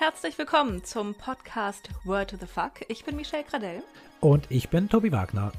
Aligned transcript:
Herzlich 0.00 0.38
willkommen 0.38 0.82
zum 0.82 1.14
Podcast 1.14 1.90
Word 2.04 2.30
to 2.30 2.38
the 2.38 2.46
Fuck. 2.46 2.86
Ich 2.88 3.04
bin 3.04 3.16
Michelle 3.16 3.44
Gradell. 3.44 3.82
Und 4.20 4.46
ich 4.50 4.70
bin 4.70 4.88
Tobi 4.88 5.12
Wagner. 5.12 5.52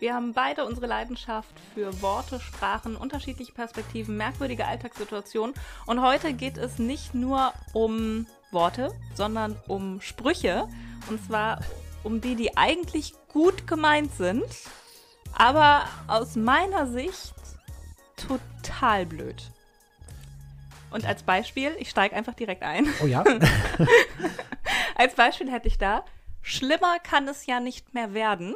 Wir 0.00 0.12
haben 0.12 0.34
beide 0.34 0.66
unsere 0.66 0.86
Leidenschaft 0.86 1.54
für 1.72 2.02
Worte, 2.02 2.38
Sprachen, 2.38 2.94
unterschiedliche 2.94 3.52
Perspektiven, 3.52 4.18
merkwürdige 4.18 4.66
Alltagssituationen. 4.66 5.54
Und 5.86 6.02
heute 6.02 6.34
geht 6.34 6.58
es 6.58 6.78
nicht 6.78 7.14
nur 7.14 7.54
um 7.72 8.26
Worte, 8.50 8.92
sondern 9.14 9.56
um 9.66 10.02
Sprüche. 10.02 10.68
Und 11.08 11.24
zwar 11.24 11.60
um 12.04 12.20
die, 12.20 12.36
die 12.36 12.54
eigentlich 12.54 13.14
gut 13.32 13.66
gemeint 13.66 14.12
sind, 14.12 14.44
aber 15.32 15.86
aus 16.06 16.36
meiner 16.36 16.86
Sicht 16.86 17.34
total 18.18 19.06
blöd. 19.06 19.50
Und 20.90 21.04
als 21.04 21.22
Beispiel, 21.22 21.74
ich 21.78 21.90
steige 21.90 22.14
einfach 22.14 22.34
direkt 22.34 22.62
ein. 22.62 22.86
Oh 23.02 23.06
ja. 23.06 23.24
als 24.94 25.14
Beispiel 25.14 25.50
hätte 25.50 25.68
ich 25.68 25.78
da, 25.78 26.04
schlimmer 26.42 26.98
kann 27.00 27.28
es 27.28 27.46
ja 27.46 27.60
nicht 27.60 27.94
mehr 27.94 28.14
werden. 28.14 28.54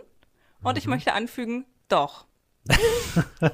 Und 0.62 0.72
mhm. 0.72 0.78
ich 0.78 0.86
möchte 0.86 1.12
anfügen, 1.12 1.66
doch. 1.88 2.26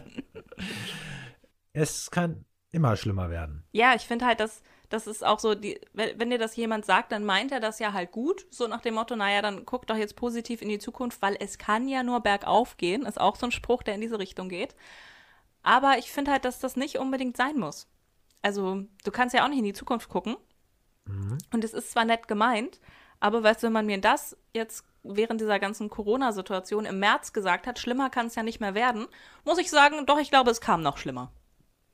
es 1.73 2.11
kann 2.11 2.45
immer 2.70 2.97
schlimmer 2.97 3.31
werden. 3.31 3.65
Ja, 3.73 3.95
ich 3.95 4.03
finde 4.03 4.27
halt, 4.27 4.41
dass 4.41 4.62
das 4.89 5.09
ist 5.09 5.25
auch 5.25 5.41
so, 5.41 5.56
die, 5.56 5.81
wenn 5.93 6.31
dir 6.31 6.39
das 6.39 6.55
jemand 6.55 6.84
sagt, 6.84 7.11
dann 7.11 7.25
meint 7.25 7.51
er 7.51 7.59
das 7.59 7.81
ja 7.81 7.93
halt 7.93 8.12
gut, 8.12 8.47
so 8.51 8.69
nach 8.69 8.81
dem 8.83 8.95
Motto, 8.95 9.17
naja, 9.17 9.43
dann 9.43 9.67
guck 9.67 9.87
doch 9.89 9.97
jetzt 9.97 10.15
positiv 10.15 10.62
in 10.62 10.69
die 10.69 10.79
Zukunft, 10.79 11.23
weil 11.23 11.37
es 11.41 11.59
kann 11.59 11.89
ja 11.89 12.05
nur 12.05 12.20
bergauf 12.20 12.77
gehen, 12.77 13.05
ist 13.05 13.20
auch 13.20 13.34
so 13.34 13.47
ein 13.47 13.53
Spruch, 13.53 13.83
der 13.83 13.97
in 13.97 14.01
diese 14.01 14.20
Richtung 14.20 14.48
geht. 14.48 14.77
Aber 15.65 15.98
ich 15.98 16.12
finde 16.12 16.31
halt, 16.31 16.45
dass 16.45 16.61
das 16.61 16.77
nicht 16.77 16.98
unbedingt 16.98 17.37
sein 17.37 17.59
muss 17.59 17.89
also 18.46 18.84
du 19.02 19.10
kannst 19.10 19.34
ja 19.34 19.45
auch 19.45 19.48
nicht 19.48 19.59
in 19.59 19.64
die 19.64 19.73
Zukunft 19.73 20.09
gucken. 20.09 20.36
Mhm. 21.05 21.38
Und 21.52 21.64
es 21.64 21.75
ist 21.75 21.91
zwar 21.91 22.05
nett 22.05 22.28
gemeint, 22.28 22.80
aber 23.19 23.42
weißt 23.42 23.62
du, 23.62 23.66
wenn 23.66 23.72
man 23.72 23.86
mir 23.86 24.00
das 24.00 24.36
jetzt 24.55 24.84
während 25.03 25.41
dieser 25.41 25.58
ganzen 25.58 25.91
Corona-Situation 25.91 26.84
im 26.84 27.00
März 27.00 27.33
gesagt 27.33 27.66
hat, 27.66 27.80
schlimmer 27.80 28.08
kann 28.08 28.27
es 28.27 28.36
ja 28.36 28.44
nicht 28.44 28.61
mehr 28.61 28.75
werden, 28.75 29.08
muss 29.44 29.58
ich 29.58 29.69
sagen, 29.69 30.06
doch, 30.06 30.20
ich 30.20 30.30
glaube, 30.30 30.53
es 30.53 30.61
kam 30.61 30.80
noch 30.80 30.97
schlimmer. 30.97 31.33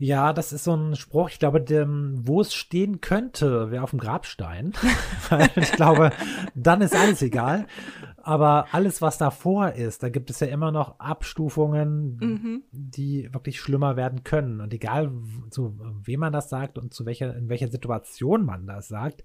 Ja, 0.03 0.33
das 0.33 0.53
ist 0.53 0.65
so 0.65 0.75
ein 0.75 0.97
Spruch, 0.97 1.31
ich 1.31 1.39
glaube, 1.39 1.61
dem, 1.61 2.27
wo 2.27 2.41
es 2.41 2.53
stehen 2.53 3.01
könnte, 3.01 3.71
wäre 3.71 3.85
auf 3.85 3.91
dem 3.91 4.01
Grabstein. 4.01 4.73
ich 5.55 5.71
glaube, 5.75 6.11
dann 6.57 6.81
ist 6.81 6.97
alles 6.97 7.23
egal. 7.23 7.69
Aber 8.17 8.67
alles, 8.73 9.01
was 9.01 9.17
davor 9.17 9.75
ist, 9.75 10.03
da 10.03 10.09
gibt 10.09 10.29
es 10.29 10.41
ja 10.41 10.49
immer 10.49 10.73
noch 10.73 10.99
Abstufungen, 10.99 12.17
mhm. 12.17 12.63
die 12.73 13.33
wirklich 13.33 13.61
schlimmer 13.61 13.95
werden 13.95 14.25
können. 14.25 14.61
Und 14.61 14.75
egal, 14.75 15.13
zu 15.51 15.79
wem 16.03 16.19
man 16.19 16.33
das 16.33 16.51
sagt 16.51 16.79
und 16.79 16.93
zu 16.93 17.07
welcher, 17.07 17.37
in 17.37 17.49
welcher 17.49 17.69
Situation 17.69 18.45
man 18.45 18.67
das 18.67 18.89
sagt, 18.89 19.23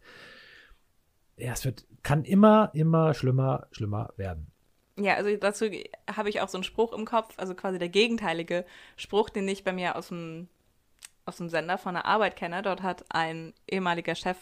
ja, 1.37 1.53
es 1.53 1.65
wird, 1.65 1.87
kann 2.03 2.23
immer, 2.23 2.69
immer 2.75 3.15
schlimmer, 3.15 3.65
schlimmer 3.71 4.13
werden. 4.15 4.51
Ja, 4.99 5.15
also 5.15 5.35
dazu 5.37 5.65
habe 6.15 6.29
ich 6.29 6.39
auch 6.41 6.49
so 6.49 6.57
einen 6.57 6.63
Spruch 6.63 6.93
im 6.93 7.05
Kopf, 7.05 7.33
also 7.37 7.55
quasi 7.55 7.79
der 7.79 7.89
gegenteilige 7.89 8.63
Spruch, 8.95 9.31
den 9.31 9.47
ich 9.47 9.63
bei 9.63 9.73
mir 9.73 9.95
aus 9.95 10.09
dem, 10.09 10.49
aus 11.27 11.37
dem 11.37 11.49
Sender 11.49 11.77
von 11.77 11.93
der 11.95 12.05
Arbeit 12.05 12.35
kenne. 12.35 12.61
Dort 12.61 12.81
hat 12.81 13.05
ein 13.09 13.53
ehemaliger 13.69 14.15
Chef 14.15 14.37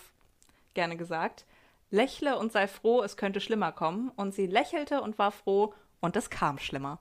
gerne 0.74 0.98
gesagt, 0.98 1.46
Lächle 1.92 2.38
und 2.38 2.52
sei 2.52 2.68
froh, 2.68 3.02
es 3.02 3.18
könnte 3.18 3.42
schlimmer 3.42 3.72
kommen. 3.72 4.12
Und 4.16 4.34
sie 4.34 4.48
lächelte 4.48 5.02
und 5.02 5.18
war 5.18 5.32
froh 5.32 5.74
und 6.00 6.16
es 6.16 6.30
kam 6.30 6.58
schlimmer. 6.60 7.00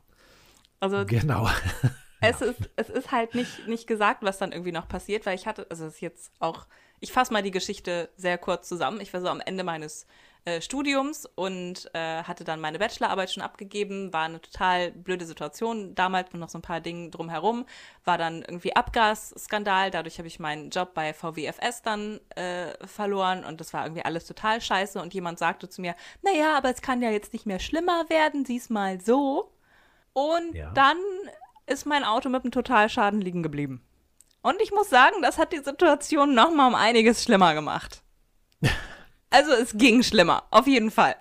Also 0.80 1.04
genau. 1.06 1.48
es, 2.20 2.40
ist, 2.40 2.70
es 2.76 2.88
ist 2.88 3.12
halt 3.12 3.34
nicht, 3.34 3.66
nicht 3.66 3.86
gesagt, 3.86 4.22
was 4.22 4.38
dann 4.38 4.52
irgendwie 4.52 4.72
noch 4.72 4.88
passiert, 4.88 5.26
weil 5.26 5.34
ich 5.34 5.46
hatte, 5.46 5.66
also 5.70 5.86
es 5.86 5.94
ist 5.94 6.00
jetzt 6.00 6.32
auch, 6.38 6.66
ich 7.00 7.12
fasse 7.12 7.32
mal 7.32 7.42
die 7.42 7.50
Geschichte 7.50 8.10
sehr 8.16 8.38
kurz 8.38 8.68
zusammen. 8.68 9.00
Ich 9.00 9.12
war 9.12 9.20
so 9.20 9.28
am 9.28 9.40
Ende 9.40 9.64
meines 9.64 10.06
äh, 10.46 10.60
Studiums 10.60 11.26
und 11.36 11.90
äh, 11.94 12.22
hatte 12.22 12.44
dann 12.44 12.60
meine 12.60 12.78
Bachelorarbeit 12.78 13.32
schon 13.32 13.42
abgegeben. 13.42 14.12
War 14.12 14.24
eine 14.24 14.40
total 14.40 14.92
blöde 14.92 15.24
Situation 15.24 15.94
damals 15.94 16.32
mit 16.32 16.40
noch 16.40 16.50
so 16.50 16.58
ein 16.58 16.62
paar 16.62 16.80
Dingen 16.80 17.10
drumherum. 17.10 17.64
War 18.04 18.18
dann 18.18 18.42
irgendwie 18.42 18.76
Abgasskandal. 18.76 19.90
Dadurch 19.90 20.18
habe 20.18 20.28
ich 20.28 20.38
meinen 20.38 20.70
Job 20.70 20.92
bei 20.92 21.14
VWFS 21.14 21.82
dann 21.82 22.20
äh, 22.36 22.74
verloren 22.86 23.44
und 23.44 23.60
das 23.60 23.72
war 23.72 23.84
irgendwie 23.84 24.04
alles 24.04 24.26
total 24.26 24.60
scheiße. 24.60 25.00
Und 25.00 25.14
jemand 25.14 25.38
sagte 25.38 25.68
zu 25.68 25.80
mir, 25.80 25.94
naja, 26.22 26.56
aber 26.56 26.70
es 26.70 26.82
kann 26.82 27.00
ja 27.00 27.10
jetzt 27.10 27.32
nicht 27.32 27.46
mehr 27.46 27.58
schlimmer 27.58 28.10
werden, 28.10 28.44
sieh's 28.44 28.68
mal 28.68 29.00
so. 29.00 29.50
Und 30.12 30.54
ja. 30.54 30.70
dann 30.72 30.98
ist 31.66 31.86
mein 31.86 32.04
Auto 32.04 32.28
mit 32.28 32.44
einem 32.44 32.52
Totalschaden 32.52 33.20
liegen 33.20 33.42
geblieben. 33.42 33.82
Und 34.42 34.60
ich 34.60 34.72
muss 34.72 34.90
sagen, 34.90 35.22
das 35.22 35.38
hat 35.38 35.54
die 35.54 35.64
Situation 35.64 36.34
noch 36.34 36.50
mal 36.50 36.66
um 36.66 36.74
einiges 36.74 37.24
schlimmer 37.24 37.54
gemacht. 37.54 38.02
Also 39.34 39.50
es 39.50 39.76
ging 39.76 40.04
schlimmer, 40.04 40.44
auf 40.52 40.68
jeden 40.68 40.92
Fall. 40.92 41.16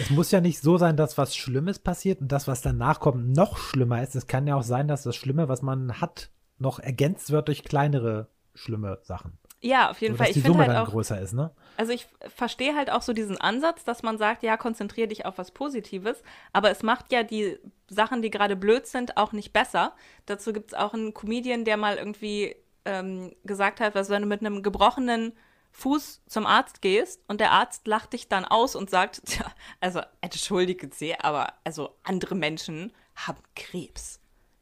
Es 0.00 0.08
muss 0.08 0.30
ja 0.30 0.40
nicht 0.40 0.58
so 0.60 0.78
sein, 0.78 0.96
dass 0.96 1.18
was 1.18 1.36
Schlimmes 1.36 1.78
passiert 1.78 2.22
und 2.22 2.32
das, 2.32 2.48
was 2.48 2.62
danach 2.62 2.98
kommt, 2.98 3.36
noch 3.36 3.58
schlimmer 3.58 4.02
ist. 4.02 4.16
Es 4.16 4.26
kann 4.26 4.46
ja 4.46 4.56
auch 4.56 4.62
sein, 4.62 4.88
dass 4.88 5.02
das 5.02 5.16
Schlimme, 5.16 5.46
was 5.46 5.60
man 5.60 6.00
hat, 6.00 6.30
noch 6.58 6.78
ergänzt 6.78 7.30
wird 7.30 7.48
durch 7.48 7.62
kleinere 7.62 8.28
schlimme 8.54 9.00
Sachen. 9.02 9.38
Ja, 9.60 9.90
auf 9.90 10.00
jeden 10.00 10.14
so, 10.14 10.18
Fall. 10.18 10.28
Dass 10.28 10.34
die 10.34 10.40
ich 10.40 10.46
Summe 10.46 10.60
halt 10.60 10.70
dann 10.70 10.86
auch, 10.86 10.90
größer 10.90 11.20
ist, 11.20 11.34
ne? 11.34 11.50
Also 11.76 11.92
ich 11.92 12.06
verstehe 12.34 12.74
halt 12.74 12.90
auch 12.90 13.02
so 13.02 13.12
diesen 13.12 13.38
Ansatz, 13.38 13.84
dass 13.84 14.02
man 14.02 14.16
sagt, 14.16 14.42
ja, 14.42 14.56
konzentriere 14.56 15.08
dich 15.08 15.26
auf 15.26 15.36
was 15.36 15.50
Positives, 15.50 16.22
aber 16.54 16.70
es 16.70 16.82
macht 16.82 17.12
ja 17.12 17.22
die 17.22 17.58
Sachen, 17.88 18.22
die 18.22 18.30
gerade 18.30 18.56
blöd 18.56 18.86
sind, 18.86 19.18
auch 19.18 19.32
nicht 19.32 19.52
besser. 19.52 19.92
Dazu 20.24 20.54
gibt 20.54 20.72
es 20.72 20.78
auch 20.78 20.94
einen 20.94 21.12
Comedian, 21.12 21.66
der 21.66 21.76
mal 21.76 21.96
irgendwie 21.96 22.56
ähm, 22.86 23.34
gesagt 23.44 23.80
hat, 23.80 23.94
was 23.94 24.08
wenn 24.08 24.22
du 24.22 24.28
mit 24.28 24.40
einem 24.40 24.62
gebrochenen 24.62 25.34
Fuß 25.76 26.22
zum 26.26 26.46
Arzt 26.46 26.80
gehst 26.80 27.20
und 27.28 27.38
der 27.38 27.52
Arzt 27.52 27.86
lacht 27.86 28.14
dich 28.14 28.28
dann 28.28 28.46
aus 28.46 28.74
und 28.74 28.88
sagt, 28.88 29.20
tja, 29.26 29.44
also 29.78 30.00
entschuldige 30.22 30.88
sehr, 30.90 31.22
aber 31.22 31.52
also 31.64 31.94
andere 32.02 32.34
Menschen 32.34 32.92
haben 33.14 33.42
Krebs. 33.54 34.18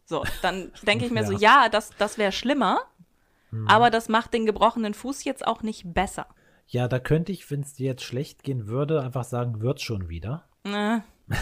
So, 0.07 0.25
dann 0.43 0.73
denke 0.83 1.07
ich 1.07 1.13
mir 1.13 1.21
ja. 1.21 1.27
so, 1.27 1.33
ja, 1.33 1.69
das, 1.69 1.91
das 1.99 2.19
wäre 2.19 2.33
schlimmer, 2.33 2.81
hm. 3.51 3.69
aber 3.69 3.91
das 3.91 4.09
macht 4.09 4.35
den 4.35 4.45
gebrochenen 4.45 4.93
Fuß 4.93 5.23
jetzt 5.23 5.47
auch 5.47 5.63
nicht 5.63 5.95
besser. 5.95 6.27
Ja, 6.67 6.89
da 6.89 6.99
könnte 6.99 7.31
ich, 7.31 7.49
wenn 7.49 7.61
es 7.61 7.75
dir 7.75 7.87
jetzt 7.87 8.03
schlecht 8.03 8.43
gehen 8.43 8.67
würde, 8.67 9.01
einfach 9.01 9.25
sagen, 9.25 9.61
wird 9.61 9.81
schon 9.81 10.09
wieder. 10.09 10.49
Äh. 10.65 10.99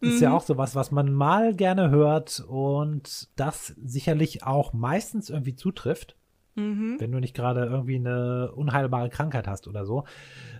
ist 0.00 0.16
mhm. 0.16 0.22
ja 0.22 0.32
auch 0.32 0.42
sowas, 0.42 0.74
was 0.74 0.90
man 0.90 1.12
mal 1.12 1.54
gerne 1.54 1.90
hört 1.90 2.40
und 2.48 3.28
das 3.36 3.74
sicherlich 3.84 4.44
auch 4.44 4.72
meistens 4.72 5.28
irgendwie 5.28 5.54
zutrifft. 5.54 6.16
Mhm. 6.58 6.96
Wenn 6.98 7.12
du 7.12 7.20
nicht 7.20 7.34
gerade 7.34 7.64
irgendwie 7.64 7.96
eine 7.96 8.52
unheilbare 8.52 9.10
Krankheit 9.10 9.46
hast 9.46 9.68
oder 9.68 9.86
so. 9.86 10.04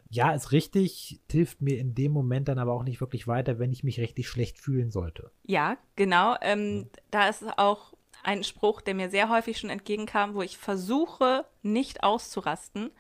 Ja, 0.09 0.33
ist 0.33 0.53
richtig, 0.53 1.21
hilft 1.31 1.61
mir 1.61 1.79
in 1.79 1.95
dem 1.95 2.13
Moment 2.13 2.49
dann 2.49 2.59
aber 2.59 2.73
auch 2.73 2.85
nicht 2.85 3.01
wirklich 3.01 3.27
weiter, 3.27 3.59
wenn 3.59 3.73
ich 3.73 3.83
mich 3.83 3.99
richtig 3.99 4.29
schlecht 4.29 4.59
fühlen 4.59 4.91
sollte. 4.91 5.33
Ja, 5.45 5.77
genau. 5.97 6.37
Ähm, 6.41 6.77
mhm. 6.77 6.87
Da 7.11 7.29
ist 7.29 7.45
auch 7.59 7.95
ein 8.23 8.45
Spruch, 8.45 8.81
der 8.81 8.95
mir 8.95 9.11
sehr 9.11 9.29
häufig 9.29 9.59
schon 9.59 9.71
entgegenkam, 9.71 10.35
wo 10.35 10.43
ich 10.43 10.57
versuche, 10.57 11.45
nicht 11.63 12.05
auszurasten. 12.05 12.91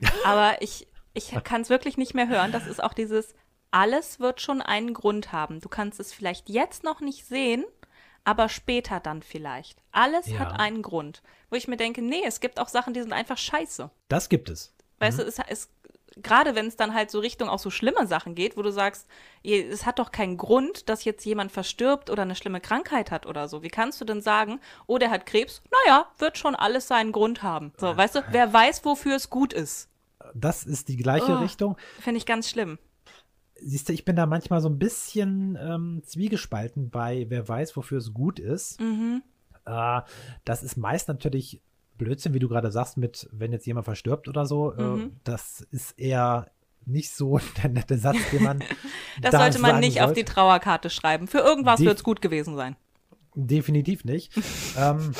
aber 0.24 0.60
ich, 0.60 0.88
ich 1.14 1.30
kann 1.44 1.62
es 1.62 1.70
wirklich 1.70 1.96
nicht 1.96 2.14
mehr 2.14 2.28
hören. 2.28 2.50
Das 2.50 2.66
ist 2.66 2.82
auch 2.82 2.94
dieses, 2.94 3.34
alles 3.70 4.18
wird 4.18 4.40
schon 4.40 4.60
einen 4.60 4.92
Grund 4.92 5.32
haben. 5.32 5.60
Du 5.60 5.68
kannst 5.68 6.00
es 6.00 6.12
vielleicht 6.12 6.48
jetzt 6.48 6.82
noch 6.82 7.00
nicht 7.00 7.26
sehen, 7.26 7.64
aber 8.24 8.48
später 8.48 9.00
dann 9.00 9.22
vielleicht. 9.22 9.82
Alles 9.92 10.26
ja. 10.28 10.38
hat 10.38 10.58
einen 10.58 10.82
Grund. 10.82 11.22
Wo 11.48 11.56
ich 11.56 11.68
mir 11.68 11.76
denke, 11.76 12.02
nee, 12.02 12.22
es 12.24 12.40
gibt 12.40 12.60
auch 12.60 12.68
Sachen, 12.68 12.94
die 12.94 13.00
sind 13.00 13.12
einfach 13.12 13.38
scheiße. 13.38 13.90
Das 14.08 14.28
gibt 14.28 14.50
es. 14.50 14.74
Weißt 14.98 15.18
mhm. 15.18 15.22
du, 15.22 15.28
es 15.28 15.38
ist 15.38 15.70
gerade 16.22 16.54
wenn 16.54 16.66
es 16.66 16.76
dann 16.76 16.94
halt 16.94 17.10
so 17.10 17.20
Richtung 17.20 17.48
auch 17.48 17.58
so 17.58 17.70
schlimme 17.70 18.06
Sachen 18.06 18.34
geht, 18.34 18.56
wo 18.56 18.62
du 18.62 18.72
sagst, 18.72 19.06
es 19.44 19.86
hat 19.86 19.98
doch 19.98 20.10
keinen 20.10 20.36
Grund, 20.36 20.88
dass 20.88 21.04
jetzt 21.04 21.24
jemand 21.24 21.52
verstirbt 21.52 22.10
oder 22.10 22.22
eine 22.22 22.34
schlimme 22.34 22.60
Krankheit 22.60 23.10
hat 23.10 23.26
oder 23.26 23.48
so. 23.48 23.62
Wie 23.62 23.68
kannst 23.68 24.00
du 24.00 24.04
denn 24.04 24.20
sagen, 24.20 24.60
oh, 24.86 24.98
der 24.98 25.10
hat 25.10 25.26
Krebs? 25.26 25.62
Naja, 25.86 26.06
wird 26.18 26.38
schon 26.38 26.54
alles 26.54 26.88
seinen 26.88 27.12
Grund 27.12 27.42
haben. 27.42 27.72
So, 27.78 27.96
weißt 27.96 28.16
du, 28.16 28.24
wer 28.30 28.52
weiß, 28.52 28.84
wofür 28.84 29.16
es 29.16 29.30
gut 29.30 29.52
ist. 29.52 29.88
Das 30.34 30.64
ist 30.64 30.88
die 30.88 30.96
gleiche 30.96 31.32
oh, 31.32 31.38
Richtung. 31.38 31.76
Finde 32.00 32.18
ich 32.18 32.26
ganz 32.26 32.50
schlimm 32.50 32.78
siehst 33.62 33.88
du, 33.88 33.92
ich 33.92 34.04
bin 34.04 34.16
da 34.16 34.26
manchmal 34.26 34.60
so 34.60 34.68
ein 34.68 34.78
bisschen 34.78 35.58
ähm, 35.60 36.02
zwiegespalten 36.04 36.90
bei, 36.90 37.26
wer 37.28 37.48
weiß, 37.48 37.76
wofür 37.76 37.98
es 37.98 38.12
gut 38.12 38.38
ist. 38.38 38.80
Mhm. 38.80 39.22
Äh, 39.66 40.00
das 40.44 40.62
ist 40.62 40.76
meist 40.76 41.08
natürlich 41.08 41.62
Blödsinn, 41.98 42.32
wie 42.32 42.38
du 42.38 42.48
gerade 42.48 42.70
sagst, 42.70 42.96
mit, 42.96 43.28
wenn 43.32 43.52
jetzt 43.52 43.66
jemand 43.66 43.84
verstirbt 43.84 44.28
oder 44.28 44.46
so. 44.46 44.72
Äh, 44.72 44.82
mhm. 44.82 45.00
Äh, 45.00 45.10
das 45.24 45.60
ist 45.70 45.98
eher 45.98 46.50
nicht 46.86 47.10
so 47.12 47.38
der 47.62 47.70
nette 47.70 47.98
Satz, 47.98 48.18
den 48.32 48.42
man. 48.42 48.58
das 49.20 49.32
da 49.32 49.38
sollte 49.38 49.58
man 49.58 49.80
nicht 49.80 49.94
sollte. 49.94 50.08
auf 50.08 50.12
die 50.14 50.24
Trauerkarte 50.24 50.90
schreiben. 50.90 51.28
Für 51.28 51.38
irgendwas 51.38 51.80
wird 51.80 51.98
es 51.98 52.04
gut 52.04 52.20
gewesen 52.22 52.56
sein. 52.56 52.76
Definitiv 53.34 54.04
nicht. 54.04 54.32
ähm, 54.76 55.12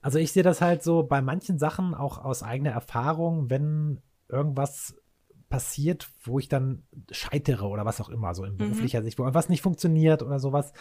also 0.00 0.18
ich 0.18 0.32
sehe 0.32 0.42
das 0.42 0.60
halt 0.60 0.82
so 0.82 1.02
bei 1.02 1.20
manchen 1.20 1.58
Sachen 1.58 1.94
auch 1.94 2.24
aus 2.24 2.42
eigener 2.42 2.70
Erfahrung, 2.70 3.50
wenn 3.50 4.00
irgendwas 4.28 4.94
passiert, 5.48 6.10
wo 6.22 6.38
ich 6.38 6.48
dann 6.48 6.82
scheitere 7.10 7.66
oder 7.66 7.84
was 7.84 8.00
auch 8.00 8.08
immer, 8.08 8.34
so 8.34 8.44
in 8.44 8.54
mhm. 8.54 8.58
beruflicher 8.58 9.00
mhm. 9.00 9.04
Sicht, 9.04 9.18
wo 9.18 9.22
irgendwas 9.22 9.48
nicht 9.48 9.62
funktioniert 9.62 10.22
oder 10.22 10.38
sowas 10.38 10.72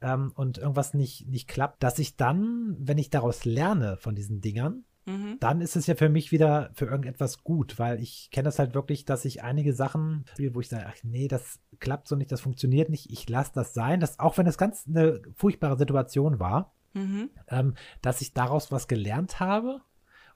ähm, 0.00 0.32
und 0.34 0.58
irgendwas 0.58 0.94
nicht, 0.94 1.26
nicht 1.28 1.48
klappt, 1.48 1.82
dass 1.82 1.98
ich 1.98 2.16
dann, 2.16 2.76
wenn 2.78 2.98
ich 2.98 3.10
daraus 3.10 3.44
lerne 3.44 3.96
von 3.96 4.14
diesen 4.14 4.40
Dingern, 4.40 4.84
mhm. 5.06 5.38
dann 5.40 5.60
ist 5.60 5.76
es 5.76 5.86
ja 5.86 5.94
für 5.94 6.08
mich 6.08 6.32
wieder 6.32 6.70
für 6.74 6.86
irgendetwas 6.86 7.42
gut, 7.42 7.78
weil 7.78 8.00
ich 8.00 8.30
kenne 8.30 8.44
das 8.44 8.58
halt 8.58 8.74
wirklich, 8.74 9.04
dass 9.04 9.24
ich 9.24 9.42
einige 9.42 9.72
Sachen, 9.72 10.24
wo 10.52 10.60
ich 10.60 10.68
sage, 10.68 10.86
ach 10.88 10.96
nee, 11.02 11.28
das 11.28 11.60
klappt 11.78 12.06
so 12.06 12.16
nicht, 12.16 12.30
das 12.30 12.42
funktioniert 12.42 12.90
nicht, 12.90 13.10
ich 13.10 13.28
lasse 13.28 13.52
das 13.54 13.72
sein, 13.72 14.00
dass, 14.00 14.18
auch 14.18 14.36
wenn 14.36 14.46
das 14.46 14.58
ganz 14.58 14.84
eine 14.86 15.22
furchtbare 15.34 15.78
Situation 15.78 16.38
war, 16.38 16.74
mhm. 16.92 17.30
ähm, 17.48 17.74
dass 18.02 18.20
ich 18.20 18.34
daraus 18.34 18.70
was 18.70 18.86
gelernt 18.86 19.40
habe 19.40 19.80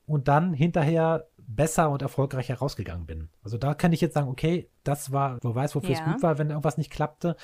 und 0.06 0.28
dann 0.28 0.52
hinterher 0.52 1.28
besser 1.36 1.90
und 1.90 2.02
erfolgreicher 2.02 2.56
rausgegangen 2.56 3.06
bin. 3.06 3.28
Also 3.42 3.58
da 3.58 3.74
kann 3.74 3.92
ich 3.92 4.00
jetzt 4.00 4.14
sagen, 4.14 4.28
okay, 4.28 4.70
das 4.82 5.12
war, 5.12 5.38
wo 5.42 5.54
weiß, 5.54 5.74
wofür 5.74 5.90
ja. 5.90 5.98
es 5.98 6.04
gut 6.04 6.22
war, 6.22 6.38
wenn 6.38 6.50
irgendwas 6.50 6.78
nicht 6.78 6.90
klappte 6.90 7.36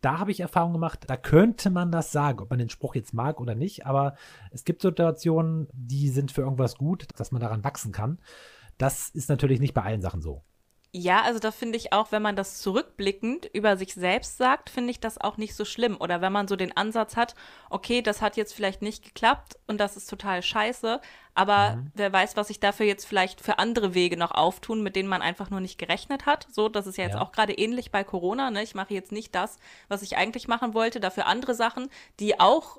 da 0.00 0.18
habe 0.18 0.30
ich 0.30 0.40
Erfahrung 0.40 0.72
gemacht, 0.72 1.04
da 1.08 1.16
könnte 1.16 1.70
man 1.70 1.90
das 1.90 2.12
sagen, 2.12 2.40
ob 2.40 2.50
man 2.50 2.58
den 2.58 2.68
Spruch 2.68 2.94
jetzt 2.94 3.14
mag 3.14 3.40
oder 3.40 3.54
nicht, 3.54 3.86
aber 3.86 4.14
es 4.50 4.64
gibt 4.64 4.82
Situationen, 4.82 5.68
die 5.72 6.08
sind 6.08 6.30
für 6.30 6.42
irgendwas 6.42 6.76
gut, 6.76 7.08
dass 7.16 7.32
man 7.32 7.40
daran 7.40 7.64
wachsen 7.64 7.92
kann. 7.92 8.18
Das 8.76 9.10
ist 9.10 9.28
natürlich 9.28 9.60
nicht 9.60 9.74
bei 9.74 9.82
allen 9.82 10.02
Sachen 10.02 10.22
so. 10.22 10.44
Ja, 10.90 11.20
also 11.22 11.38
da 11.38 11.50
finde 11.50 11.76
ich 11.76 11.92
auch, 11.92 12.12
wenn 12.12 12.22
man 12.22 12.34
das 12.34 12.58
zurückblickend 12.60 13.44
über 13.52 13.76
sich 13.76 13.92
selbst 13.92 14.38
sagt, 14.38 14.70
finde 14.70 14.90
ich 14.90 15.00
das 15.00 15.18
auch 15.18 15.36
nicht 15.36 15.54
so 15.54 15.66
schlimm. 15.66 15.98
Oder 16.00 16.22
wenn 16.22 16.32
man 16.32 16.48
so 16.48 16.56
den 16.56 16.74
Ansatz 16.74 17.14
hat, 17.14 17.34
okay, 17.68 18.00
das 18.00 18.22
hat 18.22 18.38
jetzt 18.38 18.54
vielleicht 18.54 18.80
nicht 18.80 19.04
geklappt 19.04 19.58
und 19.66 19.78
das 19.78 19.98
ist 19.98 20.08
total 20.08 20.42
scheiße, 20.42 21.00
aber 21.34 21.76
mhm. 21.76 21.92
wer 21.94 22.10
weiß, 22.10 22.38
was 22.38 22.48
sich 22.48 22.58
dafür 22.58 22.86
jetzt 22.86 23.04
vielleicht 23.04 23.42
für 23.42 23.58
andere 23.58 23.92
Wege 23.92 24.16
noch 24.16 24.30
auftun, 24.30 24.82
mit 24.82 24.96
denen 24.96 25.10
man 25.10 25.20
einfach 25.20 25.50
nur 25.50 25.60
nicht 25.60 25.78
gerechnet 25.78 26.24
hat. 26.24 26.46
So, 26.50 26.70
das 26.70 26.86
ist 26.86 26.96
ja 26.96 27.04
jetzt 27.04 27.14
ja. 27.14 27.20
auch 27.20 27.32
gerade 27.32 27.52
ähnlich 27.52 27.90
bei 27.90 28.02
Corona. 28.02 28.50
Ne? 28.50 28.62
Ich 28.62 28.74
mache 28.74 28.94
jetzt 28.94 29.12
nicht 29.12 29.34
das, 29.34 29.58
was 29.88 30.00
ich 30.00 30.16
eigentlich 30.16 30.48
machen 30.48 30.72
wollte, 30.72 31.00
dafür 31.00 31.26
andere 31.26 31.54
Sachen, 31.54 31.90
die 32.18 32.40
auch 32.40 32.78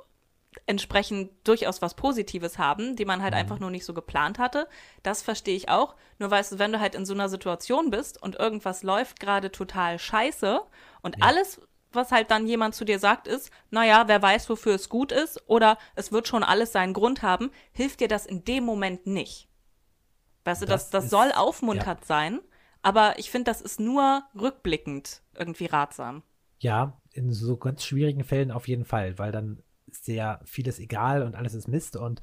entsprechend 0.65 1.31
durchaus 1.47 1.81
was 1.81 1.95
Positives 1.95 2.57
haben, 2.57 2.95
die 2.95 3.05
man 3.05 3.21
halt 3.21 3.33
mhm. 3.33 3.39
einfach 3.39 3.59
nur 3.59 3.69
nicht 3.69 3.85
so 3.85 3.93
geplant 3.93 4.39
hatte. 4.39 4.67
Das 5.03 5.21
verstehe 5.21 5.55
ich 5.55 5.69
auch. 5.69 5.95
Nur 6.17 6.31
weißt 6.31 6.53
du, 6.53 6.59
wenn 6.59 6.71
du 6.71 6.79
halt 6.79 6.95
in 6.95 7.05
so 7.05 7.13
einer 7.13 7.29
Situation 7.29 7.89
bist 7.89 8.21
und 8.21 8.35
irgendwas 8.35 8.83
läuft 8.83 9.19
gerade 9.19 9.51
total 9.51 9.99
scheiße 9.99 10.61
und 11.01 11.17
ja. 11.19 11.25
alles, 11.25 11.61
was 11.91 12.11
halt 12.11 12.31
dann 12.31 12.47
jemand 12.47 12.75
zu 12.75 12.85
dir 12.85 12.99
sagt, 12.99 13.27
ist, 13.27 13.51
naja, 13.69 14.07
wer 14.07 14.21
weiß, 14.21 14.49
wofür 14.49 14.75
es 14.75 14.89
gut 14.89 15.11
ist 15.11 15.41
oder 15.47 15.77
es 15.95 16.11
wird 16.11 16.27
schon 16.27 16.43
alles 16.43 16.71
seinen 16.71 16.93
Grund 16.93 17.21
haben, 17.21 17.51
hilft 17.71 17.99
dir 17.99 18.07
das 18.07 18.25
in 18.25 18.43
dem 18.43 18.63
Moment 18.63 19.07
nicht. 19.07 19.47
Weißt 20.45 20.61
du, 20.61 20.65
das, 20.65 20.85
das, 20.85 20.91
das 20.91 21.03
ist, 21.05 21.09
soll 21.11 21.31
aufmunternd 21.31 22.01
ja. 22.01 22.05
sein, 22.05 22.39
aber 22.81 23.19
ich 23.19 23.29
finde, 23.29 23.51
das 23.51 23.61
ist 23.61 23.79
nur 23.79 24.23
rückblickend 24.39 25.21
irgendwie 25.35 25.65
ratsam. 25.65 26.23
Ja, 26.59 26.99
in 27.11 27.31
so 27.31 27.57
ganz 27.57 27.83
schwierigen 27.83 28.23
Fällen 28.23 28.51
auf 28.51 28.67
jeden 28.67 28.85
Fall, 28.85 29.17
weil 29.17 29.31
dann 29.31 29.63
sehr 29.95 30.39
vieles 30.45 30.79
egal 30.79 31.23
und 31.23 31.35
alles 31.35 31.53
ist 31.53 31.67
Mist 31.67 31.95
und 31.95 32.21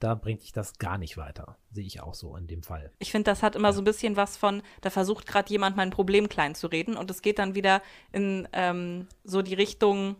da 0.00 0.14
bringt 0.14 0.42
dich 0.42 0.52
das 0.52 0.78
gar 0.78 0.98
nicht 0.98 1.18
weiter. 1.18 1.56
Sehe 1.70 1.84
ich 1.84 2.00
auch 2.00 2.14
so 2.14 2.34
in 2.34 2.46
dem 2.46 2.62
Fall. 2.62 2.90
Ich 2.98 3.10
finde, 3.10 3.30
das 3.30 3.42
hat 3.42 3.54
immer 3.54 3.68
ja. 3.68 3.72
so 3.72 3.82
ein 3.82 3.84
bisschen 3.84 4.16
was 4.16 4.36
von, 4.36 4.62
da 4.80 4.88
versucht 4.90 5.26
gerade 5.26 5.50
jemand 5.50 5.76
mein 5.76 5.90
Problem 5.90 6.28
klein 6.28 6.54
zu 6.54 6.66
reden 6.66 6.96
und 6.96 7.10
es 7.10 7.22
geht 7.22 7.38
dann 7.38 7.54
wieder 7.54 7.82
in 8.10 8.48
ähm, 8.52 9.06
so 9.24 9.42
die 9.42 9.54
Richtung, 9.54 10.16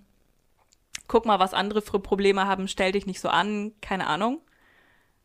guck 1.08 1.24
mal, 1.24 1.38
was 1.38 1.54
andere 1.54 1.80
für 1.80 1.98
Probleme 1.98 2.46
haben, 2.46 2.68
stell 2.68 2.92
dich 2.92 3.06
nicht 3.06 3.20
so 3.20 3.30
an, 3.30 3.72
keine 3.80 4.06
Ahnung. 4.06 4.42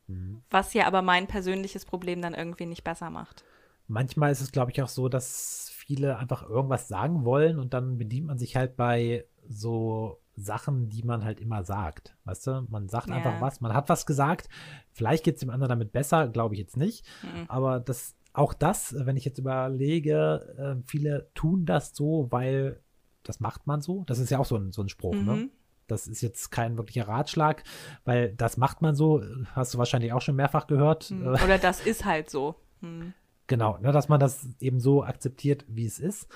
Mhm. 0.08 0.42
Was 0.50 0.74
ja 0.74 0.88
aber 0.88 1.02
mein 1.02 1.28
persönliches 1.28 1.86
Problem 1.86 2.22
dann 2.22 2.34
irgendwie 2.34 2.66
nicht 2.66 2.84
besser 2.84 3.10
macht. 3.10 3.44
Manchmal 3.88 4.32
ist 4.32 4.42
es, 4.42 4.52
glaube 4.52 4.72
ich, 4.72 4.82
auch 4.82 4.88
so, 4.88 5.10
dass 5.10 5.70
viele 5.74 6.18
einfach 6.18 6.48
irgendwas 6.50 6.88
sagen 6.88 7.26
wollen 7.26 7.60
und 7.60 7.74
dann 7.74 7.98
bedient 7.98 8.26
man 8.26 8.40
sich 8.40 8.56
halt 8.56 8.78
bei 8.78 9.26
so 9.50 10.22
Sachen, 10.36 10.90
die 10.90 11.04
man 11.04 11.24
halt 11.24 11.40
immer 11.40 11.64
sagt. 11.64 12.16
Weißt 12.26 12.48
du, 12.48 12.68
man 12.70 12.90
sagt 12.90 13.10
ja. 13.10 13.16
einfach 13.16 13.40
was, 13.42 13.62
man 13.62 13.74
hat 13.74 13.90
was 13.90 14.06
gesagt. 14.06 14.50
Vielleicht 14.92 15.24
geht 15.24 15.36
es 15.36 15.40
dem 15.40 15.50
anderen 15.50 15.70
damit 15.70 15.92
besser, 15.92 16.28
glaube 16.28 16.56
ich 16.56 16.60
jetzt 16.60 16.78
nicht. 16.78 17.06
Mhm. 17.24 17.46
Aber 17.48 17.80
das, 17.80 18.16
auch 18.34 18.54
das, 18.54 18.96
wenn 18.98 19.18
ich 19.18 19.26
jetzt 19.26 19.40
überlege, 19.40 20.56
äh, 20.58 20.84
viele 20.88 21.30
tun 21.36 21.66
das 21.66 21.96
so, 21.96 22.28
weil 22.32 22.82
das 23.24 23.40
macht 23.40 23.66
man 23.68 23.82
so. 23.82 24.04
Das 24.06 24.20
ist 24.20 24.30
ja 24.30 24.40
auch 24.40 24.46
so 24.46 24.58
ein, 24.58 24.72
so 24.72 24.82
ein 24.82 24.90
Spruch, 24.90 25.16
ne? 25.16 25.22
mhm. 25.22 25.26
ne? 25.26 25.50
Das 25.88 26.08
ist 26.08 26.22
jetzt 26.22 26.50
kein 26.50 26.78
wirklicher 26.78 27.08
Ratschlag, 27.08 27.64
weil 28.06 28.34
das 28.34 28.58
macht 28.58 28.82
man 28.82 28.96
so, 28.96 29.22
hast 29.54 29.74
du 29.74 29.78
wahrscheinlich 29.78 30.14
auch 30.14 30.22
schon 30.22 30.36
mehrfach 30.36 30.66
gehört. 30.66 31.12
Mhm. 31.12 31.28
Oder 31.44 31.60
das 31.60 31.86
ist 31.86 32.06
halt 32.06 32.30
so. 32.30 32.56
Mhm. 32.82 33.14
Genau, 33.48 33.78
ne, 33.78 33.92
dass 33.92 34.10
man 34.10 34.20
das 34.20 34.50
eben 34.60 34.80
so 34.80 35.04
akzeptiert, 35.04 35.66
wie 35.68 35.86
es 35.86 36.00
ist. 36.00 36.28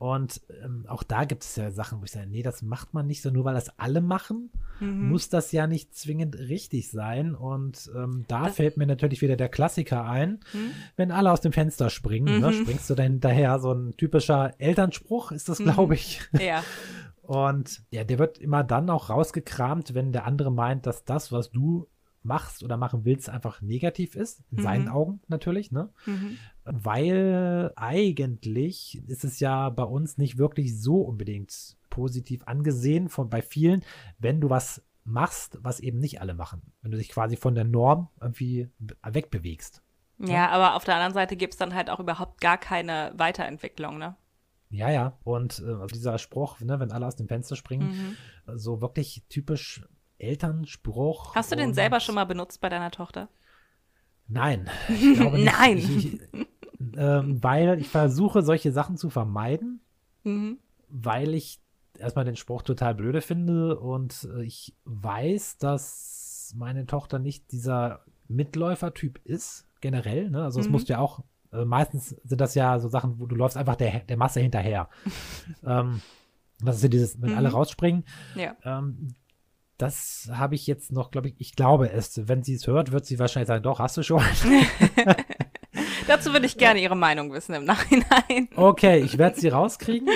Und 0.00 0.40
ähm, 0.64 0.86
auch 0.88 1.02
da 1.02 1.26
gibt 1.26 1.42
es 1.42 1.56
ja 1.56 1.70
Sachen, 1.70 2.00
wo 2.00 2.04
ich 2.04 2.10
sage, 2.12 2.26
nee, 2.26 2.42
das 2.42 2.62
macht 2.62 2.94
man 2.94 3.06
nicht 3.06 3.20
so, 3.20 3.28
nur 3.28 3.44
weil 3.44 3.52
das 3.52 3.78
alle 3.78 4.00
machen, 4.00 4.50
mhm. 4.80 5.10
muss 5.10 5.28
das 5.28 5.52
ja 5.52 5.66
nicht 5.66 5.94
zwingend 5.94 6.38
richtig 6.38 6.90
sein. 6.90 7.34
Und 7.34 7.90
ähm, 7.94 8.24
da 8.26 8.44
das 8.44 8.56
fällt 8.56 8.78
mir 8.78 8.86
natürlich 8.86 9.20
wieder 9.20 9.36
der 9.36 9.50
Klassiker 9.50 10.06
ein, 10.06 10.40
mhm. 10.54 10.70
wenn 10.96 11.10
alle 11.10 11.30
aus 11.30 11.42
dem 11.42 11.52
Fenster 11.52 11.90
springen, 11.90 12.24
ne, 12.24 12.32
mhm. 12.36 12.40
ne, 12.40 12.52
springst 12.54 12.88
du 12.88 12.94
dann 12.94 13.12
hinterher. 13.12 13.58
So 13.58 13.74
ein 13.74 13.94
typischer 13.98 14.54
Elternspruch 14.56 15.32
ist 15.32 15.50
das, 15.50 15.58
glaube 15.58 15.88
mhm. 15.88 15.92
ich. 15.92 16.22
Ja. 16.40 16.64
Und 17.22 17.82
ja, 17.90 18.02
der 18.02 18.18
wird 18.18 18.38
immer 18.38 18.64
dann 18.64 18.88
auch 18.88 19.10
rausgekramt, 19.10 19.92
wenn 19.92 20.12
der 20.12 20.24
andere 20.24 20.50
meint, 20.50 20.86
dass 20.86 21.04
das, 21.04 21.30
was 21.30 21.50
du 21.50 21.88
machst 22.22 22.62
oder 22.62 22.76
machen 22.76 23.04
willst, 23.04 23.30
einfach 23.30 23.62
negativ 23.62 24.14
ist. 24.14 24.42
In 24.50 24.58
mhm. 24.58 24.62
seinen 24.62 24.88
Augen 24.88 25.20
natürlich, 25.28 25.72
ne? 25.72 25.90
Mhm. 26.06 26.36
Weil 26.64 27.72
eigentlich 27.76 29.02
ist 29.08 29.24
es 29.24 29.40
ja 29.40 29.70
bei 29.70 29.84
uns 29.84 30.18
nicht 30.18 30.38
wirklich 30.38 30.80
so 30.80 31.00
unbedingt 31.00 31.76
positiv 31.88 32.42
angesehen 32.46 33.08
von 33.08 33.28
bei 33.30 33.42
vielen, 33.42 33.82
wenn 34.18 34.40
du 34.40 34.50
was 34.50 34.82
machst, 35.04 35.58
was 35.62 35.80
eben 35.80 35.98
nicht 35.98 36.20
alle 36.20 36.34
machen. 36.34 36.62
Wenn 36.82 36.92
du 36.92 36.98
dich 36.98 37.08
quasi 37.08 37.36
von 37.36 37.54
der 37.54 37.64
Norm 37.64 38.08
irgendwie 38.20 38.68
wegbewegst. 39.02 39.82
Ja, 40.18 40.28
ja 40.28 40.48
aber 40.50 40.76
auf 40.76 40.84
der 40.84 40.94
anderen 40.94 41.14
Seite 41.14 41.36
gibt 41.36 41.54
es 41.54 41.58
dann 41.58 41.74
halt 41.74 41.90
auch 41.90 42.00
überhaupt 42.00 42.40
gar 42.40 42.58
keine 42.58 43.12
Weiterentwicklung, 43.16 43.98
ne? 43.98 44.16
Ja, 44.70 44.88
ja. 44.88 45.18
Und 45.24 45.58
äh, 45.58 45.86
dieser 45.92 46.18
Spruch, 46.18 46.60
ne, 46.60 46.78
wenn 46.78 46.92
alle 46.92 47.06
aus 47.06 47.16
dem 47.16 47.26
Fenster 47.26 47.56
springen, 47.56 48.16
mhm. 48.46 48.58
so 48.58 48.80
wirklich 48.80 49.24
typisch 49.28 49.82
Elternspruch. 50.20 51.34
Hast 51.34 51.52
du 51.52 51.56
den 51.56 51.74
selber 51.74 52.00
schon 52.00 52.14
mal 52.14 52.24
benutzt 52.24 52.60
bei 52.60 52.68
deiner 52.68 52.90
Tochter? 52.90 53.28
Nein. 54.28 54.70
Nein. 54.88 55.78
Ich, 55.78 56.14
ich, 56.14 56.20
ähm, 56.96 57.42
weil 57.42 57.80
ich 57.80 57.88
versuche, 57.88 58.42
solche 58.42 58.72
Sachen 58.72 58.96
zu 58.96 59.10
vermeiden, 59.10 59.80
mhm. 60.22 60.58
weil 60.88 61.34
ich 61.34 61.60
erstmal 61.98 62.24
den 62.24 62.36
Spruch 62.36 62.62
total 62.62 62.94
blöde 62.94 63.20
finde 63.20 63.78
und 63.78 64.28
äh, 64.36 64.44
ich 64.44 64.74
weiß, 64.84 65.58
dass 65.58 66.54
meine 66.56 66.86
Tochter 66.86 67.18
nicht 67.18 67.52
dieser 67.52 68.04
Mitläufertyp 68.28 69.20
ist, 69.24 69.66
generell. 69.80 70.30
Ne? 70.30 70.44
Also, 70.44 70.60
es 70.60 70.66
mhm. 70.66 70.72
musst 70.72 70.88
du 70.88 70.94
ja 70.94 70.98
auch, 70.98 71.22
äh, 71.52 71.64
meistens 71.64 72.10
sind 72.24 72.40
das 72.40 72.54
ja 72.54 72.78
so 72.78 72.88
Sachen, 72.88 73.18
wo 73.18 73.26
du 73.26 73.34
läufst 73.36 73.56
einfach 73.56 73.76
der, 73.76 74.00
der 74.00 74.16
Masse 74.16 74.40
hinterher. 74.40 74.88
ähm, 75.64 76.00
das 76.60 76.76
ist 76.76 76.82
ja 76.82 76.88
dieses, 76.88 77.20
wenn 77.20 77.32
mhm. 77.32 77.38
alle 77.38 77.50
rausspringen. 77.50 78.04
Ja. 78.34 78.54
Ähm, 78.64 79.14
das 79.80 80.30
habe 80.32 80.54
ich 80.54 80.66
jetzt 80.66 80.92
noch, 80.92 81.10
glaube 81.10 81.28
ich, 81.28 81.34
ich 81.38 81.56
glaube 81.56 81.90
es. 81.90 82.28
Wenn 82.28 82.42
sie 82.42 82.54
es 82.54 82.66
hört, 82.66 82.92
wird 82.92 83.06
sie 83.06 83.18
wahrscheinlich 83.18 83.48
sagen, 83.48 83.62
doch, 83.62 83.78
hast 83.78 83.96
du 83.96 84.02
schon. 84.02 84.22
Dazu 86.06 86.32
würde 86.32 86.46
ich 86.46 86.58
gerne 86.58 86.80
Ihre 86.80 86.96
Meinung 86.96 87.32
wissen 87.32 87.54
im 87.54 87.64
Nachhinein. 87.64 88.48
Okay, 88.56 88.98
ich 88.98 89.18
werde 89.18 89.38
sie 89.38 89.48
rauskriegen. 89.48 90.08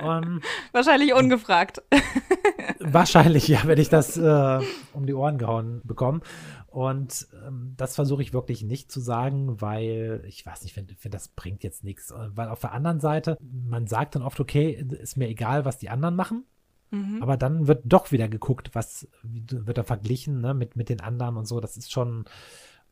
Um, 0.00 0.40
wahrscheinlich 0.72 1.14
ungefragt. 1.14 1.82
wahrscheinlich, 2.78 3.48
ja, 3.48 3.60
wenn 3.64 3.78
ich 3.78 3.88
das 3.88 4.16
äh, 4.16 4.60
um 4.92 5.06
die 5.06 5.14
Ohren 5.14 5.38
gehauen 5.38 5.80
bekomme. 5.84 6.20
Und 6.68 7.26
ähm, 7.46 7.74
das 7.76 7.94
versuche 7.94 8.22
ich 8.22 8.32
wirklich 8.32 8.62
nicht 8.62 8.90
zu 8.90 9.00
sagen, 9.00 9.60
weil 9.60 10.22
ich 10.26 10.46
weiß 10.46 10.62
nicht, 10.62 10.72
finde, 10.72 10.94
find, 10.94 11.12
das 11.12 11.28
bringt 11.28 11.64
jetzt 11.64 11.84
nichts. 11.84 12.14
Weil 12.28 12.48
auf 12.48 12.60
der 12.60 12.72
anderen 12.72 13.00
Seite, 13.00 13.36
man 13.40 13.86
sagt 13.86 14.14
dann 14.14 14.22
oft, 14.22 14.40
okay, 14.40 14.84
ist 15.00 15.16
mir 15.16 15.28
egal, 15.28 15.64
was 15.64 15.78
die 15.78 15.90
anderen 15.90 16.16
machen. 16.16 16.44
Mhm. 16.92 17.22
Aber 17.22 17.36
dann 17.36 17.66
wird 17.66 17.82
doch 17.86 18.12
wieder 18.12 18.28
geguckt, 18.28 18.70
was 18.74 19.08
wird 19.22 19.78
da 19.78 19.82
verglichen 19.82 20.40
ne, 20.42 20.54
mit, 20.54 20.76
mit 20.76 20.90
den 20.90 21.00
anderen 21.00 21.38
und 21.38 21.46
so. 21.46 21.58
Das 21.58 21.78
ist 21.78 21.90
schon, 21.90 22.26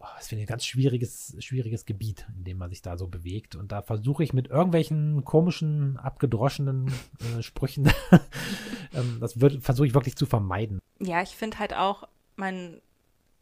oh, 0.00 0.06
das 0.16 0.28
finde 0.28 0.42
ich 0.42 0.48
ein 0.48 0.52
ganz 0.52 0.64
schwieriges, 0.64 1.36
schwieriges 1.38 1.84
Gebiet, 1.84 2.26
in 2.34 2.44
dem 2.44 2.58
man 2.58 2.70
sich 2.70 2.80
da 2.80 2.96
so 2.96 3.06
bewegt. 3.06 3.56
Und 3.56 3.72
da 3.72 3.82
versuche 3.82 4.24
ich 4.24 4.32
mit 4.32 4.48
irgendwelchen 4.48 5.22
komischen, 5.24 5.98
abgedroschenen 5.98 6.90
äh, 7.20 7.42
Sprüchen, 7.42 7.92
ähm, 8.94 9.18
das 9.20 9.34
versuche 9.60 9.86
ich 9.86 9.94
wirklich 9.94 10.16
zu 10.16 10.24
vermeiden. 10.24 10.80
Ja, 10.98 11.20
ich 11.20 11.36
finde 11.36 11.58
halt 11.58 11.74
auch, 11.74 12.08
mein, 12.36 12.80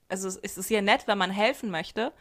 also 0.08 0.26
es 0.26 0.58
ist 0.58 0.70
ja 0.70 0.82
nett, 0.82 1.06
wenn 1.06 1.18
man 1.18 1.30
helfen 1.30 1.70
möchte. 1.70 2.12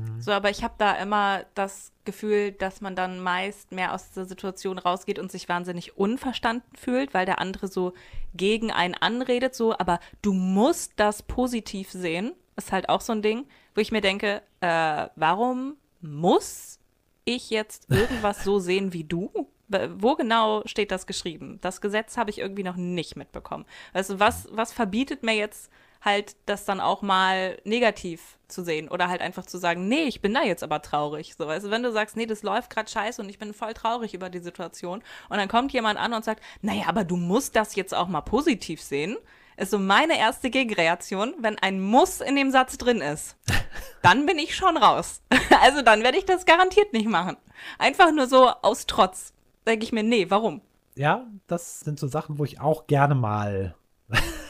Mhm. 0.00 0.20
So, 0.20 0.32
aber 0.32 0.50
ich 0.50 0.62
habe 0.62 0.74
da 0.78 0.94
immer 0.94 1.44
das 1.54 1.92
Gefühl, 2.04 2.52
dass 2.52 2.80
man 2.80 2.96
dann 2.96 3.20
meist 3.20 3.72
mehr 3.72 3.94
aus 3.94 4.10
der 4.12 4.24
Situation 4.24 4.78
rausgeht 4.78 5.18
und 5.18 5.30
sich 5.30 5.48
wahnsinnig 5.48 5.96
unverstanden 5.96 6.76
fühlt, 6.76 7.14
weil 7.14 7.26
der 7.26 7.38
andere 7.38 7.68
so 7.68 7.92
gegen 8.34 8.70
einen 8.70 8.94
anredet, 8.94 9.54
so, 9.54 9.76
aber 9.78 10.00
du 10.22 10.32
musst 10.32 10.94
das 10.96 11.22
positiv 11.22 11.90
sehen, 11.90 12.32
ist 12.56 12.72
halt 12.72 12.88
auch 12.88 13.00
so 13.00 13.12
ein 13.12 13.22
Ding, 13.22 13.46
wo 13.74 13.80
ich 13.80 13.92
mir 13.92 14.00
denke, 14.00 14.42
äh, 14.60 15.08
warum 15.16 15.76
muss 16.00 16.78
ich 17.24 17.50
jetzt 17.50 17.90
irgendwas 17.90 18.44
so 18.44 18.58
sehen 18.60 18.92
wie 18.92 19.04
du? 19.04 19.48
Wo 19.96 20.16
genau 20.16 20.62
steht 20.66 20.90
das 20.90 21.06
geschrieben? 21.06 21.58
Das 21.60 21.80
Gesetz 21.80 22.16
habe 22.16 22.30
ich 22.30 22.38
irgendwie 22.38 22.64
noch 22.64 22.74
nicht 22.74 23.14
mitbekommen. 23.14 23.66
Also 23.92 24.18
was, 24.18 24.48
was 24.50 24.72
verbietet 24.72 25.22
mir 25.22 25.34
jetzt 25.36 25.70
halt 26.00 26.36
das 26.46 26.64
dann 26.64 26.80
auch 26.80 27.02
mal 27.02 27.58
negativ 27.64 28.38
zu 28.48 28.64
sehen 28.64 28.88
oder 28.88 29.08
halt 29.08 29.20
einfach 29.20 29.46
zu 29.46 29.58
sagen, 29.58 29.88
nee, 29.88 30.04
ich 30.04 30.20
bin 30.20 30.34
da 30.34 30.42
jetzt 30.42 30.62
aber 30.62 30.82
traurig. 30.82 31.34
So, 31.36 31.46
also 31.46 31.70
wenn 31.70 31.82
du 31.82 31.92
sagst, 31.92 32.16
nee, 32.16 32.26
das 32.26 32.42
läuft 32.42 32.70
gerade 32.70 32.90
scheiße 32.90 33.20
und 33.22 33.28
ich 33.28 33.38
bin 33.38 33.54
voll 33.54 33.74
traurig 33.74 34.14
über 34.14 34.30
die 34.30 34.40
Situation 34.40 35.02
und 35.28 35.36
dann 35.36 35.48
kommt 35.48 35.72
jemand 35.72 35.98
an 35.98 36.12
und 36.12 36.24
sagt, 36.24 36.42
naja, 36.62 36.84
aber 36.86 37.04
du 37.04 37.16
musst 37.16 37.54
das 37.56 37.76
jetzt 37.76 37.94
auch 37.94 38.08
mal 38.08 38.22
positiv 38.22 38.80
sehen, 38.80 39.16
ist 39.56 39.70
so 39.70 39.78
meine 39.78 40.18
erste 40.18 40.50
Gegenreaktion, 40.50 41.34
wenn 41.38 41.58
ein 41.58 41.80
Muss 41.80 42.20
in 42.20 42.34
dem 42.34 42.50
Satz 42.50 42.78
drin 42.78 43.00
ist. 43.00 43.36
Dann 44.02 44.24
bin 44.24 44.38
ich 44.38 44.56
schon 44.56 44.76
raus. 44.76 45.22
Also 45.62 45.82
dann 45.82 46.02
werde 46.02 46.16
ich 46.16 46.24
das 46.24 46.46
garantiert 46.46 46.94
nicht 46.94 47.06
machen. 47.06 47.36
Einfach 47.78 48.12
nur 48.12 48.26
so 48.28 48.48
aus 48.48 48.86
Trotz. 48.86 49.34
Denke 49.66 49.84
ich 49.84 49.92
mir, 49.92 50.02
nee, 50.02 50.30
warum? 50.30 50.62
Ja, 50.94 51.26
das 51.48 51.80
sind 51.80 51.98
so 51.98 52.06
Sachen, 52.06 52.38
wo 52.38 52.44
ich 52.44 52.60
auch 52.60 52.86
gerne 52.86 53.14
mal 53.14 53.74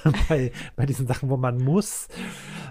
bei, 0.29 0.53
bei 0.77 0.87
diesen 0.87 1.07
Sachen, 1.07 1.29
wo 1.29 1.37
man 1.37 1.59
muss, 1.59 2.09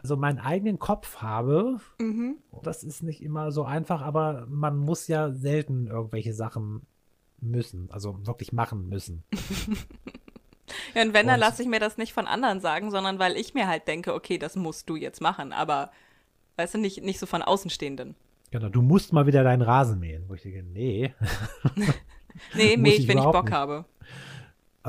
so 0.03 0.17
meinen 0.17 0.39
eigenen 0.39 0.79
Kopf 0.79 1.17
habe. 1.17 1.79
Mhm. 1.99 2.37
Das 2.63 2.83
ist 2.83 3.03
nicht 3.03 3.21
immer 3.21 3.51
so 3.51 3.63
einfach, 3.63 4.01
aber 4.01 4.45
man 4.49 4.77
muss 4.77 5.07
ja 5.07 5.31
selten 5.31 5.87
irgendwelche 5.87 6.33
Sachen 6.33 6.81
müssen, 7.41 7.89
also 7.91 8.25
wirklich 8.25 8.51
machen 8.51 8.89
müssen. 8.89 9.23
ja, 10.95 11.01
und 11.01 11.13
wenn, 11.13 11.27
dann 11.27 11.39
lasse 11.39 11.61
ich 11.61 11.67
mir 11.67 11.79
das 11.79 11.97
nicht 11.97 12.13
von 12.13 12.27
anderen 12.27 12.59
sagen, 12.59 12.91
sondern 12.91 13.19
weil 13.19 13.37
ich 13.37 13.53
mir 13.53 13.67
halt 13.67 13.87
denke, 13.87 14.13
okay, 14.13 14.37
das 14.37 14.55
musst 14.55 14.89
du 14.89 14.95
jetzt 14.95 15.21
machen, 15.21 15.53
aber 15.53 15.91
weißt 16.57 16.75
du, 16.75 16.77
nicht, 16.79 17.03
nicht 17.03 17.19
so 17.19 17.25
von 17.25 17.41
Außenstehenden. 17.41 18.15
Genau, 18.51 18.69
du 18.69 18.81
musst 18.81 19.13
mal 19.13 19.27
wieder 19.27 19.43
deinen 19.43 19.61
Rasen 19.61 19.99
mähen. 19.99 20.25
Wo 20.27 20.33
ich 20.33 20.41
denke, 20.41 20.63
nee. 20.63 21.13
nee, 22.55 22.77
mähe 22.77 22.93
ich, 22.93 23.07
wenn 23.07 23.17
ich 23.17 23.23
Bock 23.23 23.45
nicht. 23.45 23.53
habe. 23.53 23.85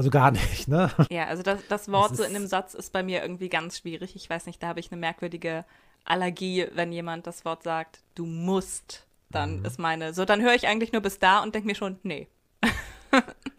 Also 0.01 0.09
gar 0.09 0.31
nicht, 0.31 0.67
ne? 0.67 0.91
Ja, 1.11 1.27
also 1.27 1.43
das, 1.43 1.61
das 1.69 1.93
Wort 1.93 2.13
das 2.13 2.19
so 2.19 2.25
in 2.25 2.35
einem 2.35 2.47
Satz 2.47 2.73
ist 2.73 2.91
bei 2.91 3.03
mir 3.03 3.21
irgendwie 3.21 3.51
ganz 3.51 3.77
schwierig. 3.77 4.17
Ich 4.17 4.31
weiß 4.31 4.47
nicht, 4.47 4.63
da 4.63 4.69
habe 4.69 4.81
ich 4.81 4.91
eine 4.91 4.99
merkwürdige 4.99 5.67
Allergie, 6.07 6.67
wenn 6.73 6.91
jemand 6.91 7.27
das 7.27 7.45
Wort 7.45 7.65
sagt, 7.65 8.01
du 8.15 8.25
musst, 8.25 9.07
dann 9.31 9.59
mhm. 9.59 9.67
ist 9.67 9.79
meine, 9.79 10.15
so 10.15 10.25
dann 10.25 10.41
höre 10.41 10.55
ich 10.55 10.67
eigentlich 10.67 10.93
nur 10.95 11.03
bis 11.03 11.19
da 11.19 11.43
und 11.43 11.55
denke 11.55 11.67
mir 11.67 11.75
schon, 11.75 11.99
nee. 12.03 12.29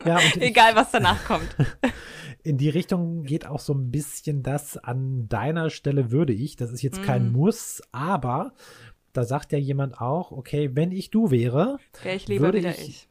Ja, 0.04 0.20
Egal, 0.40 0.76
was 0.76 0.90
danach 0.90 1.24
kommt. 1.26 1.56
In 2.44 2.58
die 2.58 2.70
Richtung 2.70 3.22
geht 3.22 3.46
auch 3.46 3.60
so 3.60 3.76
ein 3.76 3.92
bisschen 3.92 4.42
das 4.42 4.78
an 4.78 5.30
deiner 5.30 5.70
Stelle 5.70 6.10
würde 6.10 6.34
ich. 6.34 6.56
Das 6.56 6.72
ist 6.72 6.82
jetzt 6.82 7.04
kein 7.04 7.28
mhm. 7.28 7.34
Muss, 7.34 7.84
aber 7.92 8.54
da 9.14 9.26
sagt 9.26 9.52
ja 9.52 9.60
jemand 9.60 10.02
auch, 10.02 10.32
okay, 10.32 10.72
wenn 10.74 10.92
ich 10.92 11.12
du 11.12 11.30
wäre, 11.30 11.78
wäre 12.02 12.16
ich 12.16 12.28
lieber 12.28 12.52
wieder 12.52 12.72
ich, 12.72 12.88
ich. 12.88 13.10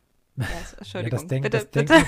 Entschuldigung. 0.79 1.21
Ja, 1.21 1.27
denk, 1.27 1.43
bitte, 1.45 1.67
bitte, 1.71 1.95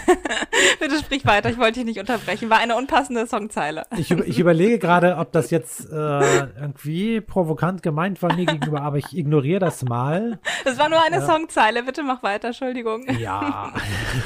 bitte 0.81 0.99
sprich 0.99 1.25
weiter, 1.25 1.51
ich 1.51 1.59
wollte 1.59 1.81
dich 1.81 1.85
nicht 1.85 2.01
unterbrechen. 2.01 2.51
War 2.51 2.59
eine 2.59 2.77
unpassende 2.77 3.27
Songzeile. 3.27 3.85
Ich, 3.97 4.11
ich 4.11 4.39
überlege 4.39 4.79
gerade, 4.79 5.17
ob 5.17 5.33
das 5.33 5.51
jetzt 5.51 5.91
äh, 5.91 5.93
irgendwie 5.93 7.21
provokant 7.21 7.83
gemeint 7.83 8.23
war 8.23 8.35
mir 8.35 8.47
gegenüber, 8.47 8.83
aber 8.83 8.99
ich 8.99 9.17
ignoriere 9.17 9.61
das 9.61 9.83
mal. 9.83 10.39
Das 10.65 10.79
war 10.79 10.89
nur 10.89 11.03
eine 11.03 11.17
äh, 11.17 11.27
Songzeile, 11.27 11.83
bitte 11.83 12.03
mach 12.03 12.23
weiter, 12.23 12.49
Entschuldigung. 12.49 13.07
Ja. 13.19 13.73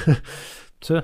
Tö. 0.81 1.03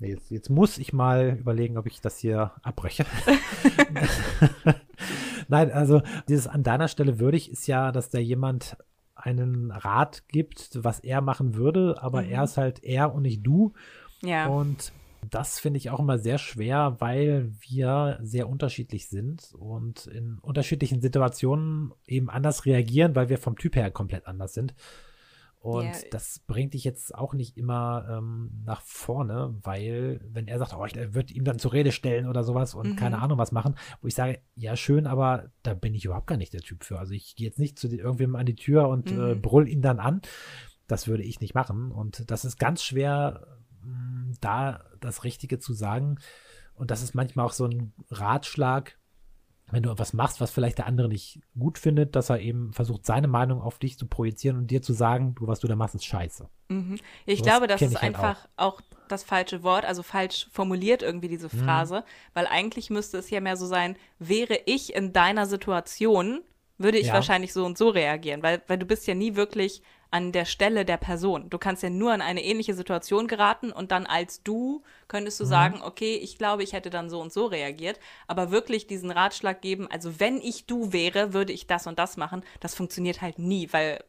Jetzt, 0.00 0.32
jetzt 0.32 0.50
muss 0.50 0.78
ich 0.78 0.92
mal 0.92 1.36
überlegen, 1.38 1.78
ob 1.78 1.86
ich 1.86 2.00
das 2.00 2.18
hier 2.18 2.50
abbreche. 2.62 3.06
Nein, 5.48 5.70
also 5.70 6.02
dieses 6.28 6.48
an 6.48 6.64
deiner 6.64 6.88
Stelle 6.88 7.20
würdig 7.20 7.52
ist 7.52 7.68
ja, 7.68 7.92
dass 7.92 8.10
da 8.10 8.18
jemand 8.18 8.76
einen 9.22 9.70
Rat 9.70 10.28
gibt, 10.28 10.70
was 10.82 11.00
er 11.00 11.20
machen 11.20 11.54
würde, 11.54 11.96
aber 12.00 12.22
mhm. 12.22 12.30
er 12.30 12.44
ist 12.44 12.56
halt 12.56 12.82
er 12.84 13.14
und 13.14 13.22
nicht 13.22 13.46
du. 13.46 13.72
Ja. 14.22 14.46
Und 14.46 14.92
das 15.30 15.58
finde 15.58 15.78
ich 15.78 15.90
auch 15.90 16.00
immer 16.00 16.18
sehr 16.18 16.38
schwer, 16.38 16.96
weil 16.98 17.52
wir 17.60 18.18
sehr 18.22 18.48
unterschiedlich 18.48 19.08
sind 19.08 19.54
und 19.58 20.06
in 20.06 20.38
unterschiedlichen 20.38 21.00
Situationen 21.00 21.92
eben 22.06 22.28
anders 22.28 22.66
reagieren, 22.66 23.14
weil 23.14 23.28
wir 23.28 23.38
vom 23.38 23.56
Typ 23.56 23.76
her 23.76 23.90
komplett 23.90 24.26
anders 24.26 24.54
sind. 24.54 24.74
Und 25.62 25.84
yeah. 25.84 25.96
das 26.10 26.40
bringt 26.40 26.74
dich 26.74 26.82
jetzt 26.82 27.14
auch 27.14 27.34
nicht 27.34 27.56
immer 27.56 28.04
ähm, 28.10 28.50
nach 28.64 28.82
vorne, 28.82 29.54
weil 29.62 30.20
wenn 30.28 30.48
er 30.48 30.58
sagt, 30.58 30.74
oh, 30.74 30.84
ich 30.84 30.96
würde 31.14 31.32
ihm 31.32 31.44
dann 31.44 31.60
zur 31.60 31.72
Rede 31.72 31.92
stellen 31.92 32.26
oder 32.26 32.42
sowas 32.42 32.74
und 32.74 32.90
mhm. 32.90 32.96
keine 32.96 33.22
Ahnung 33.22 33.38
was 33.38 33.52
machen, 33.52 33.76
wo 34.00 34.08
ich 34.08 34.14
sage, 34.16 34.40
ja 34.56 34.74
schön, 34.74 35.06
aber 35.06 35.52
da 35.62 35.74
bin 35.74 35.94
ich 35.94 36.04
überhaupt 36.04 36.26
gar 36.26 36.36
nicht 36.36 36.52
der 36.52 36.62
Typ 36.62 36.82
für. 36.82 36.98
Also 36.98 37.12
ich 37.12 37.36
gehe 37.36 37.46
jetzt 37.46 37.60
nicht 37.60 37.78
zu 37.78 37.86
irgendwem 37.86 38.34
an 38.34 38.44
die 38.44 38.56
Tür 38.56 38.88
und 38.88 39.12
äh, 39.12 39.14
mhm. 39.14 39.30
äh, 39.30 39.34
brüll 39.36 39.68
ihn 39.68 39.82
dann 39.82 40.00
an. 40.00 40.20
Das 40.88 41.06
würde 41.06 41.22
ich 41.22 41.40
nicht 41.40 41.54
machen. 41.54 41.92
Und 41.92 42.28
das 42.28 42.44
ist 42.44 42.58
ganz 42.58 42.82
schwer, 42.82 43.46
mh, 43.84 44.34
da 44.40 44.84
das 44.98 45.22
Richtige 45.22 45.60
zu 45.60 45.74
sagen. 45.74 46.18
Und 46.74 46.90
das 46.90 47.04
ist 47.04 47.14
manchmal 47.14 47.46
auch 47.46 47.52
so 47.52 47.66
ein 47.66 47.92
Ratschlag, 48.10 48.98
wenn 49.72 49.82
du 49.82 49.90
etwas 49.90 50.12
machst, 50.12 50.40
was 50.40 50.50
vielleicht 50.50 50.78
der 50.78 50.86
andere 50.86 51.08
nicht 51.08 51.40
gut 51.58 51.78
findet, 51.78 52.14
dass 52.14 52.28
er 52.30 52.40
eben 52.40 52.72
versucht, 52.74 53.06
seine 53.06 53.26
Meinung 53.26 53.62
auf 53.62 53.78
dich 53.78 53.98
zu 53.98 54.06
projizieren 54.06 54.58
und 54.58 54.70
dir 54.70 54.82
zu 54.82 54.92
sagen, 54.92 55.34
du, 55.34 55.46
was 55.46 55.60
du 55.60 55.66
da 55.66 55.74
machst, 55.74 55.94
ist 55.94 56.04
scheiße. 56.04 56.48
Mhm. 56.68 56.98
Ich 57.24 57.38
so 57.38 57.44
glaube, 57.44 57.66
das 57.66 57.80
ist 57.80 57.94
halt 57.94 58.14
einfach 58.14 58.46
auch. 58.56 58.74
auch. 58.74 58.80
das 59.08 59.24
falsche 59.24 59.62
Wort, 59.62 59.86
also 59.86 60.02
falsch 60.02 60.48
formuliert 60.52 61.02
irgendwie 61.02 61.28
diese 61.28 61.46
mhm. 61.46 61.60
Phrase, 61.60 62.00
mhm. 62.00 62.34
weil 62.34 62.46
eigentlich 62.46 62.90
müsste 62.90 63.16
es 63.16 63.30
ja 63.30 63.40
mehr 63.40 63.56
so 63.56 63.66
sein, 63.66 63.96
wäre 64.18 64.60
ich 64.66 64.94
in 64.94 65.14
deiner 65.14 65.46
Situation, 65.46 66.42
würde 66.76 66.98
ich 66.98 67.08
ja. 67.08 67.14
wahrscheinlich 67.14 67.54
so 67.54 67.64
und 67.64 67.78
so 67.78 67.88
reagieren, 67.88 68.42
weil, 68.42 68.60
weil 68.66 68.78
du 68.78 68.84
bist 68.86 69.06
ja 69.06 69.14
nie 69.14 69.36
wirklich 69.36 69.82
an 70.12 70.30
der 70.30 70.44
Stelle 70.44 70.84
der 70.84 70.98
Person. 70.98 71.48
Du 71.50 71.58
kannst 71.58 71.82
ja 71.82 71.90
nur 71.90 72.14
in 72.14 72.20
eine 72.20 72.44
ähnliche 72.44 72.74
Situation 72.74 73.26
geraten 73.26 73.72
und 73.72 73.90
dann 73.90 74.06
als 74.06 74.42
du 74.42 74.82
könntest 75.08 75.40
du 75.40 75.44
mhm. 75.44 75.48
sagen, 75.48 75.80
okay, 75.82 76.16
ich 76.16 76.38
glaube, 76.38 76.62
ich 76.62 76.74
hätte 76.74 76.90
dann 76.90 77.10
so 77.10 77.20
und 77.20 77.32
so 77.32 77.46
reagiert, 77.46 77.98
aber 78.26 78.50
wirklich 78.50 78.86
diesen 78.86 79.10
Ratschlag 79.10 79.62
geben, 79.62 79.88
also 79.90 80.20
wenn 80.20 80.36
ich 80.36 80.66
du 80.66 80.92
wäre, 80.92 81.32
würde 81.32 81.52
ich 81.52 81.66
das 81.66 81.86
und 81.86 81.98
das 81.98 82.16
machen, 82.16 82.44
das 82.60 82.74
funktioniert 82.74 83.22
halt 83.22 83.38
nie, 83.38 83.68
weil 83.72 84.04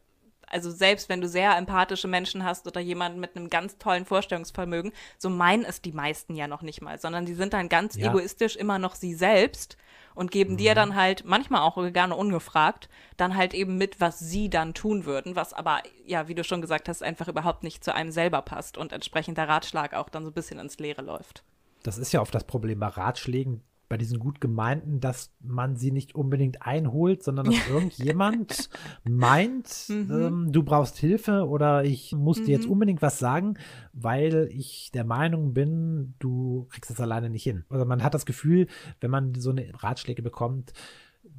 also 0.54 0.70
selbst 0.70 1.08
wenn 1.08 1.20
du 1.20 1.28
sehr 1.28 1.56
empathische 1.56 2.06
Menschen 2.06 2.44
hast 2.44 2.66
oder 2.68 2.80
jemanden 2.80 3.18
mit 3.18 3.36
einem 3.36 3.50
ganz 3.50 3.76
tollen 3.76 4.04
Vorstellungsvermögen, 4.04 4.92
so 5.18 5.28
meinen 5.28 5.64
es 5.64 5.82
die 5.82 5.92
meisten 5.92 6.36
ja 6.36 6.46
noch 6.46 6.62
nicht 6.62 6.80
mal, 6.80 6.98
sondern 7.00 7.26
die 7.26 7.34
sind 7.34 7.52
dann 7.52 7.68
ganz 7.68 7.96
ja. 7.96 8.10
egoistisch 8.10 8.54
immer 8.54 8.78
noch 8.78 8.94
sie 8.94 9.14
selbst 9.14 9.76
und 10.14 10.30
geben 10.30 10.52
mhm. 10.52 10.58
dir 10.58 10.74
dann 10.76 10.94
halt, 10.94 11.24
manchmal 11.24 11.62
auch 11.62 11.76
gerne 11.92 12.14
ungefragt, 12.14 12.88
dann 13.16 13.36
halt 13.36 13.52
eben 13.52 13.76
mit, 13.76 14.00
was 14.00 14.20
sie 14.20 14.48
dann 14.48 14.74
tun 14.74 15.06
würden, 15.06 15.34
was 15.34 15.52
aber, 15.52 15.82
ja, 16.06 16.28
wie 16.28 16.36
du 16.36 16.44
schon 16.44 16.60
gesagt 16.60 16.88
hast, 16.88 17.02
einfach 17.02 17.26
überhaupt 17.26 17.64
nicht 17.64 17.82
zu 17.82 17.92
einem 17.92 18.12
selber 18.12 18.40
passt 18.40 18.78
und 18.78 18.92
entsprechend 18.92 19.38
der 19.38 19.48
Ratschlag 19.48 19.92
auch 19.94 20.08
dann 20.08 20.22
so 20.22 20.30
ein 20.30 20.34
bisschen 20.34 20.60
ins 20.60 20.78
Leere 20.78 21.02
läuft. 21.02 21.42
Das 21.82 21.98
ist 21.98 22.12
ja 22.12 22.20
oft 22.20 22.34
das 22.34 22.44
Problem 22.44 22.78
bei 22.78 22.86
Ratschlägen, 22.86 23.62
bei 23.94 23.98
diesen 23.98 24.18
gut 24.18 24.40
gemeinten, 24.40 24.98
dass 24.98 25.32
man 25.38 25.76
sie 25.76 25.92
nicht 25.92 26.16
unbedingt 26.16 26.62
einholt, 26.62 27.22
sondern 27.22 27.46
dass 27.46 27.68
irgendjemand 27.68 28.68
meint, 29.04 29.86
mhm. 29.88 30.10
ähm, 30.10 30.52
du 30.52 30.64
brauchst 30.64 30.98
Hilfe 30.98 31.46
oder 31.46 31.84
ich 31.84 32.10
muss 32.10 32.40
mhm. 32.40 32.44
dir 32.44 32.52
jetzt 32.56 32.66
mhm. 32.66 32.72
unbedingt 32.72 33.02
was 33.02 33.20
sagen, 33.20 33.54
weil 33.92 34.48
ich 34.50 34.90
der 34.92 35.04
Meinung 35.04 35.54
bin, 35.54 36.14
du 36.18 36.66
kriegst 36.70 36.90
das 36.90 36.98
alleine 36.98 37.30
nicht 37.30 37.44
hin. 37.44 37.64
Oder 37.70 37.84
man 37.84 38.02
hat 38.02 38.14
das 38.14 38.26
Gefühl, 38.26 38.66
wenn 39.00 39.12
man 39.12 39.36
so 39.36 39.50
eine 39.50 39.70
Ratschläge 39.80 40.22
bekommt, 40.22 40.72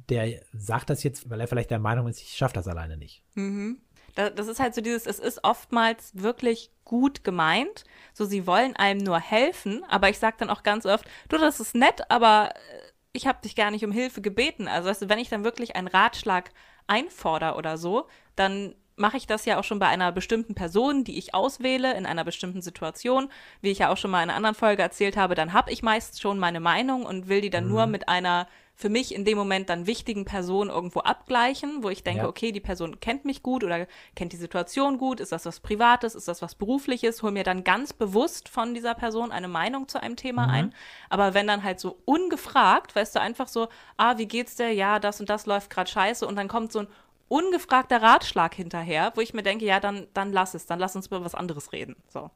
der 0.08 0.40
sagt 0.54 0.88
das 0.88 1.02
jetzt, 1.02 1.28
weil 1.28 1.38
er 1.38 1.48
vielleicht 1.48 1.70
der 1.70 1.78
Meinung 1.78 2.08
ist, 2.08 2.22
ich 2.22 2.38
schaffe 2.38 2.54
das 2.54 2.68
alleine 2.68 2.96
nicht. 2.96 3.22
Mhm 3.34 3.80
das 4.16 4.48
ist 4.48 4.60
halt 4.60 4.74
so 4.74 4.80
dieses, 4.80 5.06
es 5.06 5.18
ist 5.18 5.44
oftmals 5.44 6.10
wirklich 6.14 6.70
gut 6.84 7.22
gemeint. 7.22 7.84
So, 8.14 8.24
sie 8.24 8.46
wollen 8.46 8.74
einem 8.76 9.00
nur 9.00 9.20
helfen, 9.20 9.84
aber 9.88 10.08
ich 10.08 10.18
sage 10.18 10.36
dann 10.38 10.50
auch 10.50 10.62
ganz 10.62 10.86
oft, 10.86 11.04
du, 11.28 11.36
das 11.38 11.60
ist 11.60 11.74
nett, 11.74 12.10
aber 12.10 12.50
äh, 12.54 12.92
ich 13.12 13.26
habe 13.26 13.42
dich 13.42 13.54
gar 13.54 13.70
nicht 13.70 13.84
um 13.84 13.92
Hilfe 13.92 14.20
gebeten. 14.20 14.68
Also, 14.68 14.88
weißt 14.88 15.02
du, 15.02 15.08
wenn 15.08 15.18
ich 15.18 15.28
dann 15.28 15.44
wirklich 15.44 15.76
einen 15.76 15.88
Ratschlag 15.88 16.50
einfordere 16.86 17.56
oder 17.56 17.78
so, 17.78 18.08
dann 18.36 18.74
mache 18.96 19.18
ich 19.18 19.26
das 19.26 19.44
ja 19.44 19.58
auch 19.58 19.64
schon 19.64 19.78
bei 19.78 19.88
einer 19.88 20.10
bestimmten 20.10 20.54
Person, 20.54 21.04
die 21.04 21.18
ich 21.18 21.34
auswähle, 21.34 21.94
in 21.94 22.06
einer 22.06 22.24
bestimmten 22.24 22.62
Situation. 22.62 23.30
Wie 23.60 23.70
ich 23.70 23.80
ja 23.80 23.90
auch 23.90 23.98
schon 23.98 24.10
mal 24.10 24.22
in 24.22 24.30
einer 24.30 24.36
anderen 24.36 24.54
Folge 24.54 24.82
erzählt 24.82 25.16
habe, 25.16 25.34
dann 25.34 25.52
habe 25.52 25.70
ich 25.70 25.82
meist 25.82 26.20
schon 26.20 26.38
meine 26.38 26.60
Meinung 26.60 27.04
und 27.04 27.28
will 27.28 27.42
die 27.42 27.50
dann 27.50 27.64
mhm. 27.64 27.70
nur 27.70 27.86
mit 27.86 28.08
einer 28.08 28.48
für 28.78 28.90
mich 28.90 29.14
in 29.14 29.24
dem 29.24 29.38
Moment 29.38 29.70
dann 29.70 29.86
wichtigen 29.86 30.26
Person 30.26 30.68
irgendwo 30.68 31.00
abgleichen, 31.00 31.82
wo 31.82 31.88
ich 31.88 32.02
denke, 32.02 32.24
ja. 32.24 32.28
okay, 32.28 32.52
die 32.52 32.60
Person 32.60 33.00
kennt 33.00 33.24
mich 33.24 33.42
gut 33.42 33.64
oder 33.64 33.86
kennt 34.14 34.34
die 34.34 34.36
Situation 34.36 34.98
gut, 34.98 35.18
ist 35.18 35.32
das 35.32 35.46
was 35.46 35.60
Privates, 35.60 36.14
ist 36.14 36.28
das 36.28 36.42
was 36.42 36.54
Berufliches, 36.54 37.22
hol 37.22 37.30
mir 37.30 37.42
dann 37.42 37.64
ganz 37.64 37.94
bewusst 37.94 38.50
von 38.50 38.74
dieser 38.74 38.94
Person 38.94 39.32
eine 39.32 39.48
Meinung 39.48 39.88
zu 39.88 40.02
einem 40.02 40.16
Thema 40.16 40.46
mhm. 40.46 40.52
ein. 40.52 40.74
Aber 41.08 41.32
wenn 41.32 41.46
dann 41.46 41.64
halt 41.64 41.80
so 41.80 41.96
ungefragt, 42.04 42.94
weißt 42.94 43.16
du, 43.16 43.20
einfach 43.20 43.48
so, 43.48 43.68
ah, 43.96 44.18
wie 44.18 44.26
geht's 44.26 44.56
dir? 44.56 44.70
Ja, 44.70 44.98
das 44.98 45.20
und 45.20 45.30
das 45.30 45.46
läuft 45.46 45.70
gerade 45.70 45.90
scheiße 45.90 46.26
und 46.26 46.36
dann 46.36 46.46
kommt 46.46 46.70
so 46.70 46.80
ein 46.80 46.88
ungefragter 47.28 48.02
Ratschlag 48.02 48.54
hinterher, 48.54 49.10
wo 49.14 49.22
ich 49.22 49.32
mir 49.32 49.42
denke, 49.42 49.64
ja, 49.64 49.80
dann, 49.80 50.06
dann 50.12 50.32
lass 50.32 50.52
es, 50.52 50.66
dann 50.66 50.78
lass 50.78 50.94
uns 50.94 51.06
über 51.06 51.24
was 51.24 51.34
anderes 51.34 51.72
reden. 51.72 51.96
So. 52.08 52.30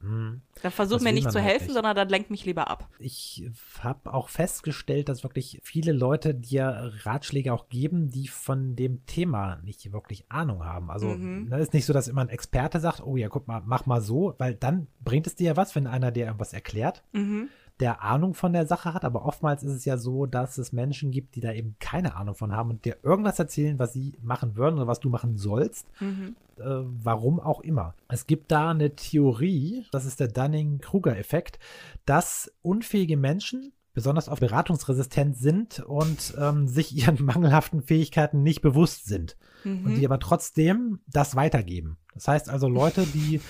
Hm. 0.00 0.40
Dann 0.62 0.72
versuch 0.72 1.00
mir 1.00 1.12
nicht 1.12 1.30
zu 1.30 1.40
helfen, 1.40 1.66
nicht. 1.66 1.74
sondern 1.74 1.94
dann 1.94 2.08
lenk 2.08 2.30
mich 2.30 2.44
lieber 2.46 2.68
ab. 2.68 2.88
Ich 2.98 3.44
habe 3.80 4.12
auch 4.14 4.28
festgestellt, 4.28 5.08
dass 5.08 5.22
wirklich 5.22 5.60
viele 5.62 5.92
Leute 5.92 6.34
dir 6.34 6.92
Ratschläge 7.02 7.52
auch 7.52 7.68
geben, 7.68 8.10
die 8.10 8.28
von 8.28 8.76
dem 8.76 9.04
Thema 9.06 9.56
nicht 9.62 9.92
wirklich 9.92 10.30
Ahnung 10.30 10.64
haben. 10.64 10.90
Also 10.90 11.08
mhm. 11.08 11.48
ne, 11.48 11.58
ist 11.58 11.74
nicht 11.74 11.84
so, 11.84 11.92
dass 11.92 12.08
immer 12.08 12.22
ein 12.22 12.30
Experte 12.30 12.80
sagt, 12.80 13.02
oh 13.02 13.16
ja, 13.16 13.28
guck 13.28 13.46
mal, 13.46 13.62
mach 13.64 13.86
mal 13.86 14.00
so, 14.00 14.34
weil 14.38 14.54
dann 14.54 14.86
bringt 15.00 15.26
es 15.26 15.36
dir 15.36 15.48
ja 15.48 15.56
was, 15.56 15.74
wenn 15.74 15.86
einer 15.86 16.10
dir 16.10 16.26
irgendwas 16.26 16.52
erklärt. 16.52 17.04
Mhm 17.12 17.48
der 17.80 18.02
Ahnung 18.02 18.34
von 18.34 18.52
der 18.52 18.66
Sache 18.66 18.94
hat, 18.94 19.04
aber 19.04 19.24
oftmals 19.24 19.62
ist 19.62 19.72
es 19.72 19.84
ja 19.84 19.96
so, 19.96 20.26
dass 20.26 20.58
es 20.58 20.72
Menschen 20.72 21.10
gibt, 21.10 21.34
die 21.34 21.40
da 21.40 21.52
eben 21.52 21.76
keine 21.80 22.14
Ahnung 22.14 22.34
von 22.34 22.52
haben 22.54 22.70
und 22.70 22.84
dir 22.84 22.98
irgendwas 23.02 23.38
erzählen, 23.38 23.78
was 23.78 23.92
sie 23.92 24.14
machen 24.22 24.56
würden 24.56 24.76
oder 24.76 24.86
was 24.86 25.00
du 25.00 25.08
machen 25.08 25.36
sollst. 25.36 25.88
Mhm. 26.00 26.36
Äh, 26.58 26.62
warum 26.64 27.40
auch 27.40 27.60
immer. 27.60 27.94
Es 28.08 28.26
gibt 28.26 28.52
da 28.52 28.70
eine 28.70 28.94
Theorie, 28.94 29.86
das 29.92 30.04
ist 30.04 30.20
der 30.20 30.28
Dunning-Kruger-Effekt, 30.28 31.58
dass 32.04 32.52
unfähige 32.62 33.16
Menschen 33.16 33.72
besonders 33.94 34.28
auf 34.28 34.40
beratungsresistent 34.40 35.36
sind 35.36 35.80
und 35.80 36.34
ähm, 36.38 36.68
sich 36.68 36.94
ihren 36.96 37.24
mangelhaften 37.24 37.82
Fähigkeiten 37.82 38.42
nicht 38.42 38.60
bewusst 38.60 39.06
sind. 39.06 39.36
Mhm. 39.64 39.86
Und 39.86 39.94
die 39.96 40.04
aber 40.04 40.18
trotzdem 40.18 41.00
das 41.06 41.34
weitergeben. 41.34 41.96
Das 42.14 42.28
heißt 42.28 42.50
also 42.50 42.68
Leute, 42.68 43.06
die 43.06 43.40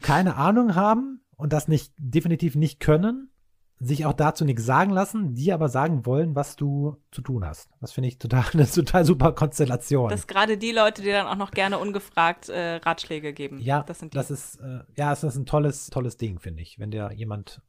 keine 0.00 0.36
Ahnung 0.36 0.74
haben 0.74 1.20
und 1.36 1.52
das 1.52 1.68
nicht 1.68 1.92
definitiv 1.98 2.56
nicht 2.56 2.80
können, 2.80 3.30
sich 3.86 4.06
auch 4.06 4.12
dazu 4.12 4.44
nichts 4.44 4.64
sagen 4.64 4.90
lassen, 4.90 5.34
die 5.34 5.52
aber 5.52 5.68
sagen 5.68 6.06
wollen, 6.06 6.34
was 6.34 6.56
du 6.56 6.96
zu 7.10 7.22
tun 7.22 7.44
hast. 7.44 7.70
Das 7.80 7.92
finde 7.92 8.08
ich 8.08 8.18
total 8.18 8.44
eine 8.52 8.70
total 8.70 9.04
super 9.04 9.32
Konstellation. 9.32 10.10
Dass 10.10 10.26
gerade 10.26 10.56
die 10.56 10.72
Leute, 10.72 11.02
die 11.02 11.10
dann 11.10 11.26
auch 11.26 11.36
noch 11.36 11.50
gerne 11.50 11.78
ungefragt 11.78 12.48
äh, 12.48 12.76
Ratschläge 12.76 13.32
geben. 13.32 13.60
Ja, 13.60 13.82
das, 13.82 13.98
sind 13.98 14.14
die. 14.14 14.16
das 14.16 14.30
ist 14.30 14.56
äh, 14.56 14.80
ja, 14.96 15.10
das 15.10 15.24
ist 15.24 15.36
ein 15.36 15.46
tolles 15.46 15.90
tolles 15.90 16.16
Ding, 16.16 16.38
finde 16.38 16.62
ich, 16.62 16.78
wenn 16.78 16.90
dir 16.90 17.12
jemand 17.14 17.60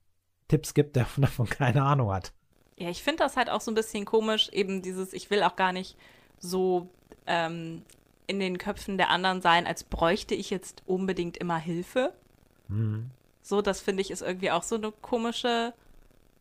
Tipps 0.48 0.74
gibt, 0.74 0.96
der 0.96 1.08
davon 1.18 1.48
keine 1.48 1.84
Ahnung 1.84 2.12
hat. 2.12 2.34
Ja, 2.78 2.90
ich 2.90 3.04
finde 3.04 3.24
das 3.24 3.38
halt 3.38 3.50
auch 3.50 3.62
so 3.62 3.72
ein 3.72 3.76
bisschen 3.76 4.06
komisch, 4.06 4.50
eben 4.50 4.82
dieses, 4.82 5.14
ich 5.14 5.30
will 5.30 5.44
auch 5.44 5.56
gar 5.56 5.72
nicht 5.72 5.98
so 6.38 6.90
ähm, 7.26 7.84
in 8.28 8.40
den 8.40 8.58
Köpfen 8.58 8.98
der 8.98 9.10
anderen 9.10 9.42
sein, 9.42 9.66
als 9.66 9.84
bräuchte 9.84 10.36
ich 10.36 10.50
jetzt 10.50 10.84
unbedingt 10.86 11.38
immer 11.38 11.58
Hilfe. 11.58 12.14
Mhm. 12.68 13.12
So, 13.42 13.62
das 13.62 13.80
finde 13.80 14.02
ich 14.02 14.12
ist 14.12 14.22
irgendwie 14.22 14.52
auch 14.52 14.64
so 14.64 14.76
eine 14.76 14.92
komische 14.92 15.74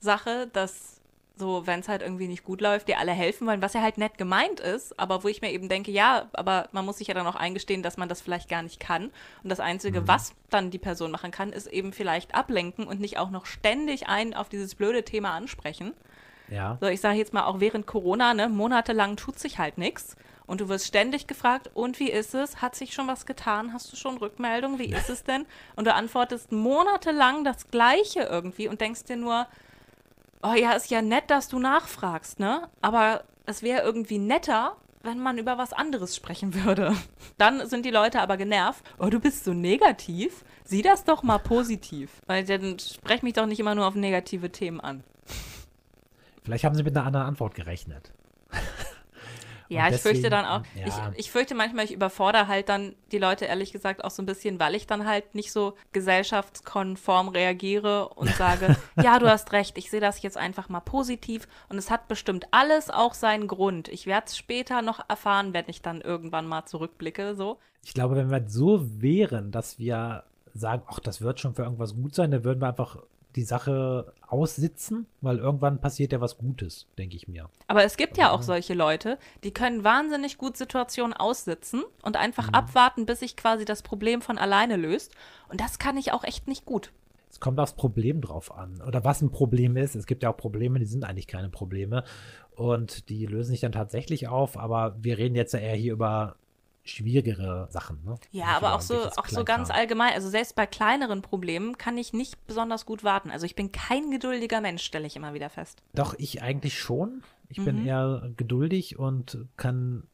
Sache, 0.05 0.49
dass 0.53 0.95
so, 1.37 1.67
wenn 1.67 1.81
es 1.81 1.89
halt 1.89 2.03
irgendwie 2.03 2.29
nicht 2.29 2.45
gut 2.45 2.61
läuft, 2.61 2.87
dir 2.87 2.99
alle 2.99 3.13
helfen 3.13 3.47
wollen, 3.47 3.61
was 3.61 3.75
ja 3.75 3.83
halt 3.83 3.99
nett 3.99 4.19
gemeint 4.19 4.61
ist, 4.61 4.99
aber 5.01 5.25
wo 5.25 5.29
ich 5.29 5.41
mir 5.43 5.51
eben 5.51 5.69
denke, 5.69 5.91
ja, 5.91 6.29
aber 6.33 6.69
man 6.71 6.85
muss 6.85 6.99
sich 6.99 7.09
ja 7.09 7.15
dann 7.15 7.27
auch 7.27 7.35
eingestehen, 7.35 7.83
dass 7.83 7.97
man 7.97 8.09
das 8.09 8.21
vielleicht 8.21 8.49
gar 8.49 8.63
nicht 8.63 8.79
kann. 8.79 9.11
Und 9.43 9.51
das 9.51 9.59
Einzige, 9.59 10.03
mhm. 10.03 10.09
was 10.09 10.33
dann 10.51 10.71
die 10.71 10.79
Person 10.79 11.11
machen 11.11 11.33
kann, 11.33 11.53
ist 11.53 11.67
eben 11.67 11.93
vielleicht 11.93 12.37
ablenken 12.37 12.87
und 12.87 13.01
nicht 13.01 13.19
auch 13.19 13.31
noch 13.31 13.47
ständig 13.47 14.09
einen 14.09 14.35
auf 14.35 14.49
dieses 14.49 14.77
blöde 14.77 15.05
Thema 15.05 15.33
ansprechen. 15.33 15.93
Ja. 16.49 16.79
So, 16.81 16.87
ich 16.87 17.01
sage 17.01 17.19
jetzt 17.19 17.33
mal 17.33 17.47
auch 17.47 17.59
während 17.59 17.87
Corona, 17.87 18.33
ne, 18.35 18.49
monatelang 18.49 19.17
tut 19.17 19.39
sich 19.39 19.59
halt 19.59 19.77
nichts. 19.77 20.17
Und 20.47 20.61
du 20.61 20.69
wirst 20.69 20.87
ständig 20.87 21.27
gefragt, 21.27 21.71
und 21.73 21.99
wie 21.99 22.11
ist 22.11 22.35
es? 22.35 22.61
Hat 22.61 22.77
sich 22.77 22.93
schon 22.93 23.09
was 23.09 23.25
getan? 23.25 23.73
Hast 23.73 23.91
du 23.91 23.97
schon 23.97 24.19
Rückmeldung? 24.19 24.79
Wie 24.79 24.85
ist 24.93 25.09
es 25.09 25.25
denn? 25.25 25.47
Und 25.75 25.87
du 25.87 25.95
antwortest 25.95 26.53
monatelang 26.53 27.45
das 27.45 27.71
Gleiche 27.71 28.21
irgendwie 28.21 28.69
und 28.69 28.81
denkst 28.81 29.05
dir 29.05 29.17
nur, 29.17 29.49
oh 30.45 30.55
ja, 30.55 30.73
ist 30.73 30.91
ja 30.91 31.03
nett, 31.03 31.31
dass 31.31 31.49
du 31.49 31.59
nachfragst, 31.59 32.39
ne? 32.39 32.69
Aber 32.83 33.25
es 33.47 33.63
wäre 33.63 33.83
irgendwie 33.83 34.19
netter, 34.19 34.77
wenn 35.03 35.19
man 35.19 35.39
über 35.39 35.59
was 35.59 35.73
anderes 35.73 36.15
sprechen 36.15 36.55
würde. 36.65 36.95
Dann 37.39 37.67
sind 37.69 37.85
die 37.85 37.91
Leute 37.91 38.21
aber 38.21 38.37
genervt. 38.37 38.85
Oh, 38.99 39.09
du 39.09 39.21
bist 39.21 39.45
so 39.45 39.53
negativ. 39.53 40.45
Sieh 40.65 40.83
das 40.83 41.05
doch 41.05 41.23
mal 41.23 41.39
positiv. 41.39 42.23
Weil 42.27 42.45
dann 42.45 42.79
sprech 42.79 43.23
mich 43.23 43.35
doch 43.35 43.45
nicht 43.45 43.61
immer 43.61 43.75
nur 43.75 43.87
auf 43.87 43.95
negative 43.95 44.51
Themen 44.51 44.81
an. 44.81 45.05
Vielleicht 46.43 46.65
haben 46.65 46.75
sie 46.75 46.83
mit 46.83 46.97
einer 46.97 47.07
anderen 47.07 47.27
Antwort 47.27 47.55
gerechnet. 47.55 48.14
Ja, 49.75 49.89
ich 49.89 50.01
fürchte 50.01 50.31
dann 50.31 50.45
auch, 50.45 50.63
ja. 50.75 50.87
ich, 50.87 51.19
ich 51.19 51.31
fürchte 51.31 51.55
manchmal, 51.55 51.85
ich 51.85 51.93
überfordere 51.93 52.49
halt 52.49 52.69
dann 52.69 52.95
die 53.13 53.19
Leute 53.19 53.45
ehrlich 53.47 53.73
gesagt 53.73 54.05
auch 54.05 54.11
so 54.11 54.23
ein 54.23 54.27
bisschen, 54.27 54.59
weil 54.61 54.75
ich 54.75 54.87
dann 54.87 55.07
halt 55.07 55.35
nicht 55.35 55.53
so 55.53 55.75
gesellschaftskonform 55.93 57.29
reagiere 57.29 58.09
und 58.09 58.31
sage, 58.37 58.77
ja, 59.03 59.19
du 59.19 59.29
hast 59.29 59.53
recht, 59.53 59.79
ich 59.79 59.91
sehe 59.91 60.01
das 60.01 60.23
jetzt 60.23 60.37
einfach 60.37 60.69
mal 60.69 60.81
positiv 60.81 61.49
und 61.69 61.79
es 61.79 61.91
hat 61.91 62.09
bestimmt 62.09 62.47
alles 62.51 62.91
auch 62.91 63.15
seinen 63.15 63.49
Grund. 63.49 63.89
Ich 63.89 64.07
werde 64.07 64.27
es 64.27 64.37
später 64.37 64.83
noch 64.83 65.01
erfahren, 65.09 65.53
wenn 65.53 65.65
ich 65.69 65.83
dann 65.83 66.01
irgendwann 66.01 66.47
mal 66.47 66.65
zurückblicke, 66.67 67.35
so. 67.35 67.59
Ich 67.85 67.95
glaube, 67.95 68.17
wenn 68.17 68.31
wir 68.31 68.45
so 68.49 68.81
wären, 69.01 69.51
dass 69.51 69.79
wir 69.79 70.25
sagen, 70.55 70.83
ach, 70.87 71.01
das 71.01 71.21
wird 71.21 71.41
schon 71.41 71.55
für 71.55 71.63
irgendwas 71.63 71.95
gut 71.95 72.15
sein, 72.15 72.31
dann 72.31 72.45
würden 72.45 72.61
wir 72.61 72.69
einfach 72.69 72.99
die 73.37 73.43
Sache 73.43 74.13
aussitzen, 74.27 75.07
weil 75.21 75.39
irgendwann 75.39 75.81
passiert 75.81 76.13
ja 76.13 76.21
was 76.21 76.39
Gutes, 76.39 76.87
denke 76.99 77.17
ich 77.17 77.29
mir. 77.29 77.49
Aber 77.67 77.85
es 77.85 77.97
gibt 77.97 78.17
ja 78.17 78.31
auch 78.31 78.43
solche 78.43 78.75
Leute, 78.75 79.19
die 79.43 79.53
können 79.53 79.85
wahnsinnig 79.85 80.39
gut 80.39 80.57
Situationen 80.57 81.15
aussitzen 81.15 81.83
und 82.03 82.17
einfach 82.17 82.49
mhm. 82.49 82.55
abwarten, 82.55 83.07
bis 83.07 83.21
sich 83.21 83.37
quasi 83.37 83.65
das 83.65 83.83
Problem 83.83 84.23
von 84.23 84.39
alleine 84.39 84.77
löst. 84.77 85.13
Und 85.49 85.61
das 85.61 85.79
kann 85.79 85.97
ich 85.97 86.13
auch 86.13 86.25
echt 86.25 86.49
nicht 86.49 86.65
gut. 86.65 86.93
Es 87.31 87.41
kommt 87.41 87.59
aufs 87.59 87.73
Problem 87.73 88.21
drauf 88.21 88.57
an. 88.57 88.81
Oder 88.87 89.03
was 89.03 89.21
ein 89.21 89.33
Problem 89.33 89.77
ist. 89.77 89.97
Es 89.97 90.07
gibt 90.07 90.23
ja 90.23 90.31
auch 90.31 90.37
Probleme, 90.37 90.79
die 90.79 90.85
sind 90.85 91.03
eigentlich 91.03 91.27
keine 91.27 91.49
Probleme. 91.49 92.05
Und 92.55 93.09
die 93.09 93.27
lösen 93.27 93.51
sich 93.51 93.61
dann 93.61 93.73
tatsächlich 93.73 94.29
auf. 94.29 94.57
Aber 94.57 94.95
wir 95.01 95.19
reden 95.19 95.35
jetzt 95.35 95.53
ja 95.53 95.59
eher 95.59 95.75
hier 95.75 95.95
über 95.95 96.37
schwierigere 96.85 97.67
Sachen. 97.71 98.05
Ne? 98.05 98.17
Ja, 98.31 98.47
aber 98.57 98.75
auch 98.75 98.81
so, 98.81 99.09
auch 99.17 99.27
so 99.27 99.45
ganz 99.45 99.71
allgemein. 99.71 100.13
Also 100.13 100.29
selbst 100.29 100.55
bei 100.55 100.67
kleineren 100.67 101.23
Problemen 101.23 101.79
kann 101.79 101.97
ich 101.97 102.13
nicht 102.13 102.47
besonders 102.47 102.85
gut 102.85 103.03
warten. 103.03 103.31
Also 103.31 103.47
ich 103.47 103.57
bin 103.57 103.73
kein 103.73 104.11
geduldiger 104.11 104.61
Mensch, 104.61 104.83
stelle 104.85 105.07
ich 105.07 105.17
immer 105.17 105.35
wieder 105.35 105.49
fest. 105.49 105.83
Doch, 105.95 106.15
ich 106.19 106.43
eigentlich 106.43 106.79
schon. 106.79 107.23
Ich 107.49 107.59
mhm. 107.59 107.65
bin 107.65 107.87
eher 107.87 108.31
geduldig 108.37 108.99
und 108.99 109.39
kann 109.57 110.05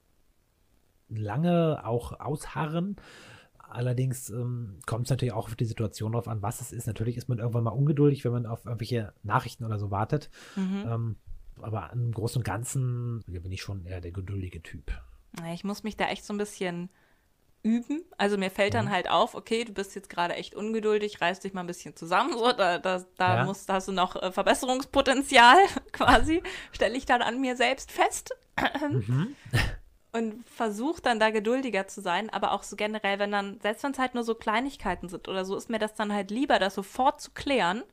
lange 1.09 1.85
auch 1.85 2.19
ausharren. 2.21 2.97
Allerdings 3.59 4.31
ähm, 4.31 4.79
kommt 4.87 5.07
es 5.07 5.11
natürlich 5.11 5.35
auch 5.35 5.47
auf 5.49 5.57
die 5.57 5.65
Situation 5.65 6.13
drauf 6.13 6.29
an, 6.29 6.43
was 6.43 6.61
es 6.61 6.73
ist. 6.73 6.87
Natürlich 6.87 7.17
ist 7.17 7.29
man 7.29 7.39
irgendwann 7.39 7.65
mal 7.65 7.71
ungeduldig, 7.71 8.25
wenn 8.25 8.33
man 8.33 8.47
auf 8.47 8.65
irgendwelche 8.65 9.13
Nachrichten 9.23 9.65
oder 9.65 9.79
so 9.79 9.91
wartet. 9.91 10.31
Mhm. 10.57 10.85
Ähm, 10.87 11.17
aber 11.61 11.91
im 11.93 12.13
Großen 12.13 12.39
und 12.39 12.45
Ganzen 12.45 13.23
bin 13.27 13.53
ich 13.53 13.61
schon 13.61 13.85
eher 13.87 14.01
der 14.01 14.13
geduldige 14.13 14.63
Typ. 14.63 14.93
Ich 15.53 15.65
muss 15.65 15.83
mich 15.83 15.97
da 15.97 16.07
echt 16.07 16.25
so 16.25 16.35
ein 16.35 16.39
bisschen 16.39 16.91
üben. 17.63 18.03
Also 18.17 18.39
mir 18.39 18.51
fällt 18.51 18.75
dann 18.75 18.87
mhm. 18.87 18.91
halt 18.91 19.11
auf, 19.11 19.35
okay, 19.35 19.65
du 19.65 19.73
bist 19.73 19.95
jetzt 19.95 20.09
gerade 20.09 20.35
echt 20.35 20.55
ungeduldig, 20.55 21.21
reiß 21.21 21.41
dich 21.41 21.53
mal 21.53 21.61
ein 21.61 21.67
bisschen 21.67 21.95
zusammen. 21.95 22.33
So, 22.33 22.53
da, 22.53 22.79
da, 22.79 23.05
da 23.17 23.37
ja. 23.37 23.45
musst, 23.45 23.69
da 23.69 23.75
hast 23.75 23.89
du 23.89 23.93
noch 23.93 24.17
äh, 24.17 24.33
Verbesserungspotenzial 24.33 25.59
quasi, 25.93 26.43
stelle 26.73 26.97
ich 26.97 27.07
dann 27.07 27.23
an 27.23 27.41
mir 27.41 27.57
selbst 27.57 27.93
fest. 27.93 28.37
Mhm. 28.91 29.37
Und 30.13 30.45
versuche 30.49 31.01
dann 31.01 31.21
da 31.21 31.31
geduldiger 31.31 31.87
zu 31.87 32.01
sein, 32.01 32.31
aber 32.31 32.51
auch 32.51 32.65
so 32.65 32.75
generell, 32.75 33.21
wenn 33.21 33.31
dann, 33.31 33.61
selbst 33.61 33.85
wenn 33.85 33.93
es 33.93 33.99
halt 34.01 34.15
nur 34.15 34.25
so 34.25 34.35
Kleinigkeiten 34.35 35.09
sind 35.09 35.29
oder 35.29 35.45
so, 35.45 35.57
ist 35.57 35.71
mir 35.71 35.79
das 35.79 35.95
dann 35.95 36.13
halt 36.13 36.33
lieber, 36.33 36.59
das 36.59 36.75
sofort 36.75 37.21
zu 37.21 37.31
klären, 37.31 37.85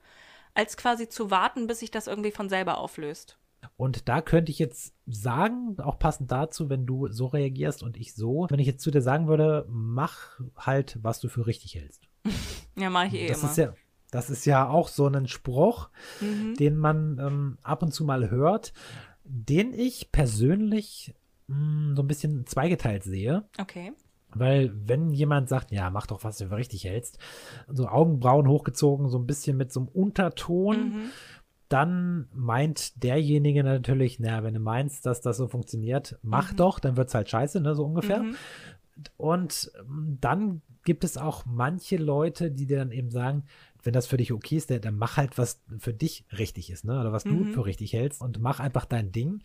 als 0.55 0.75
quasi 0.75 1.07
zu 1.07 1.29
warten, 1.29 1.67
bis 1.67 1.79
sich 1.79 1.91
das 1.91 2.07
irgendwie 2.07 2.31
von 2.31 2.49
selber 2.49 2.79
auflöst. 2.79 3.37
Und 3.75 4.07
da 4.09 4.21
könnte 4.21 4.51
ich 4.51 4.59
jetzt 4.59 4.93
sagen, 5.05 5.77
auch 5.79 5.99
passend 5.99 6.31
dazu, 6.31 6.69
wenn 6.69 6.85
du 6.85 7.07
so 7.09 7.27
reagierst 7.27 7.83
und 7.83 7.97
ich 7.97 8.13
so, 8.15 8.47
wenn 8.49 8.59
ich 8.59 8.67
jetzt 8.67 8.81
zu 8.81 8.91
dir 8.91 9.01
sagen 9.01 9.27
würde, 9.27 9.65
mach 9.69 10.39
halt, 10.55 10.97
was 11.01 11.19
du 11.19 11.29
für 11.29 11.45
richtig 11.45 11.75
hältst. 11.75 12.07
ja, 12.75 12.89
mach 12.89 13.05
ich 13.05 13.13
eh 13.13 13.27
das 13.27 13.41
immer. 13.41 13.51
Ist 13.51 13.57
ja, 13.57 13.73
das 14.11 14.29
ist 14.29 14.45
ja 14.45 14.67
auch 14.67 14.87
so 14.87 15.07
ein 15.07 15.27
Spruch, 15.27 15.89
mhm. 16.21 16.55
den 16.55 16.77
man 16.77 17.19
ähm, 17.19 17.57
ab 17.61 17.83
und 17.83 17.93
zu 17.93 18.03
mal 18.03 18.29
hört, 18.29 18.73
den 19.23 19.73
ich 19.73 20.11
persönlich 20.11 21.13
mh, 21.47 21.55
hm, 21.55 21.95
so 21.95 22.03
ein 22.03 22.07
bisschen 22.07 22.45
zweigeteilt 22.47 23.03
sehe. 23.03 23.45
Okay. 23.59 23.93
Weil 24.29 24.73
wenn 24.75 25.11
jemand 25.11 25.49
sagt, 25.49 25.71
ja, 25.71 25.89
mach 25.89 26.05
doch, 26.05 26.23
was 26.23 26.37
du 26.37 26.47
für 26.49 26.57
richtig 26.57 26.83
hältst, 26.83 27.17
so 27.67 27.87
Augenbrauen 27.87 28.47
hochgezogen, 28.47 29.09
so 29.09 29.17
ein 29.17 29.25
bisschen 29.25 29.55
mit 29.55 29.71
so 29.71 29.81
einem 29.81 29.89
Unterton, 29.89 30.89
mhm 30.89 31.09
dann 31.69 32.27
meint 32.33 33.03
derjenige 33.03 33.63
natürlich, 33.63 34.19
naja, 34.19 34.43
wenn 34.43 34.53
du 34.53 34.59
meinst, 34.59 35.05
dass 35.05 35.21
das 35.21 35.37
so 35.37 35.47
funktioniert, 35.47 36.17
mach 36.21 36.53
mhm. 36.53 36.57
doch, 36.57 36.79
dann 36.79 36.97
wird 36.97 37.09
es 37.09 37.15
halt 37.15 37.29
scheiße, 37.29 37.59
ne, 37.61 37.75
so 37.75 37.83
ungefähr. 37.83 38.23
Mhm. 38.23 38.35
Und 39.17 39.71
ähm, 39.79 40.17
dann 40.21 40.61
gibt 40.83 41.03
es 41.03 41.17
auch 41.17 41.45
manche 41.45 41.97
Leute, 41.97 42.51
die 42.51 42.65
dir 42.65 42.77
dann 42.77 42.91
eben 42.91 43.09
sagen, 43.09 43.43
wenn 43.83 43.93
das 43.93 44.07
für 44.07 44.17
dich 44.17 44.33
okay 44.33 44.57
ist, 44.57 44.69
dann 44.69 44.97
mach 44.97 45.17
halt, 45.17 45.37
was 45.37 45.61
für 45.77 45.93
dich 45.93 46.25
richtig 46.37 46.71
ist, 46.71 46.83
ne? 46.83 46.99
Oder 46.99 47.11
was 47.11 47.25
mhm. 47.25 47.37
du 47.37 47.53
für 47.53 47.65
richtig 47.65 47.93
hältst 47.93 48.21
und 48.21 48.39
mach 48.41 48.59
einfach 48.59 48.85
dein 48.85 49.11
Ding. 49.11 49.43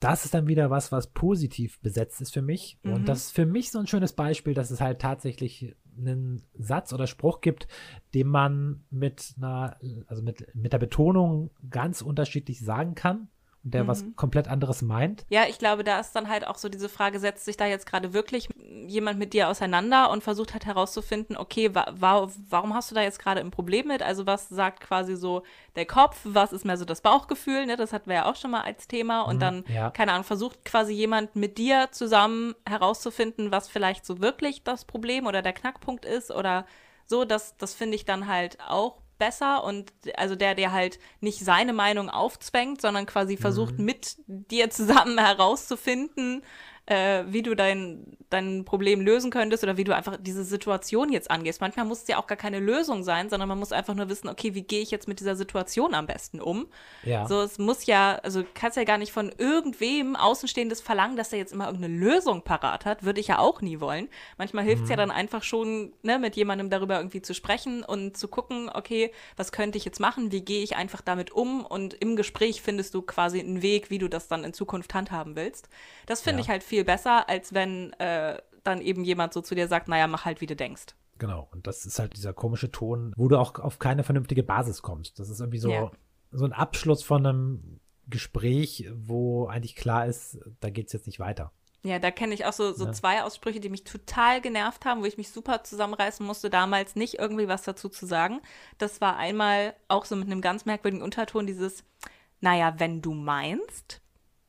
Das 0.00 0.24
ist 0.24 0.34
dann 0.34 0.46
wieder 0.46 0.70
was, 0.70 0.92
was 0.92 1.08
positiv 1.08 1.80
besetzt 1.80 2.20
ist 2.20 2.32
für 2.32 2.42
mich. 2.42 2.78
Und 2.84 3.02
mhm. 3.02 3.04
das 3.04 3.26
ist 3.26 3.32
für 3.32 3.46
mich 3.46 3.70
so 3.70 3.78
ein 3.78 3.86
schönes 3.86 4.12
Beispiel, 4.12 4.54
dass 4.54 4.70
es 4.70 4.80
halt 4.80 5.00
tatsächlich 5.00 5.76
einen 5.96 6.42
Satz 6.54 6.92
oder 6.92 7.06
Spruch 7.06 7.40
gibt, 7.40 7.68
den 8.14 8.28
man 8.28 8.84
mit 8.90 9.34
einer, 9.36 9.76
also 10.06 10.22
mit, 10.22 10.54
mit 10.54 10.72
der 10.72 10.78
Betonung 10.78 11.50
ganz 11.70 12.02
unterschiedlich 12.02 12.60
sagen 12.60 12.94
kann 12.94 13.28
der 13.64 13.84
mhm. 13.84 13.88
was 13.88 14.04
komplett 14.16 14.48
anderes 14.48 14.82
meint. 14.82 15.24
Ja, 15.28 15.44
ich 15.48 15.58
glaube, 15.58 15.84
da 15.84 16.00
ist 16.00 16.12
dann 16.12 16.28
halt 16.28 16.46
auch 16.46 16.56
so 16.58 16.68
diese 16.68 16.88
Frage, 16.88 17.20
setzt 17.20 17.44
sich 17.44 17.56
da 17.56 17.66
jetzt 17.66 17.86
gerade 17.86 18.12
wirklich 18.12 18.48
jemand 18.86 19.18
mit 19.18 19.32
dir 19.32 19.48
auseinander 19.48 20.10
und 20.10 20.24
versucht 20.24 20.52
halt 20.52 20.66
herauszufinden, 20.66 21.36
okay, 21.36 21.74
wa 21.74 21.86
wa 21.92 22.28
warum 22.48 22.74
hast 22.74 22.90
du 22.90 22.94
da 22.94 23.02
jetzt 23.02 23.20
gerade 23.20 23.40
ein 23.40 23.52
Problem 23.52 23.86
mit? 23.88 24.02
Also 24.02 24.26
was 24.26 24.48
sagt 24.48 24.80
quasi 24.80 25.14
so 25.16 25.42
der 25.76 25.86
Kopf, 25.86 26.18
was 26.24 26.52
ist 26.52 26.64
mehr 26.64 26.76
so 26.76 26.84
das 26.84 27.00
Bauchgefühl, 27.00 27.66
ne? 27.66 27.76
Das 27.76 27.92
hatten 27.92 28.08
wir 28.08 28.16
ja 28.16 28.30
auch 28.30 28.36
schon 28.36 28.50
mal 28.50 28.62
als 28.62 28.88
Thema 28.88 29.22
und 29.22 29.36
mhm, 29.36 29.40
dann, 29.40 29.64
ja. 29.68 29.90
keine 29.90 30.12
Ahnung, 30.12 30.24
versucht 30.24 30.64
quasi 30.64 30.92
jemand 30.92 31.36
mit 31.36 31.56
dir 31.56 31.88
zusammen 31.92 32.54
herauszufinden, 32.68 33.52
was 33.52 33.68
vielleicht 33.68 34.04
so 34.04 34.20
wirklich 34.20 34.64
das 34.64 34.84
Problem 34.84 35.26
oder 35.26 35.40
der 35.40 35.52
Knackpunkt 35.52 36.04
ist 36.04 36.32
oder 36.32 36.66
so, 37.06 37.24
das, 37.24 37.56
das 37.58 37.74
finde 37.74 37.96
ich 37.96 38.04
dann 38.04 38.26
halt 38.26 38.58
auch 38.66 39.01
besser 39.18 39.64
und 39.64 39.92
also 40.16 40.34
der, 40.34 40.54
der 40.54 40.72
halt 40.72 40.98
nicht 41.20 41.44
seine 41.44 41.72
Meinung 41.72 42.10
aufzwängt, 42.10 42.80
sondern 42.80 43.06
quasi 43.06 43.36
versucht 43.36 43.78
Mhm. 43.78 43.84
mit 43.84 44.16
dir 44.26 44.70
zusammen 44.70 45.18
herauszufinden, 45.24 46.42
äh, 46.86 47.24
wie 47.28 47.42
du 47.42 47.54
dein, 47.54 48.16
dein 48.28 48.64
Problem 48.64 49.00
lösen 49.00 49.30
könntest 49.30 49.62
oder 49.62 49.76
wie 49.76 49.84
du 49.84 49.94
einfach 49.94 50.16
diese 50.20 50.42
Situation 50.44 51.12
jetzt 51.12 51.30
angehst. 51.30 51.60
Manchmal 51.60 51.86
muss 51.86 52.02
es 52.02 52.08
ja 52.08 52.18
auch 52.18 52.26
gar 52.26 52.36
keine 52.36 52.58
Lösung 52.58 53.04
sein, 53.04 53.30
sondern 53.30 53.48
man 53.48 53.58
muss 53.58 53.70
einfach 53.72 53.94
nur 53.94 54.08
wissen, 54.08 54.28
okay, 54.28 54.54
wie 54.54 54.62
gehe 54.62 54.80
ich 54.80 54.90
jetzt 54.90 55.06
mit 55.06 55.20
dieser 55.20 55.36
Situation 55.36 55.94
am 55.94 56.06
besten 56.06 56.40
um? 56.40 56.66
Ja. 57.04 57.26
So, 57.28 57.40
es 57.42 57.58
muss 57.58 57.86
ja, 57.86 58.16
also 58.24 58.42
du 58.42 58.48
kannst 58.52 58.76
ja 58.76 58.84
gar 58.84 58.98
nicht 58.98 59.12
von 59.12 59.32
irgendwem 59.38 60.16
Außenstehendes 60.16 60.80
verlangen, 60.80 61.16
dass 61.16 61.32
er 61.32 61.38
jetzt 61.38 61.52
immer 61.52 61.66
irgendeine 61.66 61.96
Lösung 61.96 62.42
parat 62.42 62.84
hat. 62.84 63.04
Würde 63.04 63.20
ich 63.20 63.28
ja 63.28 63.38
auch 63.38 63.60
nie 63.60 63.78
wollen. 63.78 64.08
Manchmal 64.36 64.64
hilft 64.64 64.84
es 64.84 64.90
ja 64.90 64.96
dann 64.96 65.12
einfach 65.12 65.44
schon, 65.44 65.92
ne, 66.02 66.18
mit 66.18 66.34
jemandem 66.34 66.68
darüber 66.68 66.96
irgendwie 66.96 67.22
zu 67.22 67.32
sprechen 67.32 67.84
und 67.84 68.16
zu 68.16 68.26
gucken, 68.26 68.68
okay, 68.74 69.12
was 69.36 69.52
könnte 69.52 69.78
ich 69.78 69.84
jetzt 69.84 70.00
machen? 70.00 70.32
Wie 70.32 70.40
gehe 70.40 70.62
ich 70.64 70.74
einfach 70.74 71.00
damit 71.00 71.30
um? 71.30 71.64
Und 71.64 71.94
im 71.94 72.16
Gespräch 72.16 72.60
findest 72.60 72.94
du 72.94 73.02
quasi 73.02 73.38
einen 73.38 73.62
Weg, 73.62 73.90
wie 73.90 73.98
du 73.98 74.08
das 74.08 74.26
dann 74.26 74.42
in 74.42 74.52
Zukunft 74.52 74.94
handhaben 74.94 75.36
willst. 75.36 75.68
Das 76.06 76.22
finde 76.22 76.40
Ja. 76.40 76.44
ich 76.44 76.50
halt 76.50 76.62
viel 76.72 76.84
besser, 76.84 77.28
als 77.28 77.52
wenn 77.52 77.92
äh, 77.94 78.38
dann 78.64 78.80
eben 78.80 79.04
jemand 79.04 79.34
so 79.34 79.42
zu 79.42 79.54
dir 79.54 79.68
sagt, 79.68 79.88
naja, 79.88 80.06
mach 80.06 80.24
halt, 80.24 80.40
wie 80.40 80.46
du 80.46 80.56
denkst. 80.56 80.86
Genau, 81.18 81.48
und 81.52 81.66
das 81.66 81.84
ist 81.84 81.98
halt 81.98 82.16
dieser 82.16 82.32
komische 82.32 82.70
Ton, 82.72 83.12
wo 83.14 83.28
du 83.28 83.36
auch 83.38 83.58
auf 83.58 83.78
keine 83.78 84.04
vernünftige 84.04 84.42
Basis 84.42 84.80
kommst. 84.80 85.18
Das 85.18 85.28
ist 85.28 85.40
irgendwie 85.40 85.58
so, 85.58 85.70
Ja. 85.70 85.90
so 86.30 86.46
ein 86.46 86.54
Abschluss 86.54 87.02
von 87.02 87.26
einem 87.26 87.80
Gespräch, 88.08 88.88
wo 88.94 89.46
eigentlich 89.48 89.76
klar 89.76 90.06
ist, 90.06 90.38
da 90.60 90.70
geht 90.70 90.86
es 90.86 90.92
jetzt 90.94 91.06
nicht 91.06 91.20
weiter. 91.20 91.52
Ja, 91.84 91.98
da 91.98 92.10
kenne 92.10 92.32
ich 92.32 92.46
auch 92.46 92.52
so, 92.52 92.72
so 92.72 92.86
Ja. 92.86 92.92
zwei 92.92 93.22
Aussprüche, 93.24 93.60
die 93.60 93.68
mich 93.68 93.84
total 93.84 94.40
genervt 94.40 94.84
haben, 94.86 95.02
wo 95.02 95.04
ich 95.04 95.18
mich 95.18 95.30
super 95.30 95.64
zusammenreißen 95.64 96.24
musste, 96.24 96.48
damals 96.48 96.96
nicht 96.96 97.18
irgendwie 97.18 97.48
was 97.48 97.62
dazu 97.64 97.88
zu 97.90 98.06
sagen. 98.06 98.40
Das 98.78 99.00
war 99.00 99.16
einmal 99.16 99.74
auch 99.88 100.04
so 100.06 100.16
mit 100.16 100.28
einem 100.28 100.40
ganz 100.40 100.64
merkwürdigen 100.64 101.02
Unterton 101.04 101.46
dieses, 101.46 101.84
naja, 102.40 102.74
wenn 102.78 103.02
du 103.02 103.12
meinst, 103.14 104.00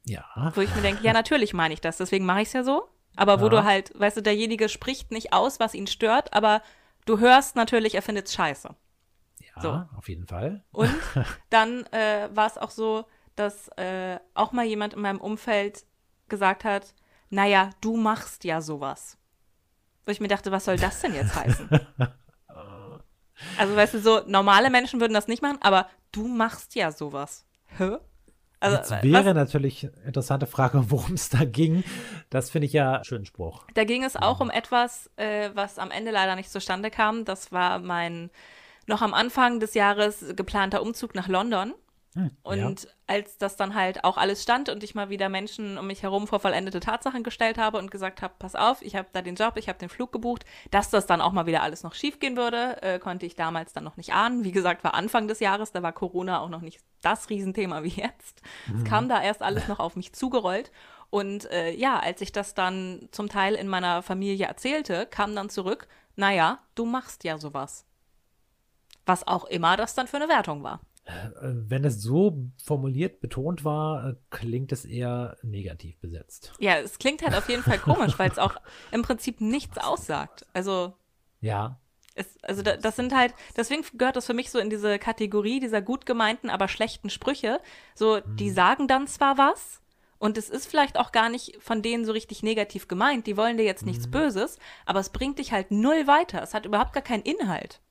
Ja. 0.06 0.52
wo 0.56 0.62
ich 0.62 0.74
mir 0.76 0.82
denke, 0.82 1.04
ja, 1.04 1.14
natürlich 1.14 1.54
meine 1.54 1.74
ich 1.74 1.82
das, 1.82 1.98
deswegen 1.98 2.26
mache 2.26 2.42
ich 2.42 2.48
es 2.50 2.54
ja 2.54 2.64
so. 2.64 2.88
Aber 3.16 3.40
wo 3.40 3.46
Ja. 3.46 3.50
du 3.50 3.64
halt, 3.64 3.92
weißt 4.00 4.18
du, 4.18 4.22
derjenige 4.22 4.68
spricht 4.70 5.12
nicht 5.12 5.32
aus, 5.34 5.60
was 5.60 5.74
ihn 5.76 5.88
stört, 5.88 6.34
aber 6.34 6.62
du 7.06 7.20
hörst 7.20 7.56
natürlich, 7.56 7.96
er 7.96 8.02
findet 8.02 8.28
es 8.28 8.34
scheiße. 8.34 8.70
Ja, 9.40 9.62
So. 9.62 9.86
auf 9.98 10.10
jeden 10.10 10.26
Fall. 10.28 10.64
Und 10.72 10.90
dann 11.50 11.86
äh, 11.94 12.28
war 12.34 12.48
es 12.48 12.58
auch 12.58 12.72
so, 12.72 13.06
dass 13.36 13.68
äh, 13.78 14.20
auch 14.34 14.52
mal 14.52 14.66
jemand 14.66 14.94
in 14.94 15.02
meinem 15.02 15.22
Umfeld 15.22 15.86
gesagt 16.28 16.64
hat, 16.64 16.94
naja, 17.30 17.70
du 17.82 17.96
machst 17.98 18.44
ja 18.44 18.62
sowas. 18.62 19.18
Wo 20.06 20.12
ich 20.12 20.20
mir 20.20 20.28
dachte, 20.28 20.52
was 20.52 20.66
soll 20.66 20.78
das 20.78 21.00
denn 21.02 21.14
jetzt 21.16 21.34
heißen? 21.36 21.70
Also, 23.58 23.76
weißt 23.76 23.96
du, 23.96 24.00
so 24.00 24.22
normale 24.28 24.70
Menschen 24.70 25.02
würden 25.02 25.14
das 25.14 25.28
nicht 25.28 25.42
machen, 25.42 25.58
aber 25.62 25.90
du 26.12 26.28
machst 26.28 26.76
ja 26.76 26.92
sowas. 26.92 27.46
Hä? 27.78 27.98
Also, 28.64 28.78
Jetzt 28.78 28.92
was, 28.92 29.04
wäre 29.04 29.34
natürlich 29.34 29.84
eine 29.84 30.08
interessante 30.08 30.46
Frage, 30.48 30.86
worum 30.90 31.16
es 31.16 31.30
da 31.30 31.44
ging. 31.44 31.84
Das 32.30 32.50
finde 32.50 32.68
ich 32.68 32.74
ja 32.74 32.96
einen 32.96 33.04
schönen 33.04 33.26
Spruch. 33.26 33.66
Da 33.74 33.84
ging 33.84 34.04
es 34.04 34.16
auch 34.16 34.40
um 34.40 34.50
etwas, 34.50 35.10
äh, 35.18 35.50
was 35.54 35.78
am 35.80 35.92
Ende 35.92 36.12
leider 36.12 36.36
nicht 36.36 36.50
zustande 36.50 36.90
kam. 36.90 37.26
Das 37.26 37.52
war 37.52 37.80
mein 37.80 38.30
noch 38.88 39.02
am 39.02 39.14
Anfang 39.14 39.60
des 39.60 39.74
Jahres 39.74 40.26
geplanter 40.36 40.82
Umzug 40.82 41.16
nach 41.16 41.28
London. 41.28 41.74
Hm, 42.14 42.32
Und 42.44 42.88
als 43.08 43.38
das 43.38 43.56
dann 43.56 43.74
halt 43.74 44.04
auch 44.04 44.18
alles 44.18 44.44
stand 44.44 44.70
und 44.70 44.84
ich 44.84 44.94
mal 44.94 45.10
wieder 45.10 45.30
Menschen 45.30 45.78
um 45.78 45.88
mich 45.88 46.04
herum 46.04 46.28
vor 46.28 46.40
vollendete 46.40 46.80
Tatsachen 46.80 47.24
gestellt 47.24 47.58
habe 47.58 47.80
und 47.80 47.90
gesagt 47.92 48.22
habe, 48.22 48.36
pass 48.38 48.56
auf, 48.56 48.82
ich 48.82 48.96
habe 48.96 49.08
da 49.14 49.22
den 49.22 49.36
Job, 49.36 49.58
ich 49.58 49.68
habe 49.68 49.80
den 49.80 49.90
Flug 49.90 50.12
gebucht, 50.12 50.46
dass 50.72 50.90
das 50.90 51.06
dann 51.08 51.22
auch 51.22 51.32
mal 51.32 51.46
wieder 51.48 51.64
alles 51.64 51.84
noch 51.84 51.96
schief 51.96 52.20
gehen 52.20 52.38
würde, 52.38 52.82
äh, 52.84 53.00
konnte 53.00 53.26
ich 53.26 53.36
damals 53.36 53.74
dann 53.74 53.84
noch 53.84 53.98
nicht 53.98 54.14
ahnen. 54.14 54.44
Wie 54.44 54.52
gesagt, 54.52 54.84
war 54.84 54.94
Anfang 54.94 55.28
des 55.28 55.40
Jahres, 55.40 55.72
da 55.72 55.82
war 55.82 55.92
Corona 55.92 56.40
auch 56.40 56.50
noch 56.50 56.62
nicht 56.62 56.80
das 57.02 57.30
Riesenthema 57.30 57.84
wie 57.84 57.90
jetzt. 57.90 58.42
Es 58.78 58.84
kam 58.86 59.10
da 59.10 59.22
erst 59.22 59.42
alles 59.42 59.68
noch 59.68 59.80
auf 59.80 59.96
mich 59.96 60.14
zugerollt. 60.14 60.72
Und 61.10 61.50
äh, 61.52 61.72
ja, 61.72 62.00
als 62.00 62.22
ich 62.22 62.32
das 62.32 62.54
dann 62.54 63.10
zum 63.12 63.30
Teil 63.30 63.56
in 63.56 63.68
meiner 63.68 64.02
Familie 64.02 64.48
erzählte, 64.48 65.06
kam 65.06 65.36
dann 65.36 65.50
zurück, 65.50 65.88
naja, 66.16 66.60
du 66.76 66.86
machst 66.86 67.24
ja 67.24 67.38
sowas. 67.38 67.86
Was 69.06 69.28
auch 69.28 69.46
immer 69.46 69.78
das 69.78 69.96
dann 69.96 70.08
für 70.08 70.18
eine 70.18 70.30
Wertung 70.30 70.64
war. 70.64 70.80
Äh, 71.06 71.12
Wenn 71.42 71.84
es 71.84 72.02
so 72.02 72.50
formuliert, 72.64 73.20
betont 73.20 73.66
war, 73.66 74.10
äh, 74.10 74.16
klingt 74.30 74.72
es 74.72 74.86
eher 74.86 75.38
negativ 75.44 75.98
besetzt. 76.00 76.54
Ja, 76.60 76.78
es 76.78 76.98
klingt 76.98 77.22
halt 77.22 77.36
auf 77.36 77.50
jeden 77.50 77.64
Fall 77.64 77.80
komisch, 77.80 78.18
weil 78.18 78.32
es 78.32 78.40
auch 78.40 78.56
im 78.92 79.02
Prinzip 79.02 79.42
nichts 79.42 79.78
aussagt. 79.78 80.46
Also, 80.54 80.94
Ja, 81.42 81.80
es, 82.16 82.38
also 82.44 82.62
da, 82.62 82.78
das 82.78 82.96
sind 82.96 83.14
halt, 83.14 83.34
deswegen 83.58 83.84
gehört 83.98 84.16
das 84.16 84.26
für 84.26 84.34
mich 84.34 84.52
so 84.52 84.60
in 84.60 84.70
diese 84.70 85.00
Kategorie 85.00 85.60
dieser 85.60 85.82
gut 85.82 86.06
gemeinten, 86.06 86.50
aber 86.50 86.68
schlechten 86.68 87.10
Sprüche. 87.10 87.60
So, 87.96 88.20
die 88.22 88.50
sagen 88.52 88.88
dann 88.88 89.08
zwar 89.08 89.38
was 89.38 89.82
und 90.20 90.38
es 90.38 90.50
ist 90.50 90.68
vielleicht 90.68 90.98
auch 90.98 91.12
gar 91.12 91.30
nicht 91.30 91.58
von 91.60 91.82
denen 91.82 92.06
so 92.06 92.12
richtig 92.12 92.44
negativ 92.44 92.88
gemeint, 92.88 93.28
die 93.28 93.36
wollen 93.36 93.58
dir 93.58 93.66
jetzt 93.66 93.86
nichts 93.86 94.10
Böses, 94.10 94.58
aber 94.86 95.00
es 95.00 95.10
bringt 95.10 95.40
dich 95.40 95.52
halt 95.52 95.72
null 95.72 96.08
weiter. 96.08 96.42
Es 96.42 96.54
hat 96.54 96.66
überhaupt 96.66 96.94
gar 96.94 97.04
keinen 97.04 97.24
Inhalt. 97.24 97.82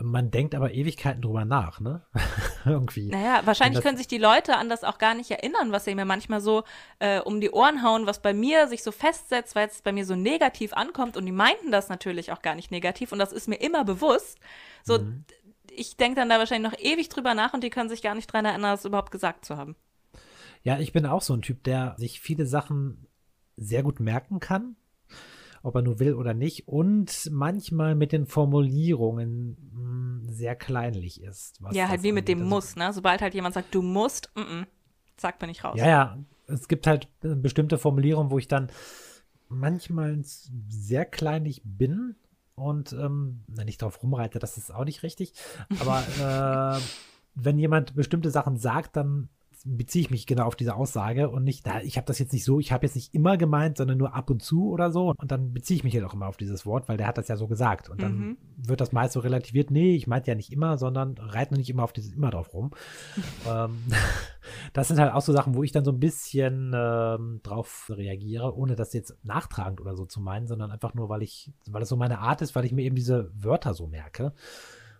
Man 0.00 0.30
denkt 0.30 0.54
aber 0.54 0.72
Ewigkeiten 0.72 1.22
drüber 1.22 1.44
nach, 1.44 1.80
ne? 1.80 2.06
Irgendwie. 2.64 3.08
Naja, 3.08 3.40
wahrscheinlich 3.44 3.82
können 3.82 3.96
sich 3.98 4.06
die 4.06 4.18
Leute 4.18 4.56
an 4.56 4.68
das 4.68 4.84
auch 4.84 4.98
gar 4.98 5.14
nicht 5.14 5.30
erinnern, 5.30 5.72
was 5.72 5.84
sie 5.84 5.94
mir 5.94 6.04
manchmal 6.04 6.40
so 6.40 6.62
äh, 7.00 7.20
um 7.20 7.40
die 7.40 7.50
Ohren 7.50 7.82
hauen, 7.82 8.06
was 8.06 8.22
bei 8.22 8.32
mir 8.32 8.68
sich 8.68 8.82
so 8.84 8.92
festsetzt, 8.92 9.56
weil 9.56 9.66
es 9.66 9.82
bei 9.82 9.92
mir 9.92 10.06
so 10.06 10.14
negativ 10.14 10.72
ankommt. 10.72 11.16
Und 11.16 11.26
die 11.26 11.32
meinten 11.32 11.72
das 11.72 11.88
natürlich 11.88 12.30
auch 12.30 12.42
gar 12.42 12.54
nicht 12.54 12.70
negativ. 12.70 13.10
Und 13.10 13.18
das 13.18 13.32
ist 13.32 13.48
mir 13.48 13.56
immer 13.56 13.84
bewusst. 13.84 14.38
So, 14.84 14.98
Mhm. 14.98 15.24
ich 15.70 15.96
denke 15.96 16.20
dann 16.20 16.28
da 16.28 16.38
wahrscheinlich 16.38 16.70
noch 16.70 16.78
ewig 16.78 17.08
drüber 17.08 17.34
nach 17.34 17.52
und 17.52 17.64
die 17.64 17.70
können 17.70 17.88
sich 17.88 18.02
gar 18.02 18.14
nicht 18.14 18.32
dran 18.32 18.44
erinnern, 18.44 18.72
das 18.72 18.84
überhaupt 18.84 19.10
gesagt 19.10 19.44
zu 19.44 19.56
haben. 19.56 19.74
Ja, 20.62 20.78
ich 20.78 20.92
bin 20.92 21.06
auch 21.06 21.22
so 21.22 21.34
ein 21.34 21.42
Typ, 21.42 21.64
der 21.64 21.94
sich 21.98 22.20
viele 22.20 22.46
Sachen 22.46 23.06
sehr 23.56 23.82
gut 23.82 23.98
merken 23.98 24.38
kann, 24.38 24.76
ob 25.62 25.74
er 25.74 25.82
nur 25.82 25.98
will 25.98 26.14
oder 26.14 26.34
nicht, 26.34 26.68
und 26.68 27.28
manchmal 27.30 27.94
mit 27.94 28.12
den 28.12 28.26
Formulierungen 28.26 29.56
mh, 29.72 30.32
sehr 30.32 30.56
kleinlich 30.56 31.22
ist. 31.22 31.62
was 31.62 31.74
ja, 31.76 31.88
halt 31.88 32.02
wie 32.02 32.12
mit 32.12 32.28
dem 32.28 32.38
Also- 32.38 32.48
Muss, 32.50 32.76
ne? 32.76 32.92
Sobald 32.92 33.20
halt 33.22 33.34
jemand 33.34 33.54
sagt, 33.54 33.74
du 33.74 33.82
musst, 33.82 34.30
mm 34.34 34.40
-mm, 34.40 34.66
zack, 35.16 35.38
bin 35.38 35.50
ich 35.50 35.64
raus. 35.64 35.76
Ja, 35.78 35.86
ja, 35.88 36.18
es 36.46 36.68
gibt 36.68 36.86
halt 36.86 37.08
äh, 37.22 37.34
bestimmte 37.34 37.78
Formulierungen, 37.78 38.30
wo 38.30 38.38
ich 38.38 38.48
dann 38.48 38.68
manchmal 39.48 40.18
sehr 40.68 41.04
kleinlich 41.04 41.62
bin 41.64 42.14
und 42.54 42.92
ähm, 42.92 43.44
na, 43.48 43.64
nicht 43.64 43.80
drauf 43.82 44.02
rumreite, 44.02 44.38
das 44.38 44.58
ist 44.58 44.72
auch 44.74 44.84
nicht 44.84 45.02
richtig. 45.02 45.32
Aber 45.80 46.02
äh, 46.78 46.80
wenn 47.34 47.58
jemand 47.58 47.94
bestimmte 47.94 48.30
Sachen 48.30 48.56
sagt, 48.56 48.96
dann 48.96 49.28
beziehe 49.64 50.02
ich 50.02 50.10
mich 50.10 50.26
genau 50.26 50.44
auf 50.44 50.56
diese 50.56 50.74
Aussage 50.74 51.28
und 51.28 51.44
nicht, 51.44 51.66
na, 51.66 51.82
ich 51.82 51.96
habe 51.96 52.06
das 52.06 52.18
jetzt 52.18 52.32
nicht 52.32 52.44
so, 52.44 52.60
ich 52.60 52.72
habe 52.72 52.86
jetzt 52.86 52.94
nicht 52.94 53.14
immer 53.14 53.36
gemeint, 53.36 53.76
sondern 53.76 53.98
nur 53.98 54.14
ab 54.14 54.30
und 54.30 54.42
zu 54.42 54.70
oder 54.70 54.90
so. 54.90 55.14
Und 55.16 55.30
dann 55.32 55.52
beziehe 55.52 55.76
ich 55.76 55.84
mich 55.84 55.94
halt 55.94 56.04
auch 56.04 56.14
immer 56.14 56.26
auf 56.28 56.36
dieses 56.36 56.64
Wort, 56.66 56.88
weil 56.88 56.96
der 56.96 57.06
hat 57.06 57.18
das 57.18 57.28
ja 57.28 57.36
so 57.36 57.46
gesagt. 57.46 57.88
Und 57.88 58.02
dann 58.02 58.18
Mhm. 58.18 58.36
wird 58.56 58.80
das 58.80 58.92
meist 58.92 59.14
so 59.14 59.20
relativiert, 59.20 59.70
nee, 59.70 59.94
ich 59.94 60.06
meinte 60.06 60.30
ja 60.30 60.34
nicht 60.34 60.52
immer, 60.52 60.78
sondern 60.78 61.16
reite 61.18 61.54
nicht 61.54 61.70
immer 61.70 61.84
auf 61.84 61.92
dieses 61.92 62.12
immer 62.12 62.30
drauf 62.30 62.52
rum. 62.54 62.70
ähm, 63.48 63.78
das 64.72 64.88
sind 64.88 64.98
halt 64.98 65.12
auch 65.12 65.22
so 65.22 65.32
Sachen, 65.32 65.54
wo 65.54 65.62
ich 65.62 65.72
dann 65.72 65.84
so 65.84 65.92
ein 65.92 66.00
bisschen 66.00 66.72
ähm, 66.74 67.40
drauf 67.42 67.90
reagiere, 67.94 68.56
ohne 68.56 68.76
das 68.76 68.92
jetzt 68.92 69.16
nachtragend 69.24 69.80
oder 69.80 69.96
so 69.96 70.04
zu 70.06 70.20
meinen, 70.20 70.46
sondern 70.46 70.70
einfach 70.70 70.94
nur, 70.94 71.08
weil 71.08 71.22
ich, 71.22 71.52
weil 71.68 71.82
es 71.82 71.88
so 71.88 71.96
meine 71.96 72.18
Art 72.20 72.42
ist, 72.42 72.54
weil 72.54 72.64
ich 72.64 72.72
mir 72.72 72.82
eben 72.82 72.96
diese 72.96 73.30
Wörter 73.34 73.74
so 73.74 73.86
merke. 73.86 74.32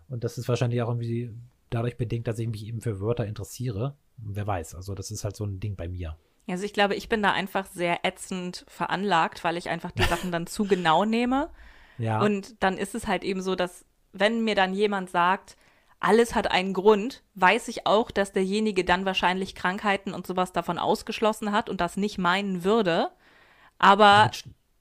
Und 0.09 0.25
das 0.25 0.39
ist 0.39 0.49
wahrscheinlich 0.49 0.83
auch 0.83 0.89
irgendwie 0.89 1.31
dadurch 1.71 1.99
bedingt, 1.99 2.27
dass 2.27 2.39
ich 2.39 2.49
mich 2.49 2.67
eben 2.67 2.81
für 2.81 3.01
Wörter 3.01 3.27
interessiere. 3.27 3.95
Wer 4.19 4.47
weiß, 4.47 4.75
also 4.75 4.95
das 4.95 5.11
ist 5.11 5.25
halt 5.25 5.37
so 5.37 5.45
ein 5.45 5.61
Ding 5.61 5.77
bei 5.77 5.89
mir. 5.89 6.17
Also 6.49 6.65
ich 6.65 6.73
glaube, 6.73 6.95
ich 6.95 7.09
bin 7.09 7.23
da 7.23 7.33
einfach 7.33 7.67
sehr 7.67 8.05
ätzend 8.05 8.65
veranlagt, 8.69 9.45
weil 9.45 9.57
ich 9.57 9.69
einfach 9.69 9.91
die 9.93 10.05
Sachen 10.05 10.33
dann 10.33 10.47
zu 10.47 10.65
genau 10.65 11.05
nehme. 11.05 11.51
Ja, 12.01 12.21
Und 12.21 12.63
dann 12.63 12.79
ist 12.79 12.95
es 12.95 13.09
halt 13.09 13.25
eben 13.25 13.43
so, 13.43 13.57
dass 13.57 13.85
wenn 14.13 14.45
mir 14.45 14.55
dann 14.55 14.73
jemand 14.73 15.11
sagt, 15.11 15.57
alles 15.99 16.37
hat 16.37 16.49
einen 16.49 16.73
Grund, 16.73 17.25
weiß 17.35 17.67
ich 17.67 17.87
auch, 17.87 18.13
dass 18.13 18.31
derjenige 18.31 18.85
dann 18.85 19.05
wahrscheinlich 19.05 19.57
Krankheiten 19.57 20.15
und 20.15 20.25
sowas 20.25 20.53
davon 20.53 20.79
ausgeschlossen 20.79 21.51
hat 21.51 21.69
und 21.69 21.81
das 21.81 21.97
nicht 21.97 22.17
meinen 22.19 22.63
würde. 22.63 23.11
Aber 23.79 24.31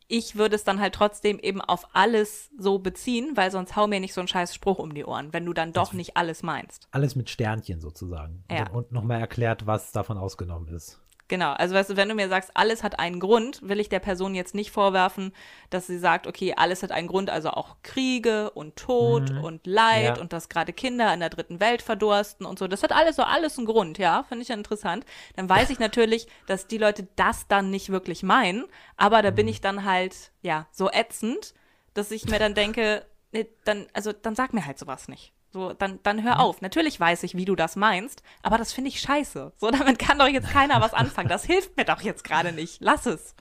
ich 0.08 0.36
würde 0.36 0.56
es 0.56 0.63
dann 0.63 0.80
halt 0.80 0.96
trotzdem 0.96 1.39
eben 1.39 1.62
auf 1.62 1.89
alles 1.93 2.50
so 2.58 2.80
beziehen, 2.80 3.32
weil 3.36 3.52
sonst 3.52 3.76
hau 3.76 3.88
mir 3.88 4.00
nicht 4.00 4.13
so 4.13 4.22
einen 4.22 4.28
scheiß 4.28 4.54
Spruch 4.56 4.80
um 4.80 4.93
die 4.93 5.06
Ohren, 5.06 5.34
wenn 5.34 5.46
du 5.46 5.54
dann 5.54 5.74
doch 5.74 5.93
nicht 5.93 6.15
alles 6.17 6.43
meinst. 6.43 6.88
alles 6.91 7.15
mit 7.15 7.30
Sternchen 7.30 7.82
sozusagen. 7.82 8.43
Ja. 8.50 8.70
Und, 8.70 8.76
und 8.76 8.91
nochmal 8.91 9.20
erklärt, 9.20 9.67
was 9.67 9.91
davon 9.91 10.17
ausgenommen 10.17 10.70
ist. 10.70 11.02
Genau, 11.30 11.52
also 11.52 11.76
weißt 11.76 11.90
du, 11.90 11.98
wenn 11.98 12.08
du 12.08 12.16
mir 12.16 12.30
sagst, 12.30 12.52
alles 12.54 12.84
hat 12.84 13.00
einen 13.00 13.20
Grund, 13.20 13.60
will 13.62 13.82
ich 13.82 13.90
der 13.90 14.00
Person 14.00 14.34
jetzt 14.34 14.56
nicht 14.56 14.72
vorwerfen, 14.72 15.34
dass 15.70 15.86
sie 15.86 15.98
sagt, 16.00 16.26
okay, 16.26 16.54
alles 16.56 16.84
hat 16.84 16.92
einen 16.94 17.10
Grund, 17.10 17.30
also 17.30 17.50
auch 17.50 17.76
Kriege 17.84 18.50
und 18.52 18.78
Tod 18.78 19.32
Mhm. 19.32 19.44
und 19.44 19.68
Leid 19.68 20.16
Ja. 20.16 20.22
und 20.22 20.32
dass 20.32 20.48
gerade 20.48 20.72
Kinder 20.72 21.13
in 21.13 21.20
der 21.20 21.30
dritten 21.30 21.60
Welt 21.60 21.82
verdursten 21.82 22.46
und 22.46 22.58
so. 22.58 22.68
Das 22.70 22.82
hat 22.82 22.94
alles 22.94 23.18
so 23.18 23.24
alles 23.24 23.58
einen 23.58 23.68
Grund, 23.68 23.98
ja, 23.98 24.24
finde 24.30 24.44
ich 24.44 24.48
ja 24.48 24.56
interessant. 24.56 25.06
Dann 25.36 25.50
weiß 25.50 25.70
ich 25.70 25.80
natürlich, 25.80 26.28
dass 26.46 26.68
die 26.68 26.78
Leute 26.78 27.08
das 27.18 27.46
dann 27.50 27.72
nicht 27.72 27.90
wirklich 27.90 28.24
meinen, 28.24 28.63
aber 28.96 29.22
da 29.22 29.32
Mhm. 29.32 29.36
bin 29.36 29.48
ich 29.50 29.60
dann 29.60 29.84
halt, 29.84 30.32
ja, 30.42 30.68
so 30.72 30.90
ätzend, 30.90 31.54
dass 31.94 32.12
ich 32.12 32.26
mir 32.28 32.40
dann 32.40 32.54
denke, 32.54 33.06
nee, 33.34 33.48
dann, 33.66 33.88
also 33.92 34.13
dann 34.13 34.36
sag 34.36 34.54
mir 34.54 34.66
halt 34.66 34.80
sowas 34.80 35.10
nicht. 35.10 35.34
So, 35.52 35.74
dann, 35.74 36.00
dann 36.04 36.24
hör 36.24 36.40
auf. 36.40 36.62
Natürlich 36.62 37.00
weiß 37.00 37.24
ich, 37.24 37.36
wie 37.36 37.46
du 37.46 37.56
das 37.56 37.76
meinst, 37.76 38.22
aber 38.44 38.58
das 38.58 38.74
finde 38.74 38.90
ich 38.90 39.00
scheiße. 39.00 39.54
So, 39.58 39.72
damit 39.72 40.00
kann 40.00 40.20
doch 40.20 40.28
jetzt 40.28 40.50
keiner 40.50 40.82
was 40.82 40.94
anfangen. 40.94 41.30
Das 41.30 41.46
hilft 41.46 41.78
mir 41.78 41.86
doch 41.86 42.02
jetzt 42.02 42.24
gerade 42.24 42.52
nicht. 42.52 42.82
Lass 42.82 43.06
es. 43.06 43.36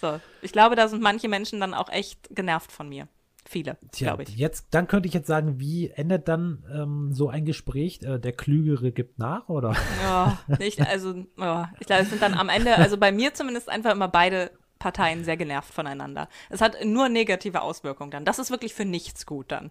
So, 0.00 0.20
ich 0.40 0.52
glaube, 0.52 0.76
da 0.76 0.88
sind 0.88 1.02
manche 1.02 1.28
Menschen 1.28 1.60
dann 1.60 1.74
auch 1.74 1.88
echt 1.88 2.34
genervt 2.34 2.72
von 2.72 2.88
mir. 2.88 3.08
Viele, 3.44 3.76
glaube 3.90 4.22
ich. 4.22 4.36
Jetzt, 4.36 4.68
dann 4.70 4.86
könnte 4.86 5.08
ich 5.08 5.14
jetzt 5.14 5.26
sagen, 5.26 5.58
wie 5.58 5.90
endet 5.90 6.28
dann 6.28 6.64
ähm, 6.72 7.12
so 7.12 7.28
ein 7.28 7.44
Gespräch? 7.44 8.00
Äh, 8.02 8.18
der 8.18 8.32
Klügere 8.32 8.92
gibt 8.92 9.18
nach, 9.18 9.48
oder? 9.48 9.74
Ja, 10.02 10.38
nicht, 10.60 10.80
also, 10.80 11.26
ja, 11.36 11.70
ich 11.80 11.86
glaube, 11.86 12.02
es 12.02 12.10
sind 12.10 12.22
dann 12.22 12.34
am 12.34 12.48
Ende, 12.48 12.76
also 12.76 12.96
bei 12.96 13.10
mir 13.10 13.34
zumindest 13.34 13.68
einfach 13.68 13.90
immer 13.90 14.06
beide 14.06 14.52
Parteien 14.78 15.24
sehr 15.24 15.36
genervt 15.36 15.74
voneinander. 15.74 16.28
Es 16.50 16.60
hat 16.60 16.84
nur 16.84 17.08
negative 17.08 17.62
Auswirkungen 17.62 18.10
dann. 18.12 18.24
Das 18.24 18.38
ist 18.38 18.50
wirklich 18.50 18.74
für 18.74 18.84
nichts 18.84 19.26
gut 19.26 19.50
dann. 19.50 19.70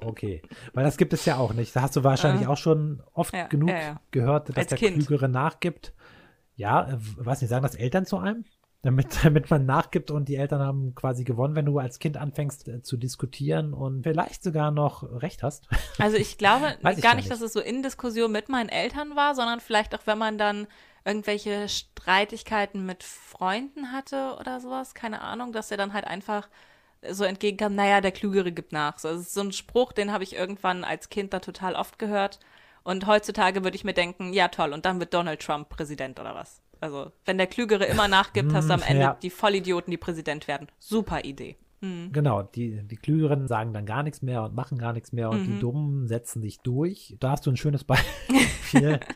Okay, 0.00 0.42
weil 0.74 0.84
das 0.84 0.96
gibt 0.96 1.12
es 1.12 1.24
ja 1.24 1.36
auch 1.36 1.52
nicht. 1.52 1.74
Da 1.74 1.82
hast 1.82 1.96
du 1.96 2.04
wahrscheinlich 2.04 2.46
äh, 2.46 2.50
auch 2.50 2.56
schon 2.56 3.02
oft 3.12 3.34
ja, 3.34 3.46
genug 3.46 3.70
ja, 3.70 3.80
ja. 3.80 4.00
gehört, 4.10 4.48
dass 4.48 4.56
Als 4.56 4.68
der 4.68 4.78
kind. 4.78 4.96
Klügere 4.96 5.28
nachgibt. 5.28 5.92
Ja, 6.56 6.88
äh, 6.88 6.96
weiß 6.98 7.40
nicht, 7.40 7.50
sagen 7.50 7.62
das 7.62 7.74
Eltern 7.74 8.06
zu 8.06 8.18
einem? 8.18 8.44
Damit, 8.82 9.08
damit 9.24 9.50
man 9.50 9.66
nachgibt 9.66 10.10
und 10.10 10.28
die 10.28 10.36
Eltern 10.36 10.60
haben 10.60 10.94
quasi 10.94 11.24
gewonnen, 11.24 11.54
wenn 11.54 11.66
du 11.66 11.78
als 11.78 11.98
Kind 11.98 12.16
anfängst 12.16 12.68
äh, 12.68 12.82
zu 12.82 12.96
diskutieren 12.96 13.74
und 13.74 14.02
vielleicht 14.04 14.42
sogar 14.42 14.70
noch 14.70 15.02
recht 15.20 15.42
hast. 15.42 15.68
Also 15.98 16.16
ich 16.16 16.38
glaube 16.38 16.76
gar, 16.82 16.94
gar 16.94 17.14
nicht, 17.16 17.30
dass 17.30 17.40
es 17.40 17.52
so 17.52 17.60
in 17.60 17.82
Diskussion 17.82 18.30
mit 18.30 18.48
meinen 18.48 18.68
Eltern 18.68 19.16
war, 19.16 19.34
sondern 19.34 19.58
vielleicht 19.58 19.94
auch, 19.94 20.06
wenn 20.06 20.18
man 20.18 20.38
dann 20.38 20.68
irgendwelche 21.04 21.68
Streitigkeiten 21.68 22.84
mit 22.84 23.02
Freunden 23.02 23.92
hatte 23.92 24.36
oder 24.38 24.60
sowas, 24.60 24.94
keine 24.94 25.22
Ahnung, 25.22 25.52
dass 25.52 25.70
er 25.70 25.76
dann 25.76 25.92
halt 25.92 26.06
einfach 26.06 26.48
so 27.10 27.24
entgegenkam, 27.24 27.74
naja, 27.74 28.00
der 28.00 28.12
Klügere 28.12 28.52
gibt 28.52 28.72
nach. 28.72 28.98
So, 28.98 29.08
das 29.08 29.20
ist 29.20 29.34
so 29.34 29.40
ein 29.40 29.52
Spruch, 29.52 29.92
den 29.92 30.12
habe 30.12 30.24
ich 30.24 30.34
irgendwann 30.34 30.84
als 30.84 31.08
Kind 31.08 31.32
da 31.32 31.40
total 31.40 31.74
oft 31.74 31.98
gehört. 31.98 32.38
Und 32.82 33.06
heutzutage 33.06 33.64
würde 33.64 33.76
ich 33.76 33.84
mir 33.84 33.94
denken, 33.94 34.32
ja 34.32 34.48
toll, 34.48 34.72
und 34.72 34.86
dann 34.86 34.98
wird 35.00 35.12
Donald 35.12 35.40
Trump 35.40 35.68
Präsident 35.68 36.18
oder 36.20 36.34
was. 36.34 36.62
Also, 36.80 37.10
wenn 37.24 37.38
der 37.38 37.48
Klügere 37.48 37.84
immer 37.84 38.08
nachgibt, 38.08 38.52
hast 38.54 38.70
du 38.70 38.74
am 38.74 38.82
Ende 38.82 39.02
ja. 39.02 39.18
die 39.20 39.30
Vollidioten, 39.30 39.90
die 39.90 39.96
Präsident 39.96 40.46
werden. 40.46 40.68
Super 40.78 41.24
Idee. 41.24 41.56
Mhm. 41.80 42.12
Genau, 42.12 42.42
die, 42.42 42.82
die 42.82 42.96
Klügeren 42.96 43.46
sagen 43.48 43.72
dann 43.72 43.86
gar 43.86 44.02
nichts 44.02 44.22
mehr 44.22 44.42
und 44.42 44.54
machen 44.54 44.78
gar 44.78 44.92
nichts 44.92 45.12
mehr 45.12 45.30
und 45.30 45.42
mhm. 45.42 45.44
die 45.44 45.58
Dummen 45.60 46.08
setzen 46.08 46.40
sich 46.42 46.60
durch. 46.60 47.16
Da 47.20 47.32
hast 47.32 47.46
du 47.46 47.50
ein 47.50 47.56
schönes 47.56 47.84
Beispiel. 47.84 49.00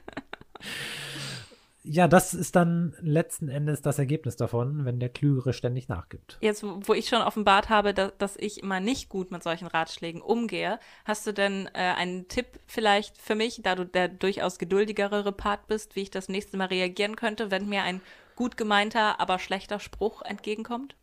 ja, 1.84 2.06
das 2.06 2.32
ist 2.32 2.54
dann 2.54 2.94
letzten 3.00 3.48
Endes 3.48 3.82
das 3.82 3.98
Ergebnis 3.98 4.36
davon, 4.36 4.84
wenn 4.84 5.00
der 5.00 5.08
Klügere 5.08 5.52
ständig 5.52 5.88
nachgibt. 5.88 6.38
Jetzt, 6.40 6.62
wo 6.62 6.94
ich 6.94 7.08
schon 7.08 7.22
offenbart 7.22 7.68
habe, 7.68 7.92
dass, 7.92 8.12
dass 8.18 8.36
ich 8.36 8.62
immer 8.62 8.80
nicht 8.80 9.08
gut 9.08 9.30
mit 9.30 9.42
solchen 9.42 9.66
Ratschlägen 9.66 10.22
umgehe, 10.22 10.78
hast 11.04 11.26
du 11.26 11.32
denn 11.32 11.68
äh, 11.74 11.78
einen 11.78 12.28
Tipp 12.28 12.60
vielleicht 12.66 13.18
für 13.18 13.34
mich, 13.34 13.62
da 13.62 13.74
du 13.74 13.84
der 13.84 14.08
durchaus 14.08 14.58
geduldigere 14.58 15.32
Part 15.32 15.66
bist, 15.66 15.96
wie 15.96 16.02
ich 16.02 16.10
das 16.10 16.28
nächste 16.28 16.56
Mal 16.56 16.66
reagieren 16.66 17.16
könnte, 17.16 17.50
wenn 17.50 17.68
mir 17.68 17.82
ein 17.82 18.00
gut 18.36 18.56
gemeinter, 18.56 19.20
aber 19.20 19.38
schlechter 19.38 19.80
Spruch 19.80 20.22
entgegenkommt? 20.22 20.96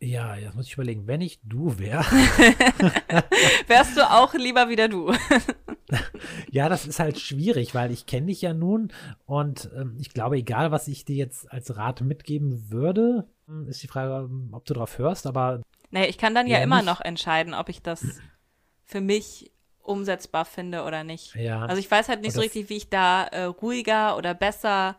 Ja, 0.00 0.36
jetzt 0.36 0.54
muss 0.54 0.66
ich 0.66 0.74
überlegen, 0.74 1.06
wenn 1.08 1.20
ich 1.20 1.40
du 1.42 1.78
wäre. 1.78 2.04
Wärst 3.66 3.96
du 3.96 4.08
auch 4.08 4.34
lieber 4.34 4.68
wieder 4.68 4.88
du? 4.88 5.12
ja, 6.50 6.68
das 6.68 6.86
ist 6.86 7.00
halt 7.00 7.18
schwierig, 7.18 7.74
weil 7.74 7.90
ich 7.90 8.06
kenne 8.06 8.26
dich 8.26 8.42
ja 8.42 8.52
nun 8.52 8.92
und 9.26 9.70
ähm, 9.76 9.96
ich 9.98 10.10
glaube, 10.10 10.36
egal 10.36 10.70
was 10.70 10.88
ich 10.88 11.04
dir 11.04 11.16
jetzt 11.16 11.50
als 11.50 11.76
Rat 11.76 12.00
mitgeben 12.00 12.70
würde, 12.70 13.26
hm, 13.46 13.68
ist 13.68 13.82
die 13.82 13.88
Frage, 13.88 14.28
ob 14.52 14.64
du 14.64 14.74
drauf 14.74 14.98
hörst, 14.98 15.26
aber. 15.26 15.62
Naja, 15.90 16.06
ich 16.06 16.18
kann 16.18 16.34
dann 16.34 16.46
ja 16.46 16.58
immer 16.58 16.76
nicht. 16.76 16.86
noch 16.86 17.00
entscheiden, 17.00 17.54
ob 17.54 17.68
ich 17.70 17.82
das 17.82 18.04
für 18.84 19.00
mich 19.00 19.50
umsetzbar 19.82 20.44
finde 20.44 20.84
oder 20.84 21.02
nicht. 21.02 21.34
Ja. 21.34 21.62
Also 21.62 21.80
ich 21.80 21.90
weiß 21.90 22.08
halt 22.08 22.20
nicht 22.20 22.34
so 22.34 22.40
richtig, 22.40 22.68
wie 22.68 22.76
ich 22.76 22.90
da 22.90 23.24
äh, 23.24 23.44
ruhiger 23.44 24.16
oder 24.18 24.34
besser 24.34 24.96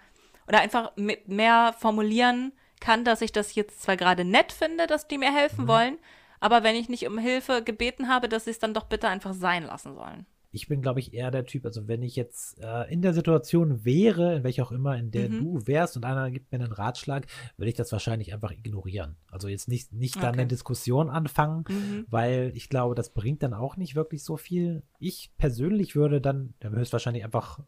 oder 0.48 0.62
einfach 0.62 0.92
mehr 0.96 1.76
formulieren 1.78 2.54
kann, 2.80 3.06
dass 3.06 3.22
ich 3.22 3.32
das 3.32 3.54
jetzt 3.54 3.84
zwar 3.84 3.98
gerade 3.98 4.26
nett 4.26 4.52
finde, 4.52 4.88
dass 4.88 5.08
die 5.08 5.20
mir 5.20 5.34
helfen 5.34 5.66
mhm. 5.66 5.68
wollen, 5.68 5.98
aber 6.40 6.64
wenn 6.64 6.76
ich 6.76 6.90
nicht 6.90 7.06
um 7.08 7.20
Hilfe 7.20 7.64
gebeten 7.64 8.08
habe, 8.08 8.30
dass 8.30 8.46
sie 8.46 8.52
es 8.52 8.60
dann 8.60 8.74
doch 8.74 8.86
bitte 8.86 9.08
einfach 9.08 9.34
sein 9.34 9.64
lassen 9.64 9.94
sollen. 9.94 10.26
Ich 10.52 10.68
bin, 10.68 10.82
glaube 10.82 11.00
ich, 11.00 11.14
eher 11.14 11.32
der 11.32 11.46
Typ, 11.46 11.66
also 11.66 11.88
wenn 11.88 12.02
ich 12.02 12.16
jetzt 12.16 12.60
äh, 12.60 12.92
in 12.92 13.02
der 13.02 13.14
Situation 13.14 13.86
wäre, 13.86 14.38
in 14.38 14.44
welcher 14.44 14.64
auch 14.64 14.72
immer, 14.72 14.98
in 14.98 15.12
der 15.12 15.30
mhm. 15.30 15.40
du 15.40 15.68
wärst 15.68 15.96
und 15.96 16.06
einer 16.06 16.32
gibt 16.32 16.52
mir 16.52 16.60
einen 16.60 16.72
Ratschlag, 16.72 17.28
würde 17.58 17.70
ich 17.70 17.76
das 17.76 17.92
wahrscheinlich 17.92 18.34
einfach 18.34 18.52
ignorieren. 18.52 19.16
Also 19.30 19.48
jetzt 19.48 19.68
nicht, 19.68 19.94
nicht 19.94 20.16
dann 20.18 20.30
okay. 20.30 20.40
eine 20.40 20.48
Diskussion 20.48 21.10
anfangen, 21.10 21.66
mhm. 21.70 22.06
weil 22.10 22.52
ich 22.56 22.70
glaube, 22.70 22.96
das 22.96 23.12
bringt 23.12 23.44
dann 23.44 23.54
auch 23.54 23.78
nicht 23.78 23.96
wirklich 23.96 24.24
so 24.24 24.38
viel. 24.38 24.84
Ich 24.98 25.32
persönlich 25.38 25.96
würde 25.96 26.22
dann, 26.22 26.54
dann 26.60 26.76
höchstwahrscheinlich 26.76 27.24
einfach 27.24 27.60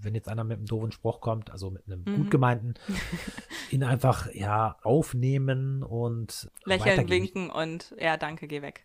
wenn 0.00 0.14
jetzt 0.14 0.28
einer 0.28 0.44
mit 0.44 0.58
einem 0.58 0.66
doofen 0.66 0.92
Spruch 0.92 1.20
kommt, 1.20 1.50
also 1.50 1.70
mit 1.70 1.86
einem 1.86 2.02
mhm. 2.04 2.16
gut 2.16 2.30
gemeinten, 2.30 2.74
ihn 3.70 3.84
einfach 3.84 4.32
ja 4.32 4.76
aufnehmen 4.82 5.82
und 5.82 6.50
lächeln, 6.64 7.08
winken 7.08 7.50
und 7.50 7.94
ja, 7.98 8.16
danke, 8.16 8.48
geh 8.48 8.62
weg. 8.62 8.84